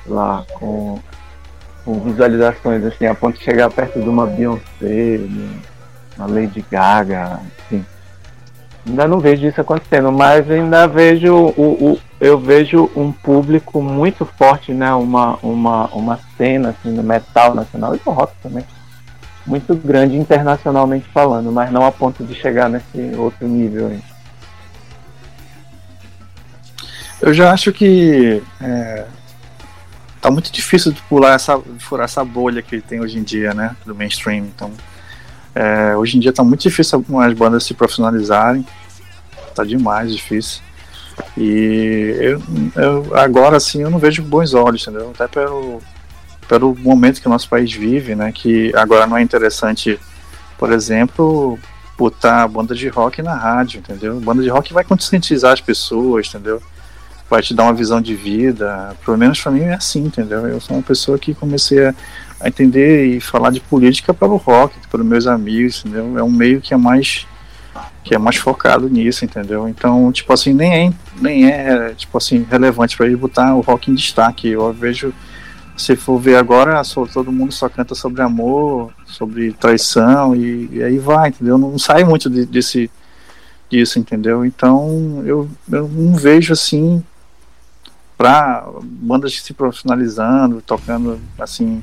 lá 0.06 0.46
com, 0.54 1.00
com, 1.84 2.00
visualizações 2.02 2.84
assim, 2.84 3.08
a 3.08 3.16
ponto 3.16 3.38
de 3.38 3.44
chegar 3.44 3.70
perto 3.72 4.00
de 4.00 4.08
uma 4.08 4.28
Beyoncé, 4.28 5.20
uma 6.18 6.28
Lady 6.28 6.64
Gaga, 6.70 7.40
assim. 7.66 7.84
Ainda 8.88 9.08
não 9.08 9.20
vejo 9.20 9.48
isso 9.48 9.60
acontecendo, 9.60 10.12
mas 10.12 10.50
ainda 10.50 10.88
vejo 10.88 11.34
o, 11.34 11.94
o, 11.94 12.00
eu 12.26 12.40
vejo 12.40 12.90
um 12.96 13.12
público 13.12 13.84
muito 13.84 14.26
forte, 14.26 14.74
né? 14.74 14.92
Uma, 14.96 15.36
uma, 15.44 15.86
uma 15.90 16.20
cena 16.36 16.70
assim, 16.70 16.90
no 16.90 17.04
metal 17.04 17.54
nacional 17.54 17.96
e 17.96 18.02
no 18.04 18.12
rock 18.12 18.34
também. 18.42 18.66
Muito 19.46 19.76
grande 19.76 20.18
internacionalmente 20.18 21.08
falando, 21.14 21.52
mas 21.52 21.72
não 21.72 21.86
a 21.86 21.92
ponto 21.92 22.24
de 22.24 22.34
chegar 22.34 22.68
nesse 22.68 23.14
outro 23.16 23.48
nível 23.48 23.90
aí. 23.90 24.02
Eu 27.22 27.32
já 27.32 27.52
acho 27.52 27.72
que 27.72 28.42
é, 28.60 29.06
tá 30.20 30.32
muito 30.32 30.52
difícil 30.52 30.92
de 30.92 31.02
pular 31.04 31.36
essa, 31.36 31.62
furar 31.78 32.06
essa 32.06 32.26
bolha 32.26 32.64
que 32.64 32.82
tem 32.82 33.02
hoje 33.02 33.20
em 33.20 33.24
dia, 33.24 33.54
né? 33.54 33.76
Do 33.86 33.94
mainstream. 33.94 34.46
Então, 34.46 34.72
é, 35.54 35.96
hoje 35.96 36.18
em 36.18 36.20
dia 36.20 36.34
tá 36.34 36.44
muito 36.44 36.62
difícil 36.62 36.98
algumas 36.98 37.32
bandas 37.34 37.64
se 37.64 37.76
profissionalizarem. 37.76 38.66
Tá 39.54 39.64
demais 39.64 40.12
difícil. 40.12 40.65
E 41.38 42.16
eu, 42.20 42.42
eu, 42.76 43.18
agora 43.18 43.60
sim 43.60 43.82
eu 43.82 43.90
não 43.90 44.00
vejo 44.00 44.24
bons 44.24 44.54
olhos, 44.54 44.82
entendeu? 44.82 45.12
Até 45.14 45.28
pelo, 45.28 45.82
pelo 46.48 46.76
momento 46.76 47.22
que 47.22 47.28
o 47.28 47.30
nosso 47.30 47.50
país 47.50 47.72
vive, 47.72 48.16
né? 48.16 48.32
Que 48.32 48.76
agora 48.76 49.06
não 49.08 49.18
é 49.18 49.22
interessante, 49.22 50.00
por 50.58 50.72
exemplo, 50.72 51.60
botar 51.98 52.48
banda 52.48 52.74
de 52.76 52.88
rock 52.88 53.22
na 53.22 53.36
rádio, 53.36 53.80
entendeu? 53.80 54.20
Banda 54.20 54.44
de 54.44 54.50
rock 54.50 54.74
vai 54.74 54.84
conscientizar 54.84 55.54
as 55.54 55.62
pessoas, 55.62 56.28
entendeu? 56.28 56.62
Vai 57.30 57.42
te 57.42 57.54
dar 57.54 57.64
uma 57.64 57.74
visão 57.74 58.00
de 58.00 58.16
vida. 58.16 58.96
Pelo 59.04 59.18
menos 59.18 59.42
para 59.42 59.52
mim 59.52 59.62
é 59.62 59.74
assim, 59.74 60.06
entendeu? 60.06 60.48
Eu 60.48 60.62
sou 60.62 60.76
uma 60.76 60.84
pessoa 60.84 61.18
que 61.18 61.34
comecei 61.34 61.88
a 61.88 61.94
a 62.40 62.48
entender 62.48 63.06
e 63.06 63.20
falar 63.20 63.50
de 63.50 63.60
política 63.60 64.14
pelo 64.14 64.36
rock, 64.38 64.76
pelos 64.90 65.06
meus 65.06 65.28
amigos, 65.28 65.80
entendeu? 65.80 66.18
É 66.18 66.24
um 66.24 66.30
meio 66.30 66.62
que 66.62 66.74
é 66.74 66.78
mais 66.78 67.26
que 68.06 68.14
é 68.14 68.18
mais 68.18 68.38
focado 68.38 68.88
nisso, 68.88 69.26
entendeu? 69.26 69.68
Então, 69.68 70.12
tipo 70.12 70.32
assim, 70.32 70.54
nem 70.54 70.88
é, 70.88 70.94
nem 71.20 71.50
é 71.50 71.90
tipo 71.96 72.16
assim 72.18 72.46
relevante 72.50 72.96
para 72.96 73.08
ele 73.08 73.16
botar 73.16 73.56
o 73.56 73.62
rock 73.62 73.90
em 73.92 73.96
destaque. 73.96 74.48
Eu 74.50 74.72
vejo 74.72 75.12
se 75.76 75.96
for 75.96 76.20
ver 76.20 76.36
agora, 76.36 76.82
só, 76.84 77.06
todo 77.08 77.32
mundo 77.32 77.52
só 77.52 77.68
canta 77.68 77.96
sobre 77.96 78.22
amor, 78.22 78.94
sobre 79.06 79.52
traição 79.54 80.36
e, 80.36 80.70
e 80.72 80.84
aí 80.84 81.00
vai, 81.00 81.30
entendeu? 81.30 81.58
Não, 81.58 81.72
não 81.72 81.80
sai 81.80 82.04
muito 82.04 82.30
de, 82.30 82.46
desse 82.46 82.90
disso, 83.70 83.98
entendeu? 83.98 84.46
Então, 84.46 85.24
eu, 85.26 85.50
eu 85.72 85.88
não 85.90 86.16
vejo 86.16 86.54
assim 86.54 87.04
para 88.16 88.66
bandas 88.84 89.42
se 89.42 89.54
profissionalizando, 89.54 90.62
tocando 90.62 91.20
assim 91.40 91.82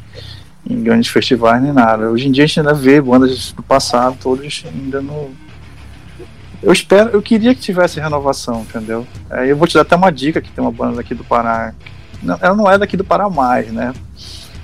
em 0.64 0.83
grandes 0.83 1.11
festivais 1.11 1.61
nem 1.61 1.73
nada. 1.73 2.09
Hoje 2.09 2.29
em 2.29 2.33
dia 2.33 2.45
a 2.45 2.47
gente 2.47 2.61
ainda 2.61 2.75
vê 2.75 3.01
bandas 3.01 3.53
do 3.53 3.62
passado, 3.62 4.16
todos 4.20 4.64
ainda 4.64 5.03
no. 5.03 5.31
Eu 6.62 6.72
espero, 6.72 7.10
eu 7.10 7.20
queria 7.20 7.54
que 7.54 7.60
tivesse 7.60 7.98
renovação, 7.98 8.60
entendeu? 8.60 9.06
É, 9.28 9.50
eu 9.50 9.56
vou 9.56 9.66
te 9.66 9.74
dar 9.74 9.80
até 9.80 9.96
uma 9.96 10.12
dica 10.12 10.40
que 10.40 10.50
tem 10.50 10.62
uma 10.62 10.70
banda 10.70 11.00
aqui 11.00 11.14
do 11.14 11.24
Pará. 11.24 11.74
Não, 12.22 12.38
ela 12.40 12.54
não 12.54 12.70
é 12.70 12.78
daqui 12.78 12.96
do 12.96 13.02
Pará 13.04 13.28
mais, 13.28 13.72
né? 13.72 13.92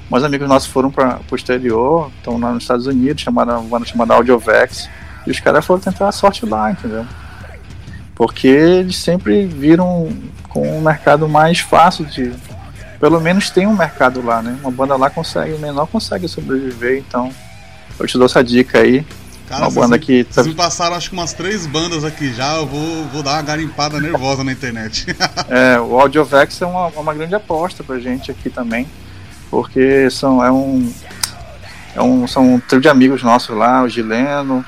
Mas 0.08 0.22
amigos 0.22 0.48
nossos 0.48 0.68
foram 0.68 0.90
para 0.90 1.20
o 1.30 1.34
exterior, 1.34 2.10
estão 2.16 2.38
lá 2.38 2.52
nos 2.52 2.62
Estados 2.62 2.86
Unidos, 2.86 3.22
chamaram 3.22 3.60
uma 3.60 3.68
banda 3.68 3.84
chamada 3.84 4.14
Audiovex, 4.14 4.88
e 5.26 5.30
os 5.30 5.40
caras 5.40 5.66
foram 5.66 5.80
tentar 5.80 6.08
a 6.08 6.12
sorte 6.12 6.46
lá, 6.46 6.70
entendeu? 6.70 7.04
Porque 8.14 8.46
eles 8.46 8.96
sempre 8.96 9.44
viram 9.44 10.08
com 10.48 10.78
um 10.78 10.80
mercado 10.80 11.28
mais 11.28 11.58
fácil 11.58 12.06
de, 12.06 12.32
pelo 12.98 13.20
menos 13.20 13.50
tem 13.50 13.66
um 13.66 13.76
mercado 13.76 14.24
lá, 14.24 14.40
né? 14.40 14.56
Uma 14.62 14.70
banda 14.70 14.96
lá 14.96 15.10
consegue, 15.10 15.52
o 15.52 15.58
menor 15.58 15.86
consegue 15.86 16.26
sobreviver, 16.26 16.98
então 16.98 17.30
eu 17.98 18.06
te 18.06 18.16
dou 18.16 18.26
essa 18.26 18.42
dica 18.42 18.78
aí. 18.78 19.04
Cara, 19.48 19.66
uma 19.66 19.70
banda 19.70 19.98
que. 19.98 20.26
Vocês 20.28 20.46
me 20.46 20.54
passaram 20.54 20.94
acho 20.94 21.08
que 21.08 21.16
umas 21.16 21.32
três 21.32 21.64
bandas 21.64 22.04
aqui 22.04 22.34
já, 22.34 22.56
eu 22.56 22.66
vou, 22.66 23.04
vou 23.06 23.22
dar 23.22 23.32
uma 23.32 23.42
garimpada 23.42 23.98
nervosa 23.98 24.44
na 24.44 24.52
internet. 24.52 25.06
é, 25.48 25.80
o 25.80 25.98
Audiovex 25.98 26.60
é 26.60 26.66
uma, 26.66 26.88
uma 26.88 27.14
grande 27.14 27.34
aposta 27.34 27.82
pra 27.82 27.98
gente 27.98 28.30
aqui 28.30 28.50
também, 28.50 28.86
porque 29.50 30.10
são, 30.10 30.44
é 30.44 30.52
um, 30.52 30.92
é 31.94 32.02
um, 32.02 32.28
são 32.28 32.54
um 32.54 32.60
trio 32.60 32.78
de 32.78 32.90
amigos 32.90 33.22
nossos 33.22 33.56
lá, 33.56 33.82
o 33.82 33.88
Gileno, 33.88 34.62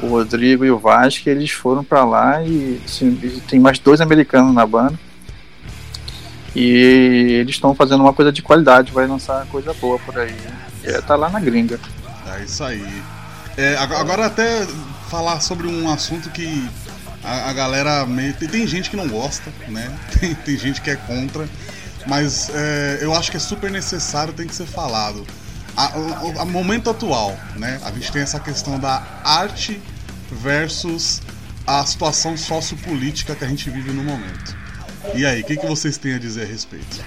o 0.00 0.06
Rodrigo 0.06 0.64
e 0.64 0.70
o 0.70 0.78
Vaz, 0.78 1.18
que 1.18 1.28
eles 1.28 1.50
foram 1.50 1.82
para 1.82 2.04
lá 2.04 2.40
e 2.44 2.80
assim, 2.84 3.12
tem 3.48 3.58
mais 3.58 3.80
dois 3.80 4.00
americanos 4.00 4.54
na 4.54 4.64
banda. 4.64 4.94
E 6.54 7.38
eles 7.40 7.56
estão 7.56 7.74
fazendo 7.74 8.02
uma 8.02 8.12
coisa 8.12 8.30
de 8.30 8.40
qualidade, 8.40 8.92
vai 8.92 9.06
lançar 9.06 9.44
coisa 9.46 9.74
boa 9.74 9.98
por 9.98 10.16
aí. 10.16 10.34
É, 10.84 11.00
tá 11.00 11.16
lá 11.16 11.28
na 11.28 11.40
gringa. 11.40 11.78
É 12.34 12.44
isso 12.44 12.62
aí. 12.62 12.86
É, 13.56 13.76
agora 13.76 14.26
até 14.26 14.66
falar 15.08 15.40
sobre 15.40 15.66
um 15.66 15.90
assunto 15.90 16.30
que 16.30 16.68
a, 17.24 17.50
a 17.50 17.52
galera 17.52 18.06
meio. 18.06 18.34
Tem, 18.34 18.48
tem, 18.48 18.66
gente 18.66 18.90
que 18.90 18.96
não 18.96 19.08
gosta, 19.08 19.52
né? 19.68 19.92
Tem, 20.18 20.34
tem 20.34 20.58
gente 20.58 20.80
que 20.80 20.90
é 20.90 20.96
contra. 20.96 21.48
Mas 22.06 22.50
é, 22.54 22.98
eu 23.00 23.12
acho 23.14 23.30
que 23.30 23.36
é 23.36 23.40
super 23.40 23.68
necessário, 23.70 24.32
tem 24.32 24.46
que 24.46 24.54
ser 24.54 24.66
falado. 24.66 25.26
A, 25.76 25.92
a, 26.40 26.44
momento 26.44 26.88
atual, 26.88 27.36
né? 27.56 27.80
A 27.84 27.90
gente 27.90 28.12
tem 28.12 28.22
essa 28.22 28.38
questão 28.38 28.78
da 28.78 29.02
arte 29.24 29.82
versus 30.30 31.20
a 31.66 31.84
situação 31.84 32.36
sociopolítica 32.36 33.34
que 33.34 33.44
a 33.44 33.48
gente 33.48 33.68
vive 33.68 33.90
no 33.90 34.04
momento. 34.04 34.56
E 35.14 35.26
aí, 35.26 35.42
o 35.42 35.44
que, 35.44 35.56
que 35.56 35.66
vocês 35.66 35.98
têm 35.98 36.14
a 36.14 36.18
dizer 36.18 36.44
a 36.44 36.46
respeito? 36.46 37.04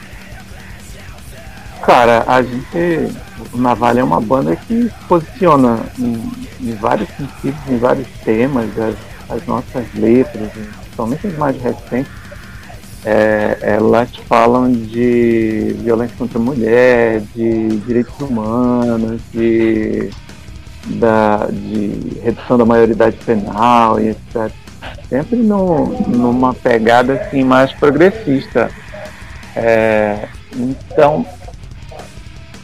Cara, 1.83 2.23
a 2.27 2.41
gente. 2.41 3.15
O 3.53 3.57
Navalha 3.57 4.01
é 4.01 4.03
uma 4.03 4.19
banda 4.19 4.55
que 4.55 4.91
posiciona 5.07 5.79
em, 5.97 6.31
em 6.61 6.75
vários 6.75 7.09
sentidos, 7.09 7.59
em 7.69 7.77
vários 7.77 8.07
temas, 8.23 8.67
as, 8.77 8.95
as 9.29 9.45
nossas 9.47 9.85
letras, 9.95 10.51
principalmente 10.51 11.27
as 11.27 11.37
mais 11.37 11.61
recentes, 11.61 12.11
é, 13.05 13.57
elas 13.61 14.09
falam 14.27 14.71
de 14.71 15.75
violência 15.79 16.15
contra 16.17 16.37
a 16.37 16.41
mulher, 16.41 17.21
de 17.33 17.77
direitos 17.87 18.19
humanos, 18.19 19.21
de, 19.31 20.09
da, 20.85 21.47
de 21.49 22.19
redução 22.21 22.57
da 22.57 22.65
maioridade 22.65 23.15
penal 23.25 23.99
e 23.99 24.09
etc 24.09 24.51
sempre 25.09 25.37
no, 25.37 25.87
numa 26.07 26.53
pegada 26.53 27.13
assim 27.13 27.43
mais 27.43 27.71
progressista. 27.73 28.69
É, 29.55 30.27
então, 30.55 31.25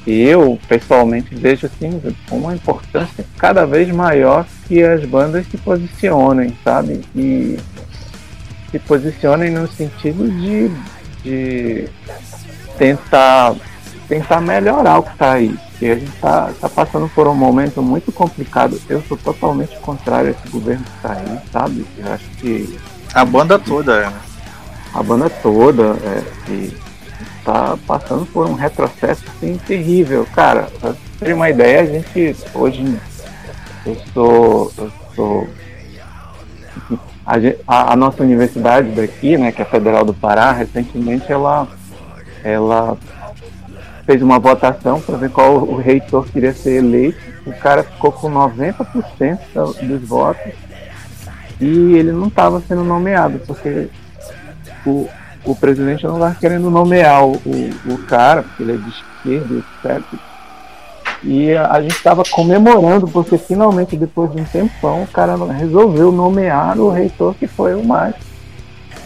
eu 0.05 0.59
pessoalmente 0.67 1.33
vejo 1.33 1.65
assim 1.65 2.01
uma 2.31 2.55
importância 2.55 3.25
cada 3.37 3.65
vez 3.65 3.89
maior 3.89 4.45
que 4.67 4.83
as 4.83 5.03
bandas 5.05 5.47
se 5.47 5.57
posicionem, 5.57 6.55
sabe? 6.63 7.01
E 7.15 7.57
se 8.71 8.79
posicionem 8.79 9.51
no 9.51 9.67
sentido 9.67 10.29
de, 10.29 10.71
de 11.23 11.89
tentar 12.77 13.55
tentar 14.07 14.39
melhorar 14.39 14.99
o 14.99 15.03
que 15.03 15.11
está 15.11 15.33
aí. 15.33 15.57
Porque 15.71 15.85
a 15.87 15.95
gente 15.95 16.13
está 16.13 16.51
tá 16.61 16.69
passando 16.69 17.09
por 17.09 17.27
um 17.27 17.35
momento 17.35 17.81
muito 17.81 18.11
complicado. 18.11 18.79
Eu 18.87 19.01
sou 19.03 19.17
totalmente 19.17 19.75
contrário 19.79 20.29
a 20.29 20.31
esse 20.31 20.49
governo 20.49 20.83
que 20.83 20.95
está 20.95 21.13
aí, 21.13 21.39
sabe? 21.51 21.85
Eu 21.97 22.13
acho 22.13 22.25
que. 22.37 22.79
A 23.13 23.25
banda 23.25 23.57
toda, 23.57 23.95
é, 23.95 24.05
né? 24.05 24.19
A 24.93 25.03
banda 25.03 25.29
toda, 25.29 25.97
é, 26.03 26.23
e 26.49 26.84
tá 27.45 27.77
passando 27.87 28.25
por 28.25 28.47
um 28.47 28.53
retrocesso 28.53 29.23
assim, 29.29 29.57
terrível. 29.65 30.27
Cara, 30.33 30.67
pra 30.79 30.95
ter 31.19 31.33
uma 31.33 31.49
ideia, 31.49 31.81
a 31.81 31.85
gente 31.85 32.35
hoje. 32.53 32.97
Eu 33.85 33.95
sou. 34.13 34.71
Eu 34.77 34.91
sou 35.15 35.47
a, 37.67 37.93
a, 37.93 37.95
nossa 37.95 38.23
universidade 38.23 38.89
daqui, 38.89 39.37
né, 39.37 39.51
que 39.51 39.61
é 39.61 39.65
a 39.65 39.67
Federal 39.67 40.05
do 40.05 40.13
Pará, 40.13 40.51
recentemente 40.51 41.31
ela, 41.31 41.67
ela 42.43 42.97
fez 44.05 44.21
uma 44.21 44.37
votação 44.37 45.01
para 45.01 45.17
ver 45.17 45.31
qual 45.31 45.55
o 45.55 45.75
reitor 45.75 46.27
queria 46.27 46.53
ser 46.53 46.77
eleito. 46.77 47.17
O 47.45 47.53
cara 47.53 47.83
ficou 47.83 48.11
com 48.11 48.29
90% 48.29 49.39
dos 49.87 50.07
votos 50.07 50.53
e 51.59 51.95
ele 51.95 52.11
não 52.11 52.27
estava 52.27 52.61
sendo 52.61 52.83
nomeado, 52.83 53.39
porque 53.47 53.87
o, 54.85 55.09
o 55.45 55.55
presidente 55.55 56.03
não 56.05 56.15
estava 56.15 56.35
querendo 56.35 56.69
nomear 56.69 57.25
o, 57.25 57.33
o, 57.33 57.97
cara, 58.07 58.43
porque 58.43 58.63
ele 58.63 58.73
é 58.73 58.77
de 58.77 58.89
esquerda, 58.89 59.55
etc. 59.55 60.03
E 61.23 61.53
a, 61.55 61.81
gente 61.81 61.95
estava 61.95 62.23
comemorando, 62.29 63.07
porque 63.07 63.37
finalmente, 63.37 63.97
depois 63.97 64.31
de 64.31 64.41
um 64.41 64.45
tempão, 64.45 65.03
o 65.03 65.07
cara 65.07 65.35
resolveu 65.53 66.11
nomear 66.11 66.77
o 66.79 66.89
reitor 66.89 67.33
que 67.35 67.47
foi 67.47 67.73
o 67.73 67.83
mais 67.83 68.15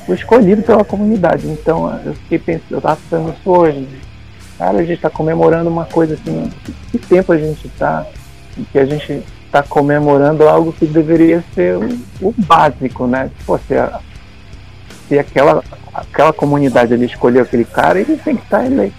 o 0.07 0.13
escolhido 0.13 0.63
pela 0.63 0.83
comunidade. 0.83 1.47
Então 1.47 1.99
eu 2.03 2.13
fiquei 2.15 2.39
pensando, 2.39 2.71
eu 2.71 2.77
estava 2.79 2.97
pensando 3.09 3.29
isso 3.29 3.49
hoje, 3.49 3.87
Cara, 4.59 4.79
a 4.79 4.81
gente 4.81 4.95
está 4.95 5.09
comemorando 5.09 5.69
uma 5.69 5.85
coisa 5.85 6.15
assim. 6.15 6.51
Que 6.91 6.97
tempo 6.97 7.31
a 7.31 7.37
gente 7.37 7.65
está? 7.65 8.05
Que 8.73 8.77
a 8.77 8.85
gente 8.85 9.23
está 9.45 9.63
comemorando 9.63 10.49
algo 10.49 10.73
que 10.73 10.85
deveria 10.85 11.41
ser 11.55 11.77
o, 11.77 11.87
o 12.21 12.35
básico, 12.37 13.07
né? 13.07 13.31
Pô, 13.45 13.57
se, 13.57 13.75
a, 13.75 14.01
se 15.09 15.19
aquela, 15.19 15.61
aquela 15.93 16.31
comunidade 16.31 16.93
ali 16.93 17.05
escolheu 17.05 17.41
aquele 17.41 17.65
cara, 17.65 17.99
ele 17.99 18.15
tem 18.15 18.37
que 18.37 18.43
estar 18.43 18.65
eleito. 18.65 18.95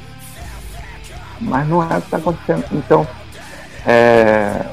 Mas 1.41 1.67
não 1.67 1.83
é 1.83 1.97
o 1.97 2.01
que 2.01 2.07
está 2.07 2.17
acontecendo. 2.19 2.65
Então, 2.73 3.07
é, 3.87 4.67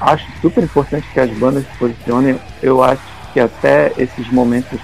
acho 0.00 0.24
super 0.40 0.64
importante 0.64 1.06
que 1.12 1.20
as 1.20 1.30
bandas 1.36 1.64
se 1.64 1.78
posicionem. 1.78 2.40
Eu 2.62 2.82
acho 2.82 3.02
que 3.34 3.40
até 3.40 3.92
esses 3.98 4.30
momentos 4.32 4.80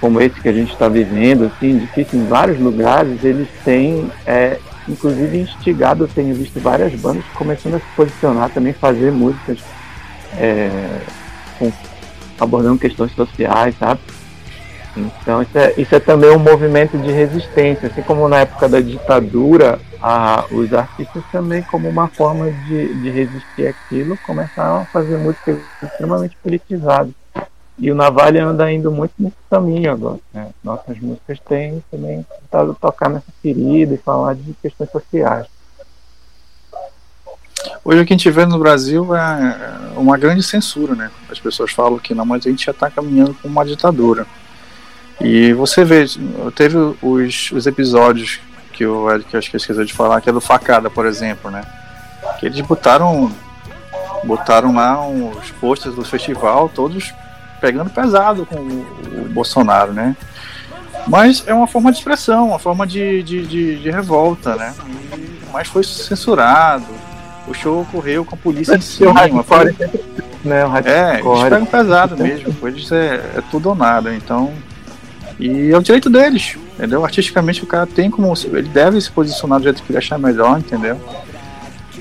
como 0.00 0.20
esse 0.20 0.40
que 0.40 0.48
a 0.48 0.52
gente 0.52 0.72
está 0.72 0.88
vivendo, 0.88 1.46
assim, 1.46 1.78
difícil 1.78 2.20
em 2.20 2.26
vários 2.26 2.58
lugares, 2.60 3.22
eles 3.24 3.48
têm, 3.64 4.10
é, 4.24 4.58
inclusive, 4.88 5.38
instigado, 5.38 6.04
eu 6.04 6.08
tenho 6.08 6.34
visto 6.34 6.60
várias 6.60 6.94
bandas 6.94 7.24
começando 7.34 7.74
a 7.74 7.78
se 7.80 7.86
posicionar 7.96 8.48
também, 8.50 8.72
fazer 8.72 9.10
músicas 9.10 9.58
é, 10.36 10.70
com, 11.58 11.72
abordando 12.38 12.78
questões 12.78 13.12
sociais, 13.12 13.74
sabe? 13.78 14.00
Então 14.98 15.42
isso 15.42 15.58
é, 15.58 15.74
isso 15.76 15.94
é 15.94 16.00
também 16.00 16.30
um 16.30 16.38
movimento 16.38 16.98
de 16.98 17.10
resistência, 17.10 17.88
assim 17.88 18.02
como 18.02 18.28
na 18.28 18.40
época 18.40 18.68
da 18.68 18.80
ditadura, 18.80 19.78
a, 20.00 20.44
os 20.50 20.72
artistas 20.72 21.22
também, 21.30 21.62
como 21.62 21.88
uma 21.88 22.08
forma 22.08 22.50
de, 22.50 22.94
de 22.94 23.10
resistir 23.10 23.66
àquilo, 23.66 24.16
começaram 24.26 24.82
a 24.82 24.84
fazer 24.86 25.16
músicas 25.18 25.58
extremamente 25.82 26.36
politizadas. 26.42 27.12
E 27.78 27.92
o 27.92 27.94
Navalha 27.94 28.44
anda 28.44 28.70
indo 28.72 28.90
muito 28.90 29.12
nesse 29.18 29.36
caminho 29.48 29.92
agora. 29.92 30.18
Né? 30.34 30.48
Nossas 30.64 30.98
músicas 30.98 31.38
têm 31.40 31.82
também 31.90 32.26
tentado 32.40 32.76
tocar 32.80 33.08
nessa 33.08 33.32
ferida 33.40 33.94
e 33.94 33.98
falar 33.98 34.34
de 34.34 34.52
questões 34.60 34.90
sociais. 34.90 35.46
Hoje 37.84 38.02
o 38.02 38.06
que 38.06 38.12
a 38.12 38.16
gente 38.16 38.30
vê 38.30 38.44
no 38.46 38.58
Brasil 38.58 39.14
é 39.14 39.96
uma 39.96 40.16
grande 40.18 40.42
censura, 40.42 40.94
né? 40.94 41.10
As 41.30 41.38
pessoas 41.38 41.72
falam 41.72 41.98
que 41.98 42.14
não, 42.14 42.24
mas 42.24 42.46
a 42.46 42.50
gente 42.50 42.66
já 42.66 42.72
está 42.72 42.90
caminhando 42.90 43.34
com 43.34 43.48
uma 43.48 43.64
ditadura. 43.64 44.26
E 45.20 45.52
você 45.52 45.84
vê, 45.84 46.04
teve 46.54 46.76
os, 47.02 47.50
os 47.52 47.66
episódios 47.66 48.40
que 48.72 48.86
o 48.86 49.10
Eric 49.10 49.36
acho 49.36 49.50
que 49.50 49.56
esqueceu 49.56 49.84
de 49.84 49.92
falar, 49.92 50.20
que 50.20 50.30
é 50.30 50.32
do 50.32 50.40
Facada, 50.40 50.88
por 50.88 51.04
exemplo, 51.04 51.50
né? 51.50 51.62
Que 52.38 52.46
eles 52.46 52.60
botaram 52.60 53.30
botaram 54.24 54.74
lá 54.74 55.06
os 55.06 55.50
posters 55.52 55.94
do 55.94 56.04
festival, 56.04 56.68
todos 56.68 57.12
pegando 57.60 57.90
pesado 57.90 58.46
com 58.46 58.56
o, 58.56 59.28
Bolsonaro, 59.30 59.92
né? 59.92 60.16
Mas 61.06 61.42
é 61.46 61.54
uma 61.54 61.66
forma 61.66 61.90
de 61.90 61.98
expressão, 61.98 62.48
uma 62.48 62.58
forma 62.58 62.86
de, 62.86 63.22
de, 63.22 63.46
de, 63.46 63.82
de 63.82 63.90
revolta, 63.90 64.54
né? 64.54 64.74
E, 65.16 65.40
mas 65.52 65.66
foi 65.66 65.82
censurado. 65.82 66.86
O 67.48 67.54
show 67.54 67.80
ocorreu 67.80 68.24
com 68.24 68.34
a 68.34 68.38
polícia 68.38 68.76
em 68.76 68.80
cima. 68.82 69.42
Foi... 69.42 69.74
Né, 70.44 70.62
é, 70.84 71.20
eles 71.20 71.42
pegam 71.48 71.66
pesado 71.66 72.16
mesmo. 72.16 72.54
Eles 72.62 72.92
é, 72.92 73.14
é 73.36 73.42
tudo 73.50 73.70
ou 73.70 73.74
nada. 73.74 74.14
Então. 74.14 74.52
E 75.38 75.70
é 75.70 75.76
o 75.76 75.82
direito 75.82 76.10
deles, 76.10 76.56
entendeu? 76.74 77.04
Artisticamente 77.04 77.62
o 77.62 77.66
cara 77.66 77.86
tem 77.86 78.10
como. 78.10 78.32
Ele 78.52 78.68
deve 78.68 79.00
se 79.00 79.10
posicionar 79.10 79.60
do 79.60 79.64
jeito 79.64 79.82
que 79.82 79.92
ele 79.92 79.98
achar 79.98 80.18
melhor, 80.18 80.58
entendeu? 80.58 81.00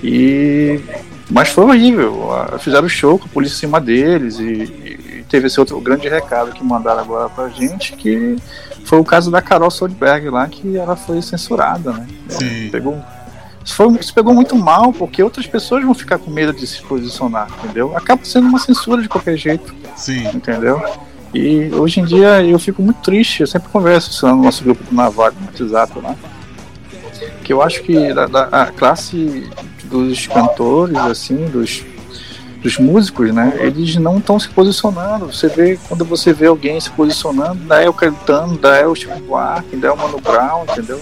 E. 0.04 0.80
Mas 1.30 1.50
foi 1.50 1.66
horrível. 1.66 2.30
Fizeram 2.60 2.88
show 2.88 3.20
com 3.20 3.26
a 3.26 3.30
polícia 3.30 3.56
em 3.56 3.60
cima 3.60 3.82
deles 3.82 4.40
e, 4.40 5.24
teve 5.30 5.48
esse 5.48 5.60
outro 5.60 5.80
grande 5.82 6.08
recado 6.08 6.52
que 6.52 6.64
mandaram 6.64 7.02
agora 7.02 7.30
pra 7.30 7.50
gente, 7.50 7.94
que 7.94 8.38
foi 8.86 9.00
o 9.00 9.04
caso 9.04 9.30
da 9.30 9.42
Carol 9.42 9.70
Soldberg 9.70 10.30
lá, 10.30 10.48
que 10.48 10.78
ela 10.78 10.96
foi 10.96 11.22
censurada, 11.22 11.92
né? 11.92 12.08
Sim. 12.30 12.70
Pegou, 12.72 12.98
isso, 13.64 13.76
foi, 13.76 13.94
isso 14.00 14.14
pegou 14.14 14.34
muito 14.34 14.56
mal, 14.56 14.94
porque 14.94 15.22
outras 15.22 15.46
pessoas 15.46 15.84
vão 15.84 15.94
ficar 15.94 16.18
com 16.18 16.32
medo 16.32 16.54
de 16.54 16.66
se 16.66 16.82
posicionar, 16.82 17.50
entendeu? 17.62 17.96
Acaba 17.96 18.24
sendo 18.24 18.48
uma 18.48 18.60
censura 18.60 19.02
de 19.02 19.10
qualquer 19.10 19.36
jeito. 19.36 19.76
Sim. 19.96 20.26
Entendeu? 20.30 20.82
E 21.38 21.70
hoje 21.76 22.00
em 22.00 22.06
dia 22.06 22.44
eu 22.44 22.58
fico 22.58 22.82
muito 22.82 23.00
triste, 23.02 23.42
eu 23.42 23.48
sempre 23.48 23.70
converso 23.70 24.10
isso 24.10 24.28
no 24.28 24.44
nosso 24.44 24.64
grupo 24.64 24.84
do 24.84 24.96
Navarro, 24.96 25.36
no 25.40 25.46
WhatsApp 25.46 26.00
lá. 26.00 26.16
Que 27.44 27.54
eu 27.54 27.62
acho 27.62 27.84
que 27.84 27.96
a, 27.96 28.64
a 28.64 28.66
classe 28.72 29.48
dos 29.86 30.26
cantores, 30.26 30.98
assim, 30.98 31.46
dos 31.46 31.86
dos 32.62 32.80
músicos, 32.80 33.32
né? 33.32 33.54
Eles 33.60 33.96
não 33.98 34.18
estão 34.18 34.40
se 34.40 34.50
posicionando. 34.50 35.28
Você 35.28 35.48
vê, 35.48 35.80
quando 35.88 36.04
você 36.04 36.34
vê 36.34 36.48
alguém 36.48 36.80
se 36.82 36.90
posicionando, 36.90 37.64
daí 37.66 37.86
é 37.86 37.90
o 37.90 37.94
Caetano, 37.94 38.58
daí 38.58 38.82
é 38.82 38.88
o 38.88 38.96
Chico 38.96 39.20
Buarque, 39.20 39.76
daí 39.78 39.92
é 39.92 39.94
o 39.94 39.98
Mano 39.98 40.20
Brown, 40.20 40.64
entendeu? 40.64 41.00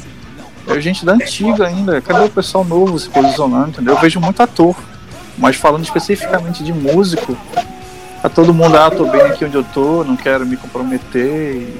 É 0.67 0.79
gente 0.81 1.05
da 1.05 1.13
antiga 1.13 1.65
ainda. 1.65 2.01
Cadê 2.01 2.25
o 2.25 2.29
pessoal 2.29 2.65
novo 2.65 2.99
se 2.99 3.09
posicionando, 3.09 3.69
entendeu? 3.69 3.93
Eu 3.93 4.01
vejo 4.01 4.19
muito 4.19 4.41
ator, 4.43 4.75
mas 5.37 5.55
falando 5.55 5.83
especificamente 5.83 6.61
de 6.61 6.73
músico, 6.73 7.37
tá 8.25 8.29
todo 8.29 8.53
mundo, 8.53 8.75
ah, 8.75 8.89
tô 8.89 9.05
bem 9.05 9.21
aqui 9.21 9.45
onde 9.45 9.55
eu 9.55 9.63
tô, 9.63 10.03
não 10.03 10.15
quero 10.15 10.45
me 10.45 10.57
comprometer. 10.57 11.27
E, 11.27 11.75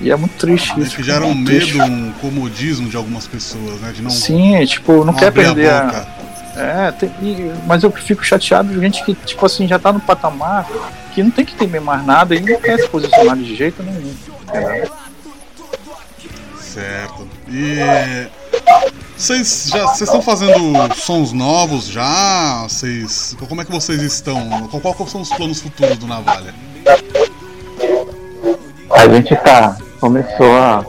e 0.00 0.10
é 0.10 0.16
muito 0.16 0.36
triste 0.36 0.78
isso. 0.80 0.96
Que 0.96 1.02
gera 1.02 1.24
um 1.24 1.34
medo, 1.34 1.82
um 1.82 2.12
comodismo 2.20 2.88
de 2.88 2.96
algumas 2.96 3.26
pessoas, 3.26 3.80
né? 3.80 3.92
De 3.92 4.02
não, 4.02 4.10
Sim, 4.10 4.54
é, 4.54 4.64
tipo, 4.64 4.92
não, 4.92 5.06
não 5.06 5.14
quer 5.14 5.32
perder 5.32 5.70
a, 5.70 5.88
a 5.88 6.60
é, 6.60 6.92
tem, 6.92 7.10
mas 7.66 7.84
eu 7.84 7.90
fico 7.92 8.24
chateado 8.24 8.68
de 8.72 8.80
gente 8.80 9.04
que, 9.04 9.14
tipo 9.14 9.44
assim, 9.46 9.68
já 9.68 9.78
tá 9.78 9.92
no 9.92 10.00
patamar 10.00 10.66
que 11.14 11.22
não 11.22 11.30
tem 11.30 11.44
que 11.44 11.54
temer 11.54 11.80
mais 11.80 12.04
nada 12.04 12.34
e 12.34 12.40
não 12.40 12.60
quer 12.60 12.78
se 12.78 12.88
posicionar 12.88 13.36
de 13.36 13.54
jeito 13.54 13.82
nenhum. 13.82 14.12
Certo. 16.60 17.28
E 17.48 18.28
vocês 19.18 19.68
já 19.72 19.82
vocês 19.82 20.02
estão 20.02 20.22
fazendo 20.22 20.94
sons 20.94 21.32
novos 21.32 21.88
já? 21.88 22.62
Vocês 22.62 23.36
como 23.48 23.60
é 23.60 23.64
que 23.64 23.72
vocês 23.72 24.00
estão? 24.00 24.68
Qual, 24.68 24.94
qual 24.94 25.08
são 25.08 25.20
os 25.20 25.28
planos 25.30 25.60
futuros 25.60 25.98
do 25.98 26.06
Navalha? 26.06 26.54
A 28.90 29.08
gente 29.08 29.34
tá 29.36 29.76
começou 30.00 30.56
a 30.56 30.84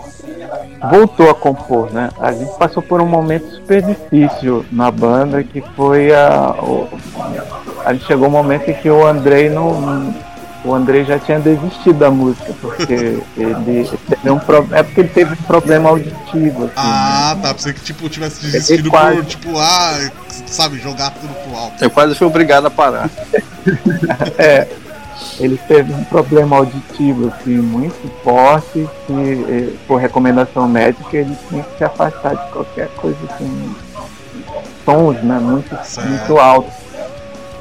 voltou 0.92 1.30
a 1.30 1.36
compor, 1.36 1.92
né? 1.92 2.10
A 2.20 2.32
gente 2.32 2.56
passou 2.58 2.82
por 2.82 3.02
um 3.02 3.08
momento 3.08 3.50
super 3.56 3.82
difícil 3.82 4.66
na 4.72 4.92
banda 4.92 5.44
que 5.44 5.62
foi 5.76 6.14
a. 6.14 6.56
O, 6.62 6.88
a 7.84 7.94
gente 7.94 8.06
chegou 8.06 8.28
um 8.28 8.32
momento 8.32 8.70
em 8.70 8.74
que 8.76 8.90
o 8.90 9.06
Andrei 9.06 9.50
não. 9.50 10.14
O 10.64 10.74
Andrei 10.74 11.06
já 11.06 11.18
tinha 11.18 11.40
desistido 11.40 12.00
da 12.00 12.12
música, 12.12 12.54
porque 12.62 12.84
ele 13.38 13.90
teve 14.10 14.30
um 14.30 14.40
pro, 14.40 14.68
É 14.72 14.84
porque 14.84 15.02
ele 15.02 15.10
teve 15.10 15.34
um 15.34 15.44
problema 15.44 15.90
auditivo. 15.90 16.66
Assim, 16.66 16.74
ah, 16.76 17.34
né? 17.36 17.42
tá. 17.42 17.54
Pensei 17.54 17.74
que 17.74 17.82
tipo, 17.82 18.10
tivesse 18.10 18.42
desistido 18.42 18.90
quase... 18.90 19.18
por, 19.18 19.26
tipo, 19.26 19.58
ah, 19.58 20.12
sabe, 20.46 20.78
jogar 20.80 21.12
tudo 21.12 21.34
pro 21.34 21.58
alto. 21.58 21.84
Eu 21.84 21.90
quase 21.90 22.16
fui 22.16 22.28
obrigado 22.28 22.66
a 22.66 22.72
parar. 22.72 23.10
é. 24.38 24.68
ele 25.40 25.58
teve 25.68 25.94
um 25.94 26.04
problema 26.04 26.58
auditivo 26.58 27.30
assim, 27.30 27.58
muito 27.58 28.12
forte, 28.22 28.88
que 29.08 29.46
eh, 29.50 29.74
por 29.88 29.98
recomendação 29.98 30.68
médica 30.68 31.18
ele 31.18 31.38
tinha 31.48 31.64
que 31.64 31.78
se 31.78 31.84
afastar 31.84 32.36
de 32.36 32.52
qualquer 32.52 32.90
coisa 32.96 33.18
assim, 33.30 33.76
sons 34.84 35.22
né, 35.24 35.40
muito, 35.40 35.70
muito 36.06 36.38
altos. 36.38 36.74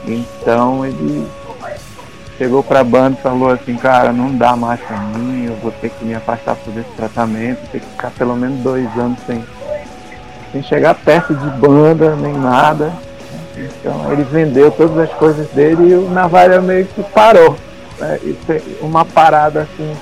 Então 0.04 0.84
ele 0.84 1.26
chegou 2.38 2.62
pra 2.62 2.84
banda 2.84 3.16
e 3.18 3.22
falou 3.22 3.50
assim, 3.50 3.74
cara, 3.74 4.12
não 4.12 4.34
dá 4.34 4.54
mais 4.54 4.80
pra 4.80 4.96
mim, 4.96 5.46
eu 5.46 5.56
vou 5.56 5.72
ter 5.72 5.90
que 5.90 6.04
me 6.04 6.14
afastar 6.14 6.54
por 6.54 6.72
esse 6.78 6.88
tratamento, 6.96 7.58
ter 7.72 7.80
que 7.80 7.86
ficar 7.86 8.12
pelo 8.12 8.36
menos 8.36 8.60
dois 8.60 8.86
anos 8.96 9.18
sem, 9.26 9.44
sem 10.52 10.62
chegar 10.62 10.94
perto 10.94 11.34
de 11.34 11.50
banda 11.58 12.14
nem 12.14 12.32
nada. 12.32 12.92
Então 13.56 14.12
ele 14.12 14.22
vendeu 14.22 14.70
todas 14.70 14.96
as 14.98 15.10
coisas 15.18 15.48
dele 15.48 15.90
e 15.90 15.94
o 15.94 16.08
Navalha 16.08 16.62
meio 16.62 16.86
que 16.86 17.02
parou. 17.02 17.56
Né? 17.98 18.20
Uma 18.80 19.04
parada 19.04 19.62
assim 19.62 19.96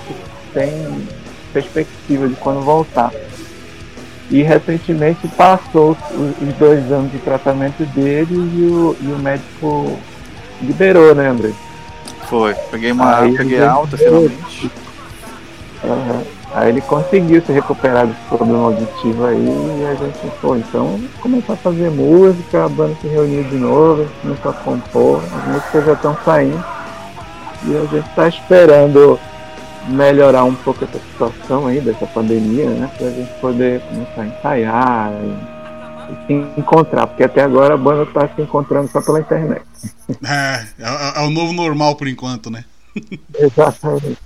tem 0.53 1.09
perspectiva 1.55 2.29
de 2.29 2.35
quando 2.35 2.61
voltar. 2.61 3.11
E 4.31 4.43
recentemente 4.43 5.27
passou 5.29 5.97
os, 6.11 6.49
os 6.49 6.55
dois 6.57 6.93
anos 6.93 7.11
de 7.13 7.19
tratamento 7.19 7.83
dele 7.95 8.35
e 8.35 8.67
o, 8.67 8.97
e 9.01 9.07
o 9.13 9.19
médico 9.19 9.97
liberou, 10.61 11.15
né, 11.15 11.29
André? 11.29 11.53
Foi, 12.29 12.55
peguei 12.71 12.93
uma 12.93 13.19
Aí 13.19 13.37
peguei 13.37 13.65
alta 13.65 13.97
finalmente. 13.97 14.71
Uhum. 15.85 16.23
Aí 16.55 16.71
ele 16.71 16.81
conseguiu 16.81 17.43
se 17.43 17.53
recuperar 17.53 18.07
desse 18.07 18.21
problema 18.29 18.65
auditivo 18.65 19.27
aí 19.27 19.37
e 19.37 19.87
a 19.87 19.95
gente, 19.95 20.33
pô, 20.41 20.57
então 20.57 20.99
começou 21.21 21.55
a 21.55 21.59
fazer 21.59 21.91
música, 21.91 22.65
a 22.65 22.69
banda 22.69 22.97
se 23.01 23.09
reuniu 23.09 23.45
de 23.45 23.57
novo, 23.57 24.07
começou 24.23 24.51
a 24.51 24.55
compor, 24.55 25.23
as 25.37 25.49
músicas 25.53 25.85
já 25.85 25.93
estão 25.93 26.17
saindo 26.25 26.65
e 27.65 27.77
a 27.77 27.81
gente 27.81 28.09
está 28.09 28.29
esperando 28.29 29.21
melhorar 29.89 30.45
um 30.45 30.55
pouco 30.55 30.85
essa 30.85 30.99
situação 30.99 31.67
aí 31.67 31.81
dessa 31.81 32.07
pandemia, 32.07 32.71
né? 32.71 32.91
Pra 32.97 33.11
gente 33.11 33.31
poder 33.41 33.81
começar 33.83 34.23
a 34.23 34.27
ensaiar 34.27 35.13
e 35.13 35.56
se 36.27 36.61
encontrar, 36.61 37.07
porque 37.07 37.25
até 37.25 37.43
agora 37.43 37.75
a 37.75 37.77
banda 37.77 38.05
está 38.05 38.29
se 38.29 38.43
encontrando 38.43 38.91
só 38.91 39.01
pela 39.01 39.21
internet. 39.21 39.65
É, 40.25 40.65
é, 40.79 41.13
é 41.17 41.27
o 41.27 41.31
novo 41.31 41.53
normal 41.53 41.97
por 41.97 42.07
enquanto, 42.07 42.49
né? 42.49 42.65
Exatamente. 43.37 44.19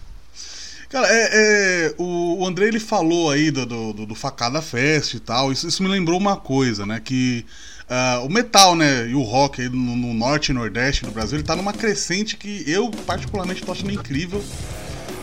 Cara, 0.91 1.07
é, 1.09 1.29
é, 1.33 1.95
o, 1.99 2.45
André 2.45 2.67
ele 2.67 2.81
falou 2.81 3.31
aí 3.31 3.51
do, 3.53 3.65
do, 3.65 4.07
do 4.07 4.15
Facada 4.15 4.61
Fest 4.61 5.15
e 5.15 5.21
tal. 5.21 5.53
Isso, 5.53 5.69
isso 5.69 5.83
me 5.85 5.89
lembrou 5.89 6.19
uma 6.19 6.37
coisa, 6.37 6.85
né? 6.85 7.01
Que 7.03 7.47
uh, 7.89 8.27
o 8.27 8.29
metal, 8.29 8.75
né? 8.75 9.07
E 9.09 9.15
o 9.15 9.23
rock 9.23 9.63
aí 9.63 9.69
no, 9.69 9.97
no, 9.97 10.13
norte 10.13 10.49
e 10.49 10.53
nordeste 10.53 11.05
do 11.05 11.13
Brasil, 11.13 11.39
ele 11.39 11.47
tá 11.47 11.55
numa 11.55 11.73
crescente 11.73 12.37
que 12.37 12.65
eu 12.67 12.91
particularmente 13.07 13.65
tô 13.65 13.71
achando 13.71 13.93
incrível. 13.93 14.43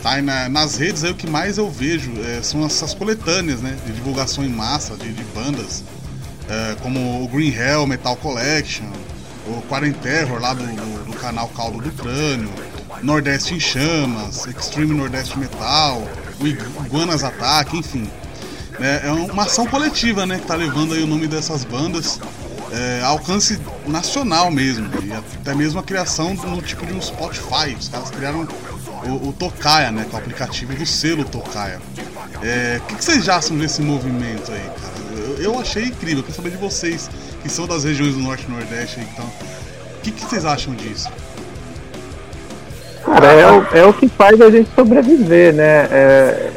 Tá? 0.01 0.19
E 0.19 0.21
na, 0.21 0.47
nas 0.47 0.77
redes 0.77 1.03
aí 1.03 1.11
o 1.11 1.15
que 1.15 1.27
mais 1.27 1.57
eu 1.57 1.69
vejo 1.69 2.13
é, 2.21 2.41
são 2.41 2.65
essas 2.65 2.93
coletâneas, 2.93 3.61
né? 3.61 3.77
De 3.85 3.91
divulgação 3.91 4.45
em 4.45 4.49
massa 4.49 4.95
de, 4.95 5.11
de 5.11 5.23
bandas. 5.35 5.83
É, 6.49 6.75
como 6.81 7.23
o 7.23 7.27
Green 7.27 7.53
Hell 7.53 7.85
Metal 7.85 8.15
Collection, 8.15 8.85
o 9.45 9.61
Quarenterror 9.63 10.39
lá 10.41 10.53
do, 10.53 10.63
do, 11.05 11.13
canal 11.13 11.47
Caldo 11.49 11.81
do 11.81 11.91
Crânio 11.91 12.49
Nordeste 13.01 13.53
em 13.53 13.59
Chamas, 13.59 14.45
Extreme 14.47 14.93
Nordeste 14.93 15.37
Metal, 15.37 16.01
o 16.39 16.47
Iguanas 16.47 17.23
Ataque, 17.23 17.77
enfim. 17.77 18.09
É, 18.79 19.07
é 19.07 19.11
uma 19.11 19.43
ação 19.43 19.65
coletiva, 19.65 20.25
né, 20.25 20.39
que 20.39 20.45
tá 20.45 20.55
levando 20.55 20.93
aí 20.93 21.03
o 21.03 21.07
nome 21.07 21.27
dessas 21.27 21.63
bandas 21.63 22.19
é, 22.71 23.01
alcance 23.03 23.59
nacional 23.87 24.51
mesmo. 24.51 24.89
E 25.03 25.11
até 25.13 25.53
mesmo 25.53 25.79
a 25.79 25.83
criação 25.83 26.33
no 26.33 26.61
tipo 26.61 26.85
de 26.85 26.93
um 26.93 27.01
Spotify. 27.01 27.75
Os 27.77 27.87
caras 27.87 28.09
criaram 28.09 28.47
o, 29.05 29.29
o 29.29 29.35
né, 29.91 30.05
é 30.11 30.13
o 30.13 30.17
aplicativo 30.17 30.73
do 30.73 30.85
selo 30.85 31.23
Tocaia. 31.23 31.79
É, 32.41 32.79
o 32.79 32.85
que, 32.87 32.95
que 32.95 33.03
vocês 33.03 33.27
acham 33.29 33.57
desse 33.57 33.81
movimento 33.81 34.51
aí, 34.51 34.69
cara? 34.81 34.97
Eu, 35.17 35.53
eu 35.53 35.59
achei 35.59 35.85
incrível, 35.85 36.19
eu 36.19 36.23
quero 36.23 36.35
saber 36.35 36.51
de 36.51 36.57
vocês, 36.57 37.09
que 37.41 37.49
são 37.49 37.65
das 37.65 37.83
regiões 37.83 38.13
do 38.13 38.19
Norte 38.19 38.45
e 38.47 38.51
Nordeste, 38.51 38.99
então. 38.99 39.25
O 39.25 40.01
que, 40.01 40.11
que 40.11 40.25
vocês 40.25 40.45
acham 40.45 40.73
disso? 40.75 41.09
Cara, 43.03 43.27
é 43.27 43.51
o, 43.51 43.77
é 43.77 43.85
o 43.85 43.93
que 43.93 44.07
faz 44.07 44.39
a 44.39 44.49
gente 44.49 44.69
sobreviver, 44.75 45.53
né? 45.53 45.87
É, 45.91 46.51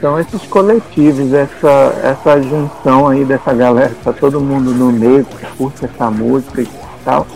são 0.00 0.18
esses 0.18 0.42
coletivos, 0.42 1.32
essa, 1.32 1.98
essa 2.02 2.42
junção 2.42 3.08
aí 3.08 3.24
dessa 3.24 3.52
galera, 3.54 3.94
tá 4.04 4.12
todo 4.12 4.40
mundo 4.40 4.72
no 4.72 4.92
meio, 4.92 5.24
que 5.24 5.46
curte 5.56 5.84
essa 5.84 6.10
música 6.10 6.62
e 6.62 6.68
tal. 7.04 7.26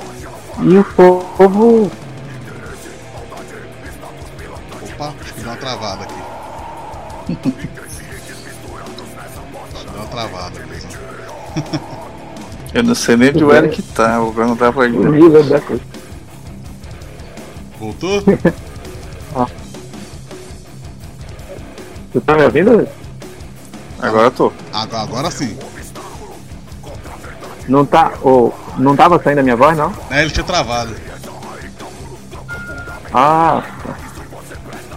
E 0.63 0.79
o 0.79 0.85
povo. 0.85 1.91
Opa, 4.83 5.15
acho 5.21 5.35
que 5.35 5.41
deu 5.41 5.51
uma 5.51 5.57
travada 5.57 6.05
aqui. 6.05 6.15
acho 7.29 7.39
que 9.77 9.91
deu 9.91 9.95
uma 9.95 10.07
travada 10.07 10.61
aqui. 10.61 11.91
Eu 12.73 12.85
não 12.85 12.95
sei 12.95 13.17
nem 13.17 13.31
onde 13.31 13.45
o 13.45 13.53
Eric 13.53 13.83
tá, 13.83 14.23
o 14.23 14.33
não 14.33 14.55
tava 14.57 14.85
aí. 14.85 14.97
O 14.97 15.11
nível 15.11 15.43
da 15.43 15.61
coisa. 15.61 15.83
Voltou? 17.81 18.23
Tu 22.13 22.21
tá 22.21 22.35
me 22.35 22.45
ouvindo? 22.45 22.89
Agora 24.01 24.27
eu 24.27 24.31
tô. 24.31 24.53
Agora, 24.73 25.03
agora 25.03 25.31
sim. 25.31 25.57
Não 27.69 27.85
tá. 27.85 28.13
Oh, 28.23 28.51
não 28.79 28.97
tava 28.97 29.23
saindo 29.23 29.41
a 29.41 29.43
minha 29.43 29.57
voz, 29.57 29.77
não? 29.77 29.93
É, 30.11 30.23
ele 30.23 30.31
tinha 30.31 30.45
travado. 30.45 30.95
Ah, 33.13 33.63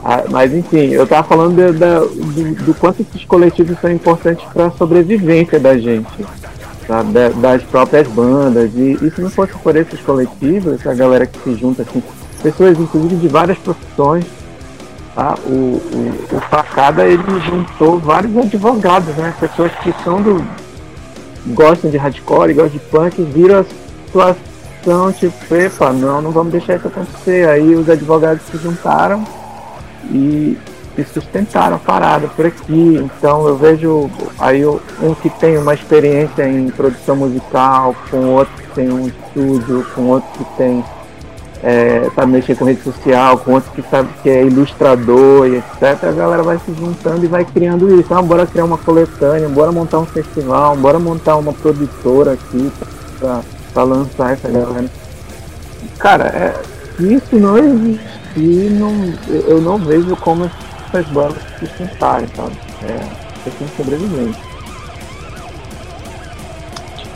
ah, 0.04 0.24
mas 0.30 0.54
enfim, 0.54 0.90
eu 0.90 1.08
tava 1.08 1.28
falando 1.28 1.56
de, 1.56 1.72
de, 1.72 2.56
do, 2.56 2.66
do, 2.66 2.74
quanto 2.74 3.02
esses 3.02 3.24
coletivos 3.26 3.80
são 3.80 3.90
importantes 3.90 4.46
para 4.54 4.68
a 4.68 4.72
sobrevivência 4.72 5.60
da 5.60 5.78
gente, 5.78 6.26
sabe? 6.86 7.30
das 7.30 7.64
próprias 7.64 8.08
bandas. 8.10 8.72
E, 8.76 8.98
e 9.02 9.12
se 9.12 9.22
não 9.22 9.30
fosse 9.30 9.54
por 9.54 9.76
esses 9.76 10.00
coletivos, 10.02 10.74
essa 10.74 10.94
galera 10.94 11.26
que 11.26 11.40
se 11.40 11.56
junta 11.56 11.84
assim, 11.84 12.04
pessoas 12.42 12.78
inclusive 12.78 13.16
de 13.16 13.28
várias 13.30 13.58
profissões. 13.58 14.26
Tá? 15.16 15.36
O, 15.46 15.50
o, 15.50 16.36
o 16.38 16.42
Facada 16.42 17.06
ele 17.06 17.24
juntou 17.46 18.00
vários 18.00 18.36
advogados, 18.36 19.16
né? 19.16 19.34
Pessoas 19.40 19.72
que 19.84 19.94
são 20.04 20.22
do. 20.22 20.44
gostam 21.48 21.92
de 21.92 21.98
hardcore, 21.98 22.54
gostam 22.54 22.72
de 22.72 22.80
punk, 22.80 23.22
viram 23.22 23.60
a 23.60 23.66
situação, 24.06 25.14
tipo, 25.14 25.56
epa, 25.56 25.94
não, 25.94 26.20
não 26.20 26.32
vamos 26.32 26.52
deixar 26.52 26.78
isso 26.78 26.88
acontecer. 26.88 27.48
Aí 27.48 27.76
os 27.76 27.88
advogados 27.90 28.42
se 28.48 28.58
juntaram 28.58 29.24
e, 30.10 30.58
e 30.98 31.04
sustentaram 31.04 31.76
a 31.76 31.80
parada 31.80 32.28
por 32.30 32.48
aqui. 32.48 33.00
Então 33.00 33.48
eu 33.48 33.56
vejo 33.56 34.10
aí 34.40 34.66
um 34.66 35.14
que 35.22 35.30
tem 35.30 35.60
uma 35.60 35.76
experiência 35.76 36.50
em 36.50 36.72
produção 36.72 37.16
musical, 37.16 37.96
com 38.10 38.30
outro 38.30 38.54
que 38.56 38.70
tem 38.74 38.92
um 38.92 39.08
estúdio, 39.08 39.86
com 39.94 40.08
outro 40.08 40.28
que 40.40 40.58
tem 40.58 40.84
é, 41.64 42.12
sabe 42.14 42.34
mexer 42.34 42.56
com 42.56 42.66
rede 42.66 42.84
social, 42.84 43.38
com 43.38 43.54
outros 43.54 43.74
que 43.74 43.82
sabe 43.90 44.10
que 44.22 44.30
é 44.30 44.44
ilustrador 44.44 45.48
e 45.48 45.56
etc. 45.56 46.04
A 46.04 46.12
galera 46.12 46.44
vai 46.44 46.60
se 46.60 46.74
juntando 46.74 47.24
e 47.24 47.28
vai 47.28 47.46
criando 47.46 47.98
isso. 47.98 48.14
Ah, 48.14 48.22
bora 48.22 48.46
criar 48.46 48.66
uma 48.66 48.78
coletânea, 48.78 49.48
bora 49.48 49.72
montar 49.72 50.00
um 50.00 50.06
festival, 50.06 50.76
bora 50.76 51.00
montar 51.00 51.38
uma 51.38 51.54
produtora 51.54 52.34
aqui 52.34 52.70
para 53.74 53.84
lançar 53.84 54.34
essa 54.34 54.50
galera. 54.50 54.90
Cara, 55.98 56.26
é, 56.26 56.54
isso 57.00 57.36
não 57.38 57.58
existe, 57.58 58.70
não, 58.72 59.14
eu 59.48 59.62
não 59.62 59.78
vejo 59.78 60.16
como 60.18 60.52
essas 60.90 61.08
bandas 61.14 61.38
se 61.60 61.66
sustentarem, 61.66 62.28
sabe? 62.36 62.52
É 62.84 63.24
questão 63.44 63.68
de 63.68 63.76
sobrevivência. 63.76 64.53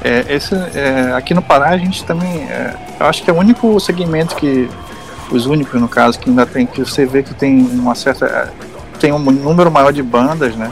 É, 0.07 0.25
esse, 0.33 0.55
é, 0.55 1.11
aqui 1.17 1.33
no 1.33 1.41
Pará 1.41 1.67
a 1.71 1.77
gente 1.77 2.05
também. 2.05 2.43
É, 2.43 2.73
eu 2.97 3.05
acho 3.07 3.21
que 3.21 3.29
é 3.29 3.33
o 3.33 3.37
único 3.37 3.77
segmento 3.77 4.35
que. 4.37 4.69
Os 5.29 5.45
únicos 5.45 5.81
no 5.81 5.89
caso, 5.89 6.17
que 6.17 6.29
ainda 6.29 6.45
tem 6.45 6.65
que 6.65 6.79
você 6.79 7.05
vê 7.05 7.21
que 7.21 7.33
tem 7.33 7.59
uma 7.59 7.93
certa. 7.93 8.25
É, 8.25 8.49
tem 9.01 9.11
um 9.11 9.19
número 9.19 9.69
maior 9.69 9.91
de 9.91 10.01
bandas, 10.01 10.55
né? 10.55 10.71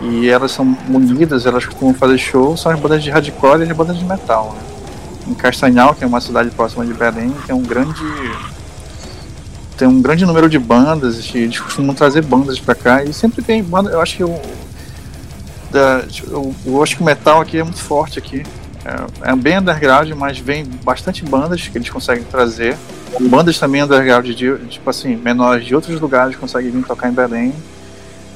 E 0.00 0.30
elas 0.30 0.52
são 0.52 0.76
unidas, 0.88 1.44
elas 1.44 1.66
costumam 1.66 1.92
fazer 1.92 2.16
show, 2.16 2.56
são 2.56 2.72
as 2.72 2.80
bandas 2.80 3.02
de 3.02 3.10
hardcore 3.10 3.60
e 3.60 3.70
as 3.70 3.76
bandas 3.76 3.98
de 3.98 4.04
metal. 4.06 4.54
Né? 4.54 5.32
Em 5.32 5.34
Castanhal, 5.34 5.94
que 5.94 6.04
é 6.04 6.06
uma 6.06 6.20
cidade 6.20 6.48
próxima 6.50 6.86
de 6.86 6.94
Belém, 6.94 7.34
tem 7.46 7.54
um 7.54 7.62
grande. 7.62 8.02
Tem 9.76 9.86
um 9.86 10.00
grande 10.00 10.24
número 10.24 10.48
de 10.48 10.58
bandas, 10.58 11.34
eles 11.34 11.60
costumam 11.60 11.94
trazer 11.94 12.22
bandas 12.22 12.58
pra 12.58 12.74
cá 12.74 13.04
e 13.04 13.12
sempre 13.12 13.42
tem 13.42 13.62
banda. 13.62 13.90
Eu 13.90 14.00
acho 14.00 14.16
que 14.16 14.24
o, 14.24 14.40
da, 15.76 16.04
eu, 16.30 16.54
eu 16.64 16.82
acho 16.82 16.96
que 16.96 17.02
o 17.02 17.04
metal 17.04 17.40
aqui 17.40 17.58
é 17.58 17.62
muito 17.62 17.80
forte 17.80 18.18
aqui. 18.18 18.42
É, 18.84 19.30
é, 19.30 19.36
bem 19.36 19.58
underground, 19.58 20.10
mas 20.12 20.38
vem 20.38 20.64
bastante 20.64 21.24
bandas 21.24 21.68
que 21.68 21.76
eles 21.76 21.90
conseguem 21.90 22.24
trazer. 22.24 22.76
Bandas 23.20 23.58
também 23.58 23.82
underground, 23.82 24.26
de, 24.26 24.56
tipo 24.68 24.88
assim, 24.88 25.16
menores 25.16 25.66
de 25.66 25.74
outros 25.74 26.00
lugares 26.00 26.36
conseguem 26.36 26.70
vir 26.70 26.84
tocar 26.84 27.08
em 27.08 27.12
Belém. 27.12 27.52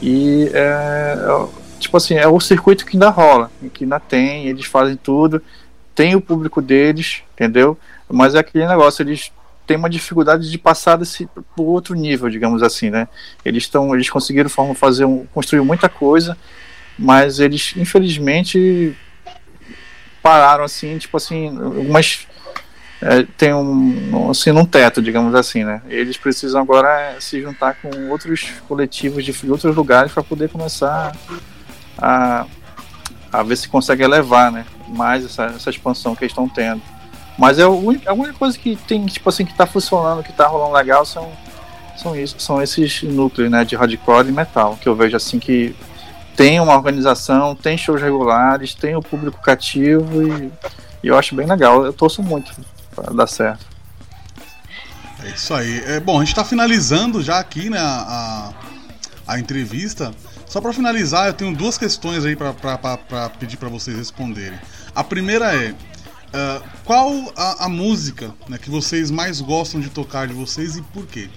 E 0.03 0.51
é, 0.53 1.16
é, 1.16 1.47
tipo 1.78 1.97
assim, 1.97 2.14
é 2.14 2.28
o 2.28 2.38
circuito 2.41 2.84
que 2.84 2.97
ainda 2.97 3.09
rola, 3.09 3.51
que 3.72 3.84
ainda 3.84 3.99
tem, 3.99 4.47
eles 4.47 4.66
fazem 4.66 4.97
tudo, 4.97 5.43
tem 5.95 6.14
o 6.14 6.20
público 6.20 6.61
deles, 6.61 7.22
entendeu? 7.34 7.78
Mas 8.09 8.34
é 8.34 8.41
aquele 8.41 8.66
negócio, 8.66 9.03
eles 9.03 9.32
têm 9.66 9.76
uma 9.76 9.88
dificuldade 9.88 10.51
de 10.51 10.59
passar 10.59 10.97
desse 10.97 11.26
para 11.26 11.62
outro 11.62 11.95
nível, 11.95 12.28
digamos 12.28 12.61
assim, 12.62 12.91
né? 12.91 13.07
Eles 13.45 13.62
estão, 13.62 13.95
eles 13.95 14.11
conseguiram 14.11 14.51
fazer 14.74 15.05
um, 15.05 15.24
construir 15.32 15.61
muita 15.61 15.88
coisa, 15.88 16.36
mas 17.01 17.41
eles 17.41 17.75
infelizmente 17.77 18.95
pararam 20.23 20.65
assim, 20.65 20.99
tipo 20.99 21.17
assim, 21.17 21.49
algumas 21.49 22.29
é, 23.01 23.23
tem 23.39 23.55
um 23.55 24.31
assim 24.31 24.53
num 24.53 24.67
teto, 24.67 25.01
digamos 25.01 25.35
assim, 25.35 25.65
né? 25.65 25.81
Eles 25.89 26.19
precisam 26.19 26.61
agora 26.61 27.17
se 27.19 27.41
juntar 27.41 27.75
com 27.81 28.11
outros 28.11 28.53
coletivos 28.69 29.25
de 29.25 29.35
outros 29.51 29.75
lugares 29.75 30.13
para 30.13 30.23
poder 30.23 30.51
começar 30.51 31.17
a, 31.97 32.45
a 33.33 33.43
ver 33.43 33.57
se 33.57 33.69
consegue 33.69 34.03
elevar, 34.03 34.53
né? 34.53 34.67
Mais 34.89 35.25
essa, 35.25 35.47
essa 35.47 35.71
expansão 35.71 36.15
que 36.15 36.25
eles 36.25 36.33
estão 36.33 36.47
tendo. 36.47 36.83
Mas 37.39 37.59
é 37.59 37.63
a 37.63 37.69
única 37.71 38.35
coisa 38.35 38.59
que 38.59 38.77
tem, 38.77 39.07
tipo 39.07 39.27
assim, 39.31 39.47
que 39.47 39.55
tá 39.55 39.67
funcionando, 39.67 40.23
que 40.23 40.33
tá 40.33 40.47
rolando 40.47 40.75
legal 40.75 41.07
são, 41.07 41.33
são, 41.97 42.15
isso, 42.15 42.35
são 42.39 42.61
esses 42.61 43.03
núcleos, 43.03 43.51
né, 43.51 43.65
de 43.65 43.75
hardcore 43.77 44.29
e 44.29 44.33
metal, 44.33 44.79
que 44.79 44.87
eu 44.87 44.95
vejo 44.95 45.17
assim 45.17 45.39
que 45.39 45.75
tem 46.41 46.59
uma 46.59 46.74
organização, 46.74 47.55
tem 47.55 47.76
shows 47.76 48.01
regulares, 48.01 48.74
tem 48.74 48.97
o 48.97 49.03
público 49.03 49.43
cativo 49.43 50.22
e, 50.22 50.51
e 51.03 51.09
eu 51.09 51.18
acho 51.18 51.34
bem 51.34 51.47
legal. 51.47 51.84
Eu 51.84 51.93
torço 51.93 52.22
muito 52.22 52.51
para 52.97 53.12
dar 53.12 53.26
certo. 53.26 53.66
É 55.22 55.28
isso 55.28 55.53
aí. 55.53 55.84
É, 55.84 56.01
bom, 56.01 56.16
a 56.16 56.20
gente 56.20 56.28
está 56.28 56.43
finalizando 56.43 57.22
já 57.22 57.38
aqui 57.38 57.68
né, 57.68 57.78
a, 57.78 58.55
a 59.26 59.38
entrevista. 59.38 60.12
Só 60.47 60.62
para 60.62 60.72
finalizar, 60.72 61.26
eu 61.26 61.34
tenho 61.34 61.55
duas 61.55 61.76
questões 61.76 62.24
aí 62.24 62.34
para 62.34 62.55
pedir 63.38 63.59
para 63.59 63.68
vocês 63.68 63.95
responderem. 63.95 64.59
A 64.95 65.05
primeira 65.05 65.55
é: 65.55 65.74
Uh, 66.30 66.62
qual 66.84 67.12
a, 67.36 67.64
a 67.64 67.68
música 67.68 68.32
né, 68.49 68.57
que 68.57 68.70
vocês 68.70 69.11
mais 69.11 69.41
gostam 69.41 69.80
de 69.80 69.91
tocar 69.91 70.28
de 70.28 70.32
vocês 70.32 70.76
e 70.76 70.82
por 70.82 71.05
quê? 71.05 71.28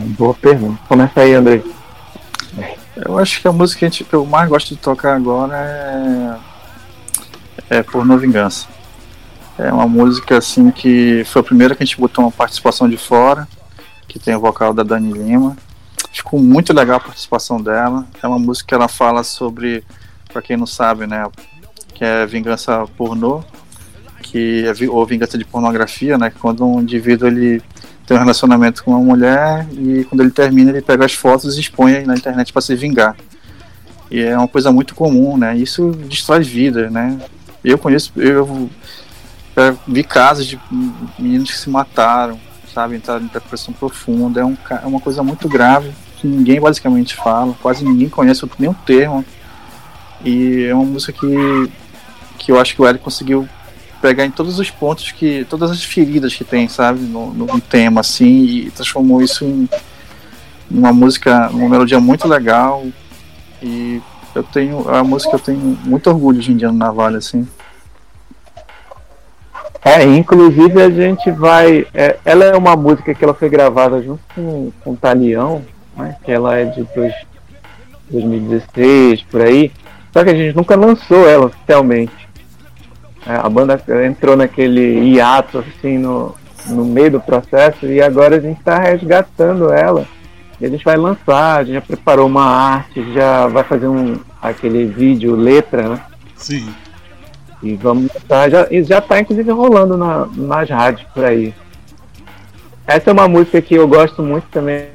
Boa 0.00 0.32
pergunta. 0.32 0.80
Começa 0.86 1.20
aí, 1.20 1.34
André. 1.34 1.60
Eu 2.94 3.18
acho 3.18 3.40
que 3.40 3.48
a 3.48 3.52
música 3.52 3.80
que, 3.80 3.84
a 3.84 3.88
gente, 3.88 4.04
que 4.04 4.14
eu 4.14 4.24
mais 4.24 4.48
gosto 4.48 4.68
de 4.68 4.76
tocar 4.76 5.16
agora 5.16 6.40
é, 7.68 7.78
é 7.78 7.82
Porno 7.82 8.16
Vingança. 8.16 8.68
É 9.58 9.72
uma 9.72 9.88
música 9.88 10.38
assim 10.38 10.70
que 10.70 11.24
foi 11.26 11.40
a 11.40 11.44
primeira 11.44 11.74
que 11.74 11.82
a 11.82 11.86
gente 11.86 11.98
botou 11.98 12.24
uma 12.24 12.30
participação 12.30 12.88
de 12.88 12.96
fora, 12.96 13.48
que 14.06 14.20
tem 14.20 14.36
o 14.36 14.40
vocal 14.40 14.72
da 14.72 14.84
Dani 14.84 15.12
Lima. 15.12 15.56
Ficou 16.12 16.38
muito 16.38 16.72
legal 16.72 16.98
a 16.98 17.00
participação 17.00 17.60
dela. 17.60 18.06
É 18.22 18.26
uma 18.28 18.38
música 18.38 18.68
que 18.68 18.74
ela 18.74 18.86
fala 18.86 19.24
sobre, 19.24 19.82
para 20.32 20.40
quem 20.40 20.56
não 20.56 20.66
sabe, 20.66 21.08
né, 21.08 21.26
que 21.92 22.04
é 22.04 22.24
vingança 22.24 22.86
pornô, 22.96 23.42
que 24.22 24.64
é 24.64 24.88
ou 24.88 25.04
vingança 25.04 25.36
de 25.36 25.44
pornografia, 25.44 26.16
né, 26.16 26.32
quando 26.40 26.64
um 26.64 26.80
indivíduo 26.80 27.26
ele 27.26 27.60
tem 28.08 28.16
um 28.16 28.20
relacionamento 28.20 28.82
com 28.82 28.92
uma 28.92 29.00
mulher 29.00 29.68
e 29.70 30.02
quando 30.04 30.22
ele 30.22 30.30
termina 30.30 30.70
ele 30.70 30.80
pega 30.80 31.04
as 31.04 31.12
fotos 31.12 31.58
e 31.58 31.60
expõe 31.60 32.06
na 32.06 32.14
internet 32.14 32.54
para 32.54 32.62
se 32.62 32.74
vingar. 32.74 33.14
E 34.10 34.22
é 34.22 34.36
uma 34.36 34.48
coisa 34.48 34.72
muito 34.72 34.94
comum, 34.94 35.36
né? 35.36 35.54
Isso 35.54 35.90
destrói 36.08 36.42
vidas, 36.42 36.90
né? 36.90 37.18
Eu 37.62 37.76
conheço, 37.76 38.10
eu 38.16 38.70
vi 39.86 40.02
casos 40.02 40.46
de 40.46 40.58
meninos 41.18 41.50
que 41.50 41.58
se 41.58 41.68
mataram, 41.68 42.40
sabe, 42.72 42.96
entraram 42.96 43.24
em 43.24 43.28
depressão 43.28 43.74
profunda. 43.74 44.40
É, 44.40 44.44
um, 44.44 44.56
é 44.70 44.86
uma 44.86 45.00
coisa 45.00 45.22
muito 45.22 45.46
grave 45.46 45.92
que 46.16 46.26
ninguém 46.26 46.58
basicamente 46.58 47.14
fala, 47.14 47.54
quase 47.60 47.84
ninguém 47.84 48.08
conhece 48.08 48.48
nenhum 48.58 48.72
termo. 48.72 49.22
E 50.24 50.64
é 50.64 50.74
uma 50.74 50.84
música 50.84 51.12
que, 51.12 51.70
que 52.38 52.52
eu 52.52 52.58
acho 52.58 52.74
que 52.74 52.80
o 52.80 52.88
Eric 52.88 53.04
conseguiu 53.04 53.46
pegar 54.00 54.24
em 54.24 54.30
todos 54.30 54.58
os 54.58 54.70
pontos 54.70 55.12
que. 55.12 55.44
todas 55.48 55.70
as 55.70 55.82
feridas 55.82 56.34
que 56.34 56.44
tem, 56.44 56.68
sabe, 56.68 57.00
no, 57.00 57.32
no 57.32 57.60
tema, 57.60 58.00
assim, 58.00 58.44
e 58.44 58.70
transformou 58.70 59.22
isso 59.22 59.44
em 59.44 59.68
uma 60.70 60.92
música, 60.92 61.48
uma 61.50 61.68
melodia 61.68 62.00
muito 62.00 62.26
legal. 62.28 62.84
E 63.62 64.00
eu 64.34 64.42
tenho. 64.42 64.88
A 64.88 65.02
música 65.02 65.34
eu 65.34 65.40
tenho 65.40 65.78
muito 65.84 66.08
orgulho 66.08 66.40
de 66.40 66.52
Indiano 66.52 66.76
Navalha, 66.76 67.18
assim. 67.18 67.46
É, 69.84 70.02
inclusive 70.04 70.82
a 70.82 70.90
gente 70.90 71.30
vai. 71.30 71.86
É, 71.94 72.18
ela 72.24 72.44
é 72.44 72.56
uma 72.56 72.76
música 72.76 73.14
que 73.14 73.24
ela 73.24 73.34
foi 73.34 73.48
gravada 73.48 74.02
junto 74.02 74.20
com, 74.34 74.72
com 74.82 74.92
o 74.92 74.96
Talião, 74.96 75.64
né, 75.96 76.16
que 76.24 76.30
ela 76.30 76.56
é 76.56 76.64
de 76.64 76.82
dois, 76.94 77.14
2016, 78.10 79.22
por 79.22 79.40
aí. 79.40 79.72
Só 80.12 80.24
que 80.24 80.30
a 80.30 80.34
gente 80.34 80.56
nunca 80.56 80.76
lançou 80.76 81.28
ela 81.28 81.46
oficialmente. 81.46 82.27
É, 83.28 83.36
a 83.36 83.48
banda 83.48 83.78
entrou 84.06 84.36
naquele 84.36 85.10
hiato 85.10 85.58
assim 85.58 85.98
no, 85.98 86.34
no 86.66 86.84
meio 86.84 87.10
do 87.12 87.20
processo 87.20 87.86
e 87.86 88.00
agora 88.00 88.36
a 88.36 88.40
gente 88.40 88.58
está 88.58 88.78
resgatando 88.78 89.70
ela. 89.70 90.06
E 90.60 90.66
a 90.66 90.68
gente 90.68 90.84
vai 90.84 90.96
lançar, 90.96 91.58
a 91.58 91.64
gente 91.64 91.74
já 91.74 91.80
preparou 91.80 92.26
uma 92.26 92.44
arte, 92.44 93.12
já 93.12 93.46
vai 93.46 93.62
fazer 93.62 93.86
um 93.86 94.18
aquele 94.40 94.86
vídeo 94.86 95.36
letra, 95.36 95.88
né? 95.90 96.00
Sim. 96.36 96.68
E 97.62 97.74
vamos 97.74 98.14
estar, 98.14 98.48
já, 98.48 98.66
já 98.82 99.00
tá 99.00 99.20
inclusive 99.20 99.50
rolando 99.50 99.96
na, 99.96 100.26
nas 100.34 100.70
rádios 100.70 101.06
por 101.12 101.24
aí. 101.24 101.54
Essa 102.86 103.10
é 103.10 103.12
uma 103.12 103.28
música 103.28 103.60
que 103.60 103.74
eu 103.74 103.86
gosto 103.86 104.22
muito 104.22 104.46
também, 104.50 104.88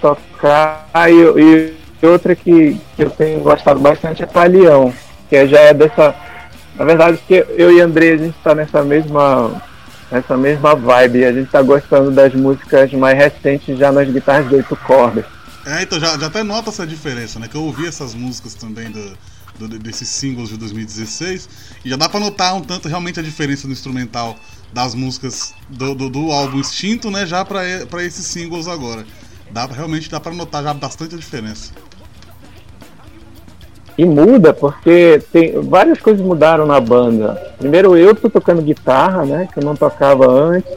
tocar. 0.00 0.88
E, 1.10 1.74
e 2.02 2.06
outra 2.06 2.34
que, 2.34 2.80
que 2.96 3.04
eu 3.04 3.10
tenho 3.10 3.40
gostado 3.40 3.78
bastante 3.78 4.22
é 4.22 4.26
Palião, 4.26 4.92
que 5.28 5.46
já 5.46 5.60
é 5.60 5.74
dessa. 5.74 6.14
Na 6.76 6.84
verdade, 6.84 7.18
que 7.26 7.34
eu 7.34 7.70
e 7.70 7.80
André 7.80 8.12
a 8.12 8.16
gente 8.16 8.36
está 8.36 8.54
nessa 8.54 8.82
mesma 8.82 9.62
nessa 10.10 10.36
mesma 10.36 10.74
vibe. 10.74 11.24
A 11.24 11.32
gente 11.32 11.46
está 11.46 11.62
gostando 11.62 12.10
das 12.10 12.34
músicas 12.34 12.92
mais 12.92 13.16
recentes 13.16 13.78
já 13.78 13.90
nas 13.90 14.08
guitarras 14.08 14.48
de 14.48 14.56
oito 14.56 14.76
cordas. 14.76 15.24
É, 15.64 15.82
então 15.82 15.98
já, 15.98 16.18
já 16.18 16.26
até 16.26 16.42
nota 16.42 16.70
essa 16.70 16.86
diferença, 16.86 17.38
né? 17.38 17.48
Que 17.48 17.56
eu 17.56 17.62
ouvi 17.62 17.86
essas 17.86 18.14
músicas 18.14 18.54
também 18.54 18.90
do, 18.90 19.16
do 19.58 19.78
desses 19.78 20.08
singles 20.08 20.48
de 20.48 20.56
2016 20.56 21.48
e 21.84 21.90
já 21.90 21.96
dá 21.96 22.08
para 22.08 22.20
notar 22.20 22.54
um 22.54 22.60
tanto 22.60 22.88
realmente 22.88 23.20
a 23.20 23.22
diferença 23.22 23.66
no 23.66 23.72
instrumental 23.72 24.36
das 24.72 24.94
músicas 24.94 25.54
do, 25.68 25.94
do, 25.94 26.10
do 26.10 26.32
álbum 26.32 26.58
Instinto, 26.58 27.10
né? 27.10 27.24
Já 27.26 27.44
para 27.44 28.04
esses 28.04 28.26
singles 28.26 28.66
agora 28.66 29.04
dá 29.52 29.66
realmente 29.66 30.10
dá 30.10 30.18
para 30.18 30.32
notar 30.32 30.62
já 30.62 30.74
bastante 30.74 31.14
a 31.14 31.18
diferença. 31.18 31.72
E 33.96 34.04
muda 34.04 34.54
porque 34.54 35.22
tem 35.32 35.60
várias 35.60 36.00
coisas 36.00 36.24
mudaram 36.24 36.66
na 36.66 36.80
banda. 36.80 37.54
Primeiro 37.58 37.96
eu 37.96 38.14
tô 38.14 38.30
tocando 38.30 38.62
guitarra, 38.62 39.24
né, 39.24 39.48
que 39.52 39.58
eu 39.58 39.64
não 39.64 39.76
tocava 39.76 40.30
antes. 40.30 40.70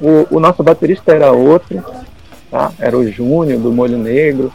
O, 0.00 0.36
o 0.36 0.40
nosso 0.40 0.62
baterista 0.62 1.12
era 1.12 1.32
outro, 1.32 1.82
tá? 2.50 2.72
Era 2.78 2.96
o 2.96 3.10
Júnior 3.10 3.60
do 3.60 3.72
Molho 3.72 3.98
Negro. 3.98 4.52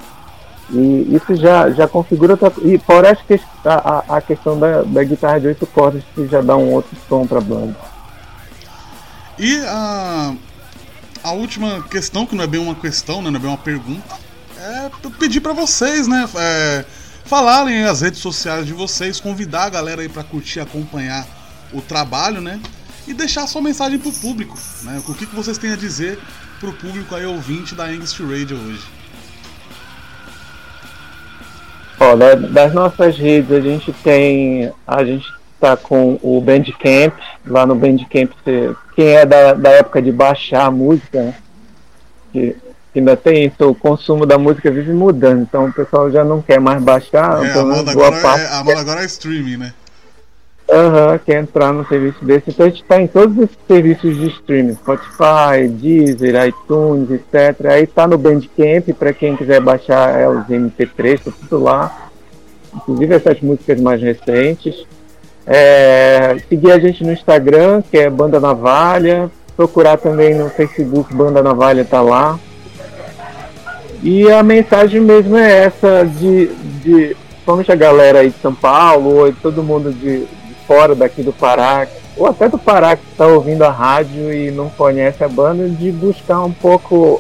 E 0.72 1.16
isso 1.16 1.36
já, 1.36 1.70
já 1.70 1.88
configura 1.88 2.40
e 2.64 2.82
acho 3.12 3.26
que 3.26 3.40
a, 3.64 4.04
a, 4.18 4.22
questão 4.22 4.58
da, 4.58 4.82
da 4.82 5.04
guitarra 5.04 5.40
de 5.40 5.48
oito 5.48 5.68
cordas 5.68 6.02
que 6.16 6.26
já 6.28 6.42
dá 6.42 6.58
um 6.58 6.72
outro 6.72 6.98
som 7.08 7.28
para 7.28 7.38
a 7.38 7.42
banda. 7.42 7.76
E 9.38 9.60
a 9.68 10.34
a 11.26 11.32
última 11.32 11.82
questão, 11.90 12.24
que 12.24 12.36
não 12.36 12.44
é 12.44 12.48
bem 12.48 12.62
uma 12.62 12.76
questão, 12.76 13.20
né, 13.20 13.32
não 13.32 13.40
é 13.40 13.42
bem 13.42 13.50
uma 13.50 13.58
pergunta, 13.58 14.16
é 14.60 14.92
pedir 15.18 15.42
para 15.42 15.54
vocês, 15.54 16.08
né, 16.08 16.30
é, 16.36 16.86
falarem 17.26 17.84
as 17.84 18.02
redes 18.02 18.20
sociais 18.20 18.66
de 18.66 18.74
vocês, 18.74 19.20
convidar 19.20 19.64
a 19.64 19.70
galera 19.70 20.02
aí 20.02 20.10
para 20.10 20.24
curtir, 20.24 20.60
acompanhar 20.60 21.28
o 21.74 21.82
trabalho, 21.82 22.40
né, 22.40 22.60
e 23.08 23.14
deixar 23.14 23.48
sua 23.48 23.62
mensagem 23.62 24.00
pro 24.00 24.12
público, 24.12 24.58
né, 24.84 25.02
o 25.08 25.14
que, 25.14 25.26
que 25.26 25.36
vocês 25.36 25.58
têm 25.58 25.74
a 25.74 25.76
dizer 25.76 26.20
pro 26.60 26.74
público 26.74 27.14
aí 27.16 27.26
ouvinte 27.26 27.76
da 27.76 27.86
Angst 27.86 28.20
Radio 28.20 28.58
hoje. 28.58 28.84
Ó, 32.00 32.16
das 32.16 32.74
nossas 32.74 33.18
redes 33.18 33.52
a 33.52 33.62
gente 33.62 33.92
tem, 34.04 34.72
a 34.86 35.04
gente 35.04 35.26
tá 35.60 35.78
com 35.78 36.20
o 36.22 36.42
Bandcamp, 36.42 37.14
lá 37.46 37.66
no 37.66 37.76
Bandcamp 37.76 38.32
quem 38.96 39.08
é 39.08 39.26
da, 39.26 39.54
da 39.54 39.70
época 39.70 40.02
de 40.02 40.12
baixar 40.12 40.66
a 40.66 40.72
música, 40.72 41.22
né? 41.24 41.36
Ainda 43.00 43.16
tem 43.16 43.46
isso, 43.46 43.70
o 43.70 43.76
consumo 43.76 44.26
da 44.26 44.38
música 44.38 44.72
vive 44.72 44.94
mudando, 44.94 45.42
então 45.42 45.66
o 45.66 45.74
pessoal 45.74 46.10
já 46.12 46.24
não 46.24 46.42
quer 46.42 46.60
mais 46.60 46.82
baixar. 46.82 47.44
É, 47.44 47.50
então 47.50 47.62
a 47.62 47.76
moda 47.76 47.92
agora, 47.92 48.16
é, 48.16 48.48
a 48.48 48.64
moda 48.64 48.80
agora 48.80 49.02
é 49.02 49.06
streaming, 49.06 49.58
né? 49.58 49.74
Aham, 50.72 51.12
uhum, 51.12 51.20
quer 51.20 51.44
entrar 51.44 51.72
no 51.72 51.88
serviço 51.88 52.26
desse. 52.26 52.50
Então 52.50 52.66
a 52.66 52.70
gente 52.70 52.82
está 52.82 53.00
em 53.00 53.06
todos 53.06 53.38
esses 53.38 53.58
serviços 53.68 54.18
de 54.18 54.28
streaming, 54.30 54.74
Spotify, 54.74 55.68
Deezer, 55.70 56.48
iTunes, 56.48 57.12
etc. 57.12 57.68
Aí 57.68 57.86
tá 57.86 58.08
no 58.08 58.18
Bandcamp, 58.18 58.90
para 58.98 59.14
quem 59.14 59.36
quiser 59.36 59.62
baixar 59.62 60.20
é, 60.20 60.28
os 60.28 60.48
MP3, 60.48 61.24
tá 61.24 61.32
tudo 61.40 61.64
lá. 61.64 62.10
Inclusive 62.76 63.14
essas 63.14 63.40
músicas 63.42 63.80
mais 63.80 64.02
recentes. 64.02 64.86
É, 65.46 66.36
seguir 66.50 66.72
a 66.72 66.80
gente 66.80 67.04
no 67.04 67.14
Instagram, 67.14 67.84
que 67.84 67.98
é 67.98 68.10
Banda 68.10 68.40
Navalha. 68.40 69.30
Procurar 69.56 69.98
também 69.98 70.34
no 70.34 70.50
Facebook, 70.50 71.14
Banda 71.14 71.44
Navalha 71.44 71.86
tá 71.86 72.02
lá. 72.02 72.40
E 74.06 74.32
a 74.32 74.44
mensagem 74.44 75.02
mesmo 75.02 75.36
é 75.36 75.66
essa 75.66 76.06
de, 76.06 76.46
de 76.84 77.18
principalmente 77.28 77.72
a 77.72 77.76
galera 77.76 78.20
aí 78.20 78.30
de 78.30 78.40
São 78.40 78.54
Paulo, 78.54 79.16
ou 79.16 79.34
todo 79.34 79.64
mundo 79.64 79.92
de, 79.92 80.20
de 80.20 80.54
fora 80.68 80.94
daqui 80.94 81.24
do 81.24 81.34
Pará, 81.34 81.88
ou 82.16 82.28
até 82.28 82.48
do 82.48 82.60
Pará 82.60 82.96
que 82.96 83.04
está 83.12 83.26
ouvindo 83.26 83.64
a 83.64 83.72
rádio 83.72 84.32
e 84.32 84.52
não 84.52 84.70
conhece 84.70 85.24
a 85.24 85.28
banda, 85.28 85.68
de 85.68 85.92
buscar 85.92 86.44
um 86.44 86.52
pouco 86.52 87.20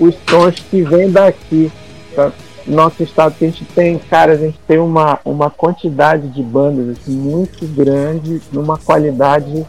os 0.00 0.14
sons 0.30 0.64
que 0.70 0.80
vêm 0.80 1.10
daqui. 1.10 1.70
Tá? 2.16 2.32
Nosso 2.66 3.02
estado 3.02 3.34
que 3.38 3.44
a 3.44 3.48
gente 3.48 3.66
tem, 3.66 3.98
cara, 3.98 4.32
a 4.32 4.36
gente 4.36 4.58
tem 4.66 4.78
uma, 4.78 5.20
uma 5.26 5.50
quantidade 5.50 6.26
de 6.28 6.42
bandas 6.42 6.88
assim, 6.88 7.12
muito 7.12 7.66
grande, 7.66 8.40
numa 8.50 8.78
qualidade 8.78 9.66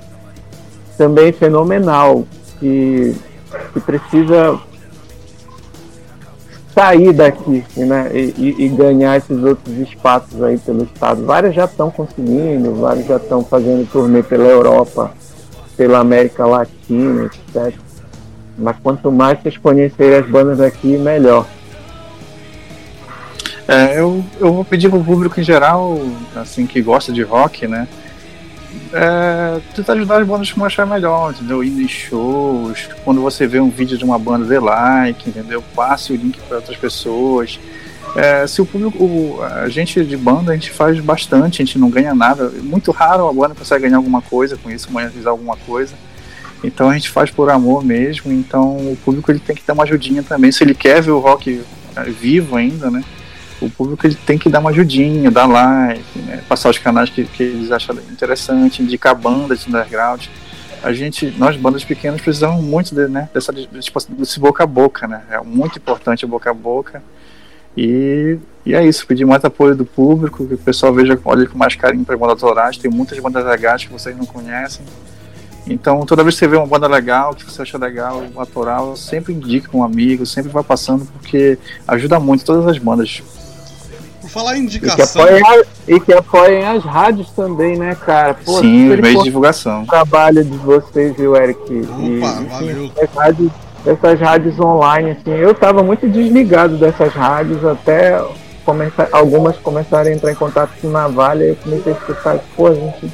também 0.98 1.34
fenomenal, 1.34 2.24
que, 2.62 3.14
que 3.74 3.80
precisa 3.82 4.58
sair 6.74 7.14
daqui 7.14 7.64
né, 7.78 8.10
e, 8.14 8.56
e, 8.66 8.68
ganhar 8.70 9.18
esses 9.18 9.44
outros 9.44 9.78
espaços 9.78 10.42
aí 10.42 10.58
pelo 10.58 10.84
estado. 10.84 11.26
Várias 11.26 11.54
já 11.54 11.66
estão 11.66 11.92
conseguindo, 11.92 12.74
várias 12.76 13.06
já 13.06 13.18
estão 13.18 13.44
fazendo 13.44 13.90
turnê 13.92 14.24
pela 14.24 14.46
Europa, 14.46 15.12
pela 15.78 16.00
América 16.00 16.46
Latina, 16.46 17.26
etc. 17.26 17.74
Mas 18.58 18.76
quanto 18.82 19.12
mais 19.12 19.42
vocês 19.42 19.58
conhecerem 19.58 20.20
as 20.20 20.30
bandas 20.30 20.60
aqui, 20.60 20.98
melhor. 20.98 21.46
É, 23.68 24.00
eu, 24.00 24.24
eu 24.40 24.54
vou 24.54 24.66
pedir 24.66 24.90
pro 24.90 25.04
público 25.04 25.40
em 25.40 25.44
geral, 25.44 25.98
assim, 26.36 26.66
que 26.66 26.82
gosta 26.82 27.12
de 27.12 27.22
rock, 27.22 27.68
né? 27.68 27.88
É, 28.94 29.60
tentar 29.76 29.94
ajudar 29.94 30.22
as 30.22 30.28
bandas 30.28 30.54
a 30.58 30.66
achar 30.66 30.86
melhor, 30.86 31.32
entendeu? 31.32 31.64
Indo 31.64 31.82
em 31.82 31.88
shows, 31.88 32.90
quando 33.04 33.22
você 33.22 33.48
vê 33.48 33.60
um 33.60 33.70
vídeo 33.70 33.98
de 33.98 34.04
uma 34.04 34.20
banda, 34.20 34.46
dê 34.46 34.60
like, 34.60 35.30
entendeu? 35.30 35.64
Passe 35.76 36.14
o 36.14 36.16
link 36.16 36.40
para 36.48 36.58
outras 36.58 36.78
pessoas. 36.78 37.60
É, 38.16 38.46
se 38.46 38.62
o 38.62 38.66
público, 38.66 39.42
a 39.42 39.68
gente 39.70 40.04
de 40.04 40.16
banda, 40.16 40.52
a 40.52 40.56
gente 40.56 40.72
faz 40.72 41.00
bastante, 41.00 41.62
a 41.62 41.66
gente 41.66 41.80
não 41.80 41.90
ganha 41.90 42.14
nada. 42.14 42.52
Muito 42.62 42.92
raro 42.92 43.28
a 43.28 43.34
banda 43.34 43.56
consegue 43.56 43.84
ganhar 43.84 43.98
alguma 43.98 44.22
coisa 44.22 44.56
com 44.56 44.70
isso, 44.70 44.92
monetizar 44.92 45.32
alguma 45.32 45.58
coisa. 45.58 45.96
Então 46.64 46.90
a 46.90 46.94
gente 46.94 47.10
faz 47.10 47.32
por 47.32 47.50
amor 47.50 47.84
mesmo. 47.84 48.32
Então 48.32 48.78
o 48.78 48.98
público 49.04 49.32
ele 49.32 49.40
tem 49.40 49.56
que 49.56 49.64
dar 49.66 49.74
uma 49.74 49.84
ajudinha 49.84 50.22
também. 50.22 50.52
Se 50.52 50.64
ele 50.64 50.76
quer 50.76 51.02
ver 51.02 51.12
o 51.12 51.20
rock 51.20 51.62
é, 51.96 52.04
vivo 52.04 52.56
ainda, 52.56 52.92
né? 52.92 53.04
O 53.66 53.70
público 53.70 54.08
tem 54.26 54.38
que 54.38 54.50
dar 54.50 54.60
uma 54.60 54.70
ajudinha, 54.70 55.32
dar 55.32 55.46
like, 55.46 56.20
né, 56.20 56.44
passar 56.48 56.70
os 56.70 56.78
canais 56.78 57.10
que, 57.10 57.24
que 57.24 57.44
eles 57.44 57.72
acham 57.72 57.96
interessante, 58.12 58.82
indicar 58.82 59.16
bandas 59.16 59.62
de 59.62 59.70
underground. 59.70 60.26
A 60.82 60.92
gente, 60.92 61.34
nós 61.38 61.56
bandas 61.56 61.84
pequenas 61.84 62.22
precisamos 62.22 62.64
muito 62.64 62.94
de, 62.94 63.08
né, 63.08 63.30
dessa, 63.34 63.54
desse 63.54 64.40
boca 64.40 64.64
a 64.64 64.68
boca, 64.68 65.08
né? 65.08 65.22
É 65.30 65.40
muito 65.40 65.78
importante 65.80 66.26
o 66.26 66.28
boca 66.28 66.50
a 66.50 66.54
boca. 66.54 67.02
E, 67.76 68.38
e 68.66 68.76
é 68.76 68.86
isso, 68.86 69.08
pedir 69.08 69.26
mais 69.26 69.44
apoio 69.46 69.76
do 69.76 69.86
público, 69.86 70.46
que 70.46 70.54
o 70.54 70.58
pessoal 70.58 70.94
veja, 70.94 71.18
olhe 71.24 71.48
com 71.48 71.58
mais 71.58 71.76
carinho 71.76 72.04
para 72.04 72.18
bandas 72.18 72.44
autorais. 72.44 72.78
Tem 72.78 72.92
muitas 72.92 73.18
bandas 73.20 73.46
legais 73.46 73.86
que 73.86 73.94
vocês 73.94 74.16
não 74.16 74.26
conhecem. 74.26 74.86
Então, 75.66 76.06
toda 76.06 76.24
vez 76.24 76.36
que 76.36 76.40
você 76.40 76.48
vê 76.48 76.58
uma 76.58 76.68
banda 76.68 76.88
legal, 76.88 77.34
que 77.34 77.46
você 77.46 77.62
acha 77.62 77.78
legal, 77.78 78.22
um 78.36 78.40
autoral, 78.40 78.98
sempre 78.98 79.34
indica 79.34 79.70
com 79.70 79.80
um 79.80 79.84
amigo, 79.84 80.26
sempre 80.26 80.52
vai 80.52 80.64
passando, 80.64 81.06
porque 81.06 81.58
ajuda 81.88 82.20
muito 82.20 82.44
todas 82.44 82.68
as 82.68 82.78
bandas 82.78 83.24
falar 84.30 84.58
em 84.58 84.62
indicação. 84.62 85.24
E 85.24 85.28
que, 85.28 85.44
apoiem, 85.44 85.64
e 85.88 86.00
que 86.00 86.14
apoiem 86.14 86.66
as 86.66 86.84
rádios 86.84 87.30
também, 87.32 87.78
né, 87.78 87.96
cara? 87.96 88.34
Pô, 88.34 88.60
Sim, 88.60 88.92
os 88.92 89.00
meios 89.00 89.20
de 89.20 89.24
divulgação. 89.26 89.84
O 89.84 89.88
trabalho 89.88 90.44
de 90.44 90.58
vocês, 90.58 91.16
viu, 91.16 91.36
Eric? 91.36 91.60
Opa, 91.60 92.02
e, 92.02 92.20
valeu. 92.50 92.92
Essas 92.96 93.16
rádios, 93.16 93.52
essas 93.86 94.20
rádios 94.20 94.60
online, 94.60 95.12
assim, 95.12 95.32
eu 95.32 95.54
tava 95.54 95.84
muito 95.84 96.08
desligado 96.08 96.78
dessas 96.78 97.14
rádios 97.14 97.64
até 97.66 98.22
começar, 98.66 99.10
algumas 99.12 99.58
começaram 99.58 100.10
a 100.10 100.14
entrar 100.14 100.32
em 100.32 100.36
contato 100.36 100.72
com 100.82 100.90
Navalha 100.90 101.44
e 101.44 101.50
eu 101.50 101.56
comecei 101.58 101.94
a 101.94 101.96
escutar, 101.96 102.40
pô, 102.56 102.68
a 102.68 102.74
gente 102.74 103.12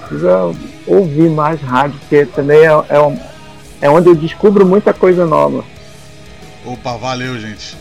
precisa 0.00 0.54
ouvir 0.86 1.28
mais 1.30 1.60
rádio, 1.60 1.98
porque 2.00 2.24
também 2.26 2.58
é, 2.58 2.70
é, 2.70 3.18
é 3.82 3.90
onde 3.90 4.08
eu 4.08 4.14
descubro 4.14 4.64
muita 4.64 4.94
coisa 4.94 5.26
nova. 5.26 5.64
Opa, 6.64 6.96
valeu, 6.96 7.38
gente. 7.38 7.76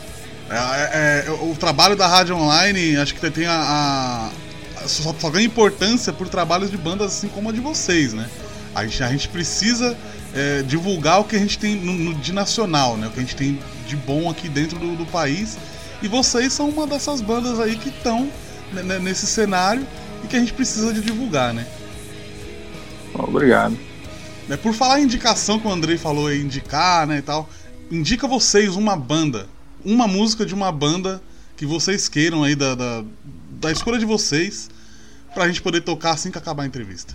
É, 0.49 0.55
é, 0.55 1.25
é, 1.27 1.31
o 1.31 1.55
trabalho 1.55 1.95
da 1.95 2.07
rádio 2.07 2.35
online, 2.35 2.97
acho 2.97 3.15
que 3.15 3.31
tem 3.31 3.45
a. 3.45 4.31
a 4.81 4.87
só, 4.87 5.15
só, 5.17 5.29
ganha 5.31 5.45
importância 5.45 6.13
por 6.13 6.29
trabalhos 6.29 6.69
de 6.69 6.77
bandas 6.77 7.07
assim 7.07 7.27
como 7.27 7.49
a 7.49 7.51
de 7.51 7.59
vocês, 7.59 8.13
né? 8.13 8.29
A 8.75 8.85
gente, 8.85 9.03
a 9.03 9.07
gente 9.09 9.27
precisa 9.29 9.97
é, 10.33 10.61
divulgar 10.61 11.21
o 11.21 11.23
que 11.23 11.35
a 11.35 11.39
gente 11.39 11.57
tem 11.57 11.75
no, 11.75 11.93
no, 11.93 12.13
de 12.13 12.31
nacional, 12.31 12.95
né? 12.95 13.07
O 13.07 13.11
que 13.11 13.19
a 13.19 13.23
gente 13.23 13.35
tem 13.35 13.59
de 13.87 13.95
bom 13.95 14.29
aqui 14.29 14.47
dentro 14.47 14.77
do, 14.77 14.95
do 14.95 15.05
país. 15.07 15.57
E 16.01 16.07
vocês 16.07 16.53
são 16.53 16.69
uma 16.69 16.85
dessas 16.85 17.21
bandas 17.21 17.59
aí 17.59 17.75
que 17.77 17.89
estão 17.89 18.29
nesse 19.01 19.25
cenário 19.25 19.87
e 20.23 20.27
que 20.27 20.35
a 20.35 20.39
gente 20.39 20.53
precisa 20.53 20.93
de 20.93 21.01
divulgar, 21.01 21.53
né? 21.53 21.65
Obrigado. 23.13 23.77
É, 24.49 24.57
por 24.57 24.73
falar 24.73 24.99
em 24.99 25.03
indicação 25.03 25.59
que 25.59 25.67
o 25.67 25.71
Andrei 25.71 25.97
falou 25.97 26.27
aí, 26.27 26.41
indicar, 26.41 27.07
né, 27.07 27.17
e 27.17 27.21
tal, 27.21 27.49
indica 27.89 28.27
vocês 28.27 28.75
uma 28.75 28.95
banda 28.95 29.47
uma 29.85 30.07
música 30.07 30.45
de 30.45 30.53
uma 30.53 30.71
banda 30.71 31.21
que 31.55 31.65
vocês 31.65 32.09
queiram 32.09 32.43
aí, 32.43 32.55
da, 32.55 32.75
da, 32.75 33.03
da 33.61 33.71
escolha 33.71 33.99
de 33.99 34.05
vocês, 34.05 34.69
pra 35.33 35.47
gente 35.47 35.61
poder 35.61 35.81
tocar 35.81 36.11
assim 36.11 36.31
que 36.31 36.37
acabar 36.37 36.63
a 36.63 36.65
entrevista. 36.65 37.13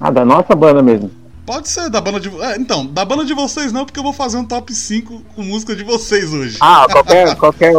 Ah, 0.00 0.10
da 0.10 0.24
nossa 0.24 0.56
banda 0.56 0.82
mesmo. 0.82 1.10
Pode 1.44 1.68
ser 1.68 1.90
da 1.90 2.00
banda 2.00 2.18
de. 2.18 2.28
É, 2.42 2.56
então, 2.56 2.86
da 2.86 3.04
banda 3.04 3.24
de 3.24 3.34
vocês 3.34 3.72
não, 3.72 3.84
porque 3.84 3.98
eu 3.98 4.04
vou 4.04 4.12
fazer 4.12 4.38
um 4.38 4.44
top 4.44 4.72
5 4.72 5.22
com 5.34 5.42
música 5.42 5.76
de 5.76 5.84
vocês 5.84 6.32
hoje. 6.32 6.56
Ah, 6.60 6.86
qualquer, 6.90 7.34
qualquer, 7.36 7.72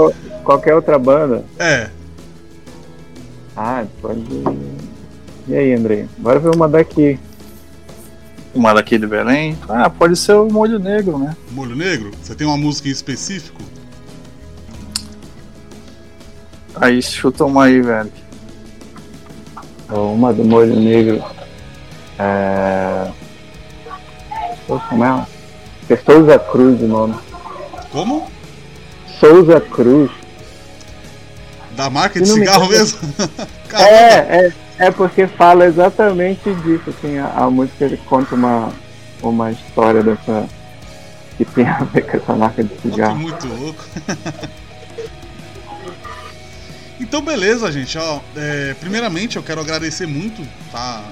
qualquer 0.44 0.76
outra 0.76 1.00
banda. 1.00 1.44
É. 1.58 1.90
Ah, 3.56 3.86
pode. 4.02 4.22
E 5.48 5.56
aí, 5.56 5.74
André? 5.74 6.08
Agora 6.20 6.38
eu 6.38 6.42
vou 6.44 6.58
mandar 6.58 6.80
aqui 6.80 7.20
uma 8.54 8.74
daqui 8.74 8.98
de 8.98 9.08
Belém. 9.08 9.58
Ah, 9.68 9.90
pode 9.90 10.16
ser 10.16 10.34
o 10.34 10.48
Molho 10.48 10.80
Negro, 10.80 11.18
né? 11.18 11.36
Molho 11.52 11.76
Negro? 11.76 12.12
Você 12.22 12.36
tem 12.36 12.46
uma 12.46 12.58
música 12.58 12.88
em 12.88 12.92
específico? 12.92 13.62
Aí 16.76 17.02
chuta 17.02 17.46
uma 17.46 17.66
aí, 17.66 17.82
velho. 17.82 18.12
Uma 19.90 20.34
do 20.34 20.44
Molho 20.44 20.80
Negro. 20.80 21.24
É. 22.18 23.12
Como 24.68 25.04
é? 25.04 25.28
É 25.90 25.98
Souza 25.98 26.40
Cruz 26.40 26.82
o 26.82 26.88
nome. 26.88 27.16
Como? 27.92 28.28
Souza 29.20 29.60
Cruz. 29.60 30.12
Da 31.76 31.90
marca 31.90 32.20
de 32.20 32.28
cigarro 32.28 32.68
mesmo? 32.68 33.00
é, 33.74 34.46
é. 34.48 34.54
É 34.82 34.90
porque 34.90 35.28
fala 35.28 35.68
exatamente 35.68 36.52
disso, 36.56 36.90
assim, 36.90 37.20
a, 37.20 37.28
a 37.28 37.50
música 37.52 37.86
ele 37.86 37.98
conta 37.98 38.34
uma, 38.34 38.74
uma 39.22 39.52
história 39.52 40.02
dessa. 40.02 40.50
que 41.38 41.46
tem 41.46 41.68
a 41.68 41.84
ver 41.84 42.02
com 42.02 42.18
essa 42.18 42.34
marca 42.34 42.64
de 42.64 42.82
cigarro. 42.82 43.16
muito 43.16 43.46
louco. 43.46 43.86
então 47.00 47.22
beleza, 47.22 47.72
gente. 47.72 47.96
Ó, 47.96 48.22
é, 48.36 48.74
primeiramente 48.80 49.38
eu 49.38 49.44
quero 49.44 49.62
agradecer 49.62 50.08
muito 50.08 50.42
tá, 50.72 51.04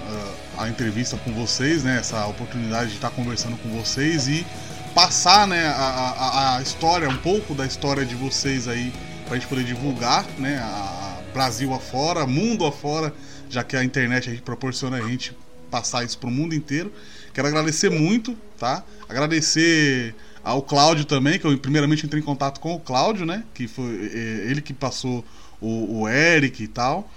a, 0.58 0.64
a 0.64 0.68
entrevista 0.68 1.16
com 1.24 1.32
vocês, 1.32 1.84
né? 1.84 1.98
Essa 2.00 2.26
oportunidade 2.26 2.90
de 2.90 2.96
estar 2.96 3.12
conversando 3.12 3.56
com 3.58 3.70
vocês 3.70 4.28
e 4.28 4.48
passar 4.96 5.48
né, 5.48 5.68
a, 5.68 6.16
a, 6.18 6.58
a 6.58 6.62
história, 6.64 7.08
um 7.08 7.18
pouco 7.18 7.54
da 7.54 7.68
história 7.68 8.04
de 8.04 8.16
vocês 8.16 8.68
aí, 8.68 8.92
pra 9.28 9.36
gente 9.36 9.46
poder 9.46 9.64
divulgar, 9.64 10.26
né? 10.40 10.58
A, 10.58 11.10
Brasil 11.32 11.72
afora, 11.74 12.26
mundo 12.26 12.66
afora 12.66 13.14
já 13.50 13.64
que 13.64 13.76
a 13.76 13.84
internet 13.84 14.30
a 14.30 14.32
gente 14.32 14.44
proporciona 14.44 14.98
a 14.98 15.02
gente 15.02 15.36
passar 15.70 16.04
isso 16.04 16.18
para 16.18 16.30
o 16.30 16.32
mundo 16.32 16.54
inteiro. 16.54 16.92
Quero 17.34 17.48
agradecer 17.48 17.90
muito, 17.90 18.36
tá? 18.58 18.84
Agradecer 19.08 20.16
ao 20.44 20.62
Cláudio 20.62 21.06
também, 21.06 21.40
que 21.40 21.46
eu 21.46 21.58
primeiramente 21.58 22.06
entrei 22.06 22.22
em 22.22 22.26
contato 22.26 22.60
com 22.60 22.74
o 22.74 22.80
Cláudio, 22.80 23.26
né? 23.26 23.44
Que 23.54 23.68
foi 23.68 24.12
é, 24.14 24.50
ele 24.50 24.62
que 24.62 24.74
passou 24.74 25.26
o, 25.60 26.02
o 26.02 26.10
Eric 26.10 26.64
e 26.64 26.68
tal. 26.68 27.10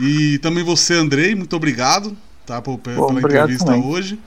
E 0.00 0.38
também 0.38 0.64
você, 0.64 0.94
Andrei, 0.94 1.34
muito 1.34 1.54
obrigado, 1.54 2.16
tá? 2.46 2.60
Por, 2.60 2.78
pela 2.78 3.12
entrevista 3.12 3.66
também. 3.66 3.82
hoje. 3.82 4.18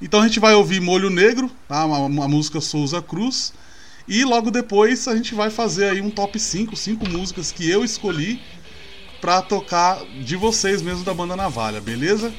Então 0.00 0.20
a 0.20 0.26
gente 0.26 0.40
vai 0.40 0.54
ouvir 0.54 0.80
Molho 0.80 1.10
Negro, 1.10 1.50
tá? 1.68 1.84
Uma, 1.84 1.98
uma, 1.98 2.28
música 2.28 2.60
Souza 2.60 3.00
Cruz. 3.00 3.52
E 4.06 4.24
logo 4.24 4.50
depois 4.50 5.08
a 5.08 5.16
gente 5.16 5.34
vai 5.34 5.48
fazer 5.48 5.90
aí 5.90 6.00
um 6.00 6.10
top 6.10 6.38
5, 6.38 6.76
cinco 6.76 7.08
músicas 7.08 7.50
que 7.50 7.68
eu 7.68 7.82
escolhi 7.82 8.40
pra 9.24 9.40
tocar 9.40 10.00
de 10.20 10.36
vocês 10.36 10.82
mesmo 10.82 11.02
da 11.02 11.14
banda 11.14 11.34
Navalha, 11.34 11.80
beleza? 11.80 12.30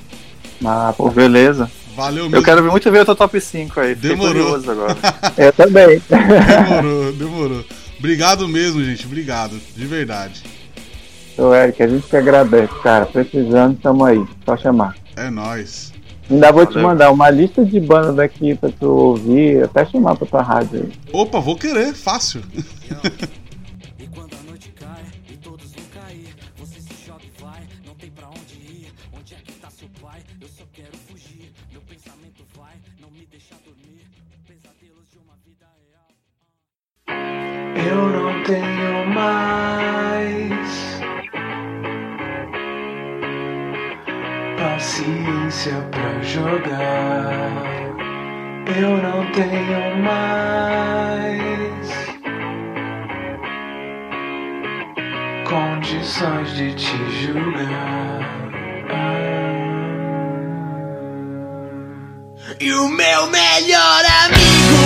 Ah, 0.63 0.93
pô, 0.95 1.09
beleza. 1.09 1.67
Valeu 1.95 2.25
mesmo. 2.25 2.35
Eu 2.35 2.43
quero 2.43 2.63
muito 2.63 2.91
ver 2.91 3.01
o 3.01 3.05
teu 3.05 3.15
top 3.15 3.41
5 3.41 3.79
aí. 3.79 3.95
Demorou. 3.95 4.53
agora. 4.55 4.95
Eu 5.35 5.51
também. 5.51 5.99
Demorou, 6.07 7.11
demorou. 7.13 7.65
Obrigado 7.97 8.47
mesmo, 8.47 8.83
gente. 8.83 9.03
Obrigado. 9.07 9.59
De 9.75 9.83
verdade. 9.87 10.43
Ô, 11.35 11.55
Eric, 11.55 11.81
a 11.81 11.87
gente 11.87 12.05
que 12.05 12.15
agradece, 12.15 12.73
cara. 12.83 13.07
Precisando, 13.07 13.79
tamo 13.81 14.05
aí. 14.05 14.23
Só 14.45 14.55
chamar. 14.55 14.95
É 15.15 15.31
nóis. 15.31 15.91
Ainda 16.29 16.51
vou 16.51 16.65
Valeu. 16.65 16.71
te 16.71 16.85
mandar 16.85 17.09
uma 17.09 17.31
lista 17.31 17.65
de 17.65 17.79
bandas 17.79 18.15
daqui 18.15 18.53
pra 18.53 18.69
tu 18.69 18.85
ouvir, 18.85 19.63
até 19.63 19.87
chamar 19.87 20.15
pra 20.17 20.27
tua 20.27 20.43
rádio 20.43 20.83
aí. 20.83 20.91
Opa, 21.11 21.39
vou 21.39 21.55
querer, 21.55 21.95
fácil. 21.95 22.43
tenho 38.45 39.07
mais 39.07 41.01
paciência 44.57 45.73
pra 45.89 46.21
jogar. 46.21 47.51
Eu 48.77 48.97
não 48.97 49.25
tenho 49.31 49.97
mais 50.03 50.45
condições 55.49 56.55
de 56.55 56.73
te 56.75 56.97
julgar. 57.23 58.19
Ah. 58.91 59.25
E 62.59 62.73
o 62.73 62.89
meu 62.89 63.27
melhor 63.27 64.05
amigo. 64.25 64.84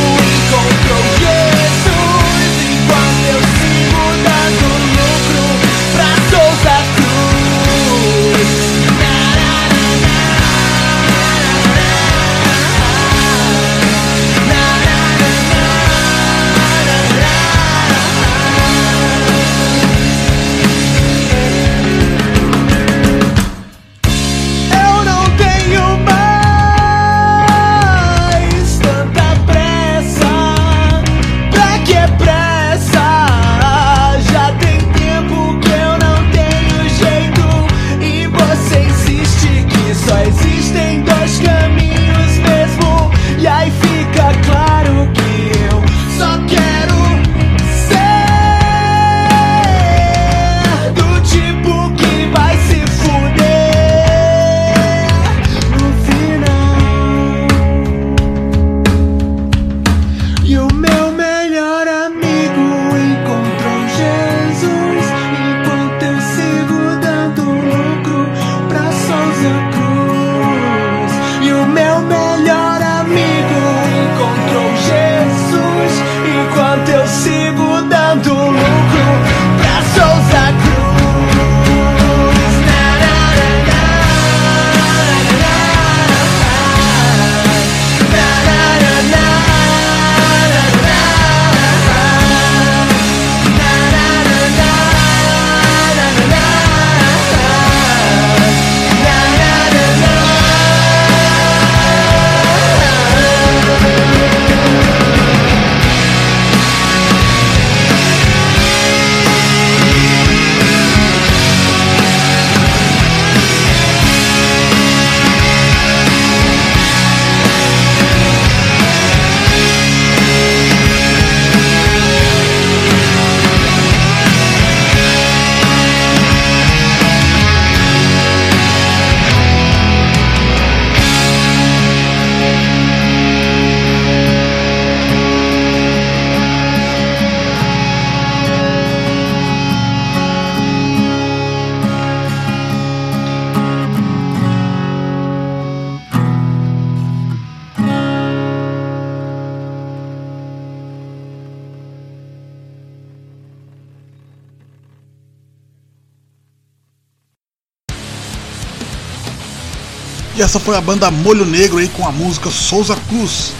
essa 160.49 160.59
foi 160.59 160.75
a 160.75 160.81
banda 160.81 161.11
Molho 161.11 161.45
Negro 161.45 161.77
aí 161.77 161.87
com 161.89 162.07
a 162.07 162.11
música 162.11 162.49
Souza 162.49 162.95
Cruz, 163.07 163.53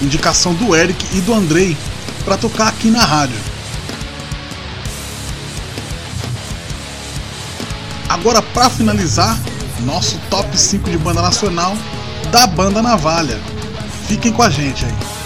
indicação 0.00 0.54
do 0.54 0.72
Eric 0.72 1.04
e 1.16 1.20
do 1.20 1.34
Andrei 1.34 1.76
para 2.24 2.36
tocar 2.36 2.68
aqui 2.68 2.92
na 2.92 3.04
rádio. 3.04 3.34
Agora 8.08 8.40
para 8.40 8.70
finalizar, 8.70 9.36
nosso 9.80 10.16
top 10.30 10.56
5 10.56 10.88
de 10.88 10.96
banda 10.96 11.20
nacional 11.20 11.76
da 12.30 12.46
banda 12.46 12.80
Navalha. 12.80 13.40
Fiquem 14.06 14.30
com 14.30 14.44
a 14.44 14.48
gente 14.48 14.84
aí. 14.84 15.17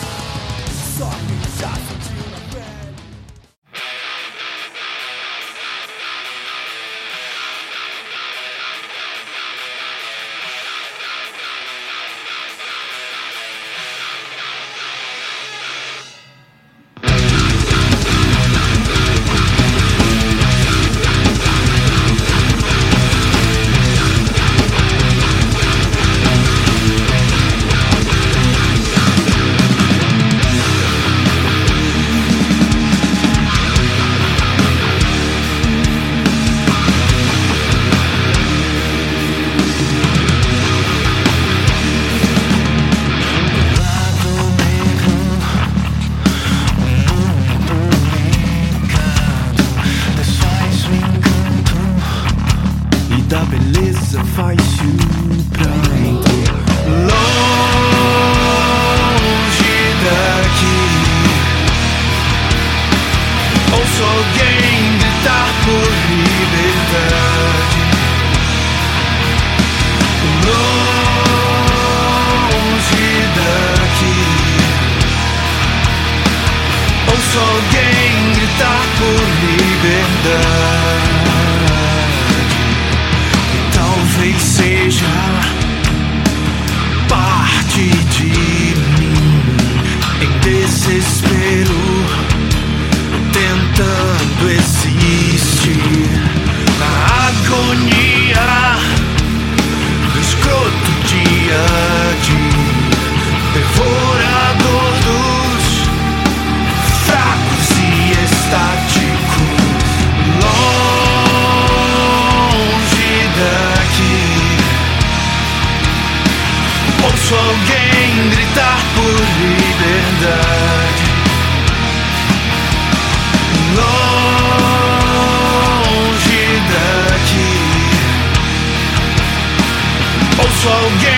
slow 130.62 131.11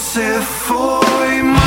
você 0.00 0.40
foi 0.40 1.42
mais. 1.42 1.59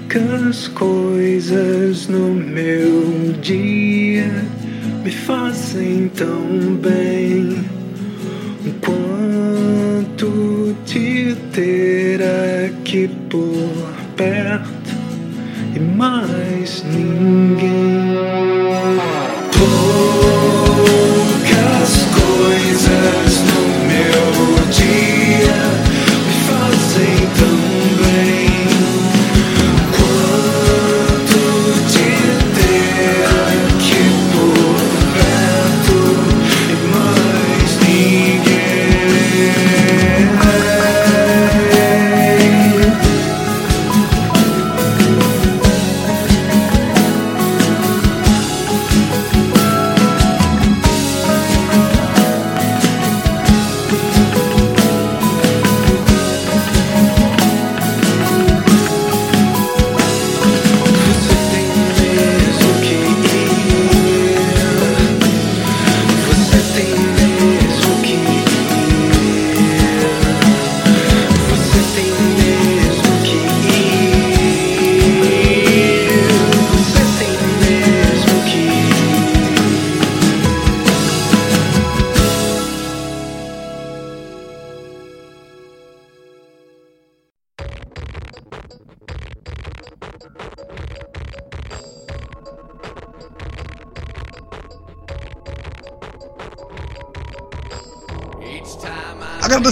Poucas 0.07 0.67
coisas 0.69 2.07
no 2.07 2.33
meu 2.33 3.33
dia 3.41 4.31
me 5.03 5.11
fazem 5.11 6.09
tão 6.15 6.77
bem 6.81 7.02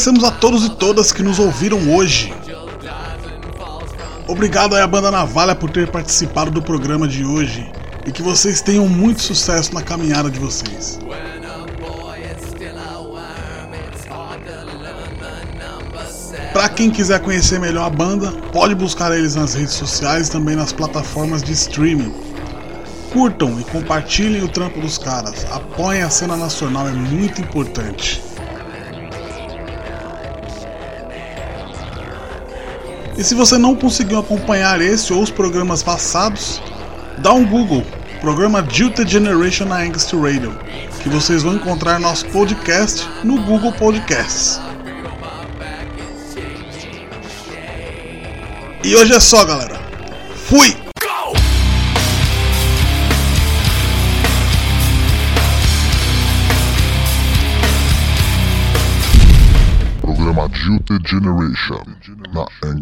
Agradecemos 0.02 0.24
a 0.24 0.32
todos 0.32 0.66
e 0.66 0.70
todas 0.72 1.12
que 1.12 1.22
nos 1.22 1.38
ouviram 1.38 1.94
hoje. 1.94 2.34
Obrigado 4.28 4.76
aí 4.76 4.82
à 4.82 4.88
Banda 4.88 5.12
Navalha 5.12 5.54
por 5.54 5.70
ter 5.70 5.92
participado 5.92 6.50
do 6.50 6.60
programa 6.60 7.08
de 7.08 7.24
hoje 7.24 7.72
e 8.04 8.12
que 8.12 8.24
vocês 8.24 8.62
tenham 8.62 8.90
muito 8.90 9.22
sucesso 9.22 9.76
na 9.76 9.84
caminhada 9.84 10.32
de 10.32 10.40
vocês. 10.40 11.00
Para 16.52 16.68
quem 16.70 16.90
quiser 16.90 17.20
conhecer 17.20 17.60
melhor 17.60 17.86
a 17.86 17.90
banda, 17.92 18.32
pode 18.52 18.74
buscar 18.74 19.16
eles 19.16 19.36
nas 19.36 19.54
redes 19.54 19.76
sociais 19.76 20.30
e 20.30 20.32
também 20.32 20.56
nas 20.56 20.74
plataformas 20.74 21.44
de 21.44 21.52
streaming. 21.52 22.12
Curtam 23.14 23.60
e 23.60 23.64
compartilhem 23.66 24.42
o 24.42 24.48
trampo 24.48 24.82
dos 24.82 24.98
caras. 24.98 25.46
Apoiem 25.52 26.02
a 26.02 26.10
cena 26.10 26.36
nacional, 26.36 26.90
é 26.90 26.92
muito 26.92 27.40
importante. 27.40 28.31
E 33.22 33.24
se 33.24 33.36
você 33.36 33.56
não 33.56 33.76
conseguiu 33.76 34.18
acompanhar 34.18 34.82
esse 34.82 35.14
ou 35.14 35.22
os 35.22 35.30
programas 35.30 35.84
passados, 35.84 36.60
dá 37.20 37.32
um 37.32 37.46
Google, 37.46 37.86
programa 38.20 38.66
Jilted 38.68 39.08
Generation 39.08 39.66
na 39.66 39.84
Angst 39.84 40.12
Radio, 40.14 40.58
que 41.04 41.08
vocês 41.08 41.44
vão 41.44 41.54
encontrar 41.54 42.00
nosso 42.00 42.26
podcast 42.30 43.08
no 43.24 43.40
Google 43.44 43.74
Podcasts. 43.74 44.60
E 48.84 48.96
hoje 48.96 49.14
é 49.14 49.20
só, 49.20 49.46
galera. 49.46 49.80
Fui! 50.48 50.81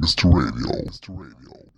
Mr. 0.09 0.33
Radio. 0.33 0.71
Mr. 0.89 1.09
Radio. 1.09 1.69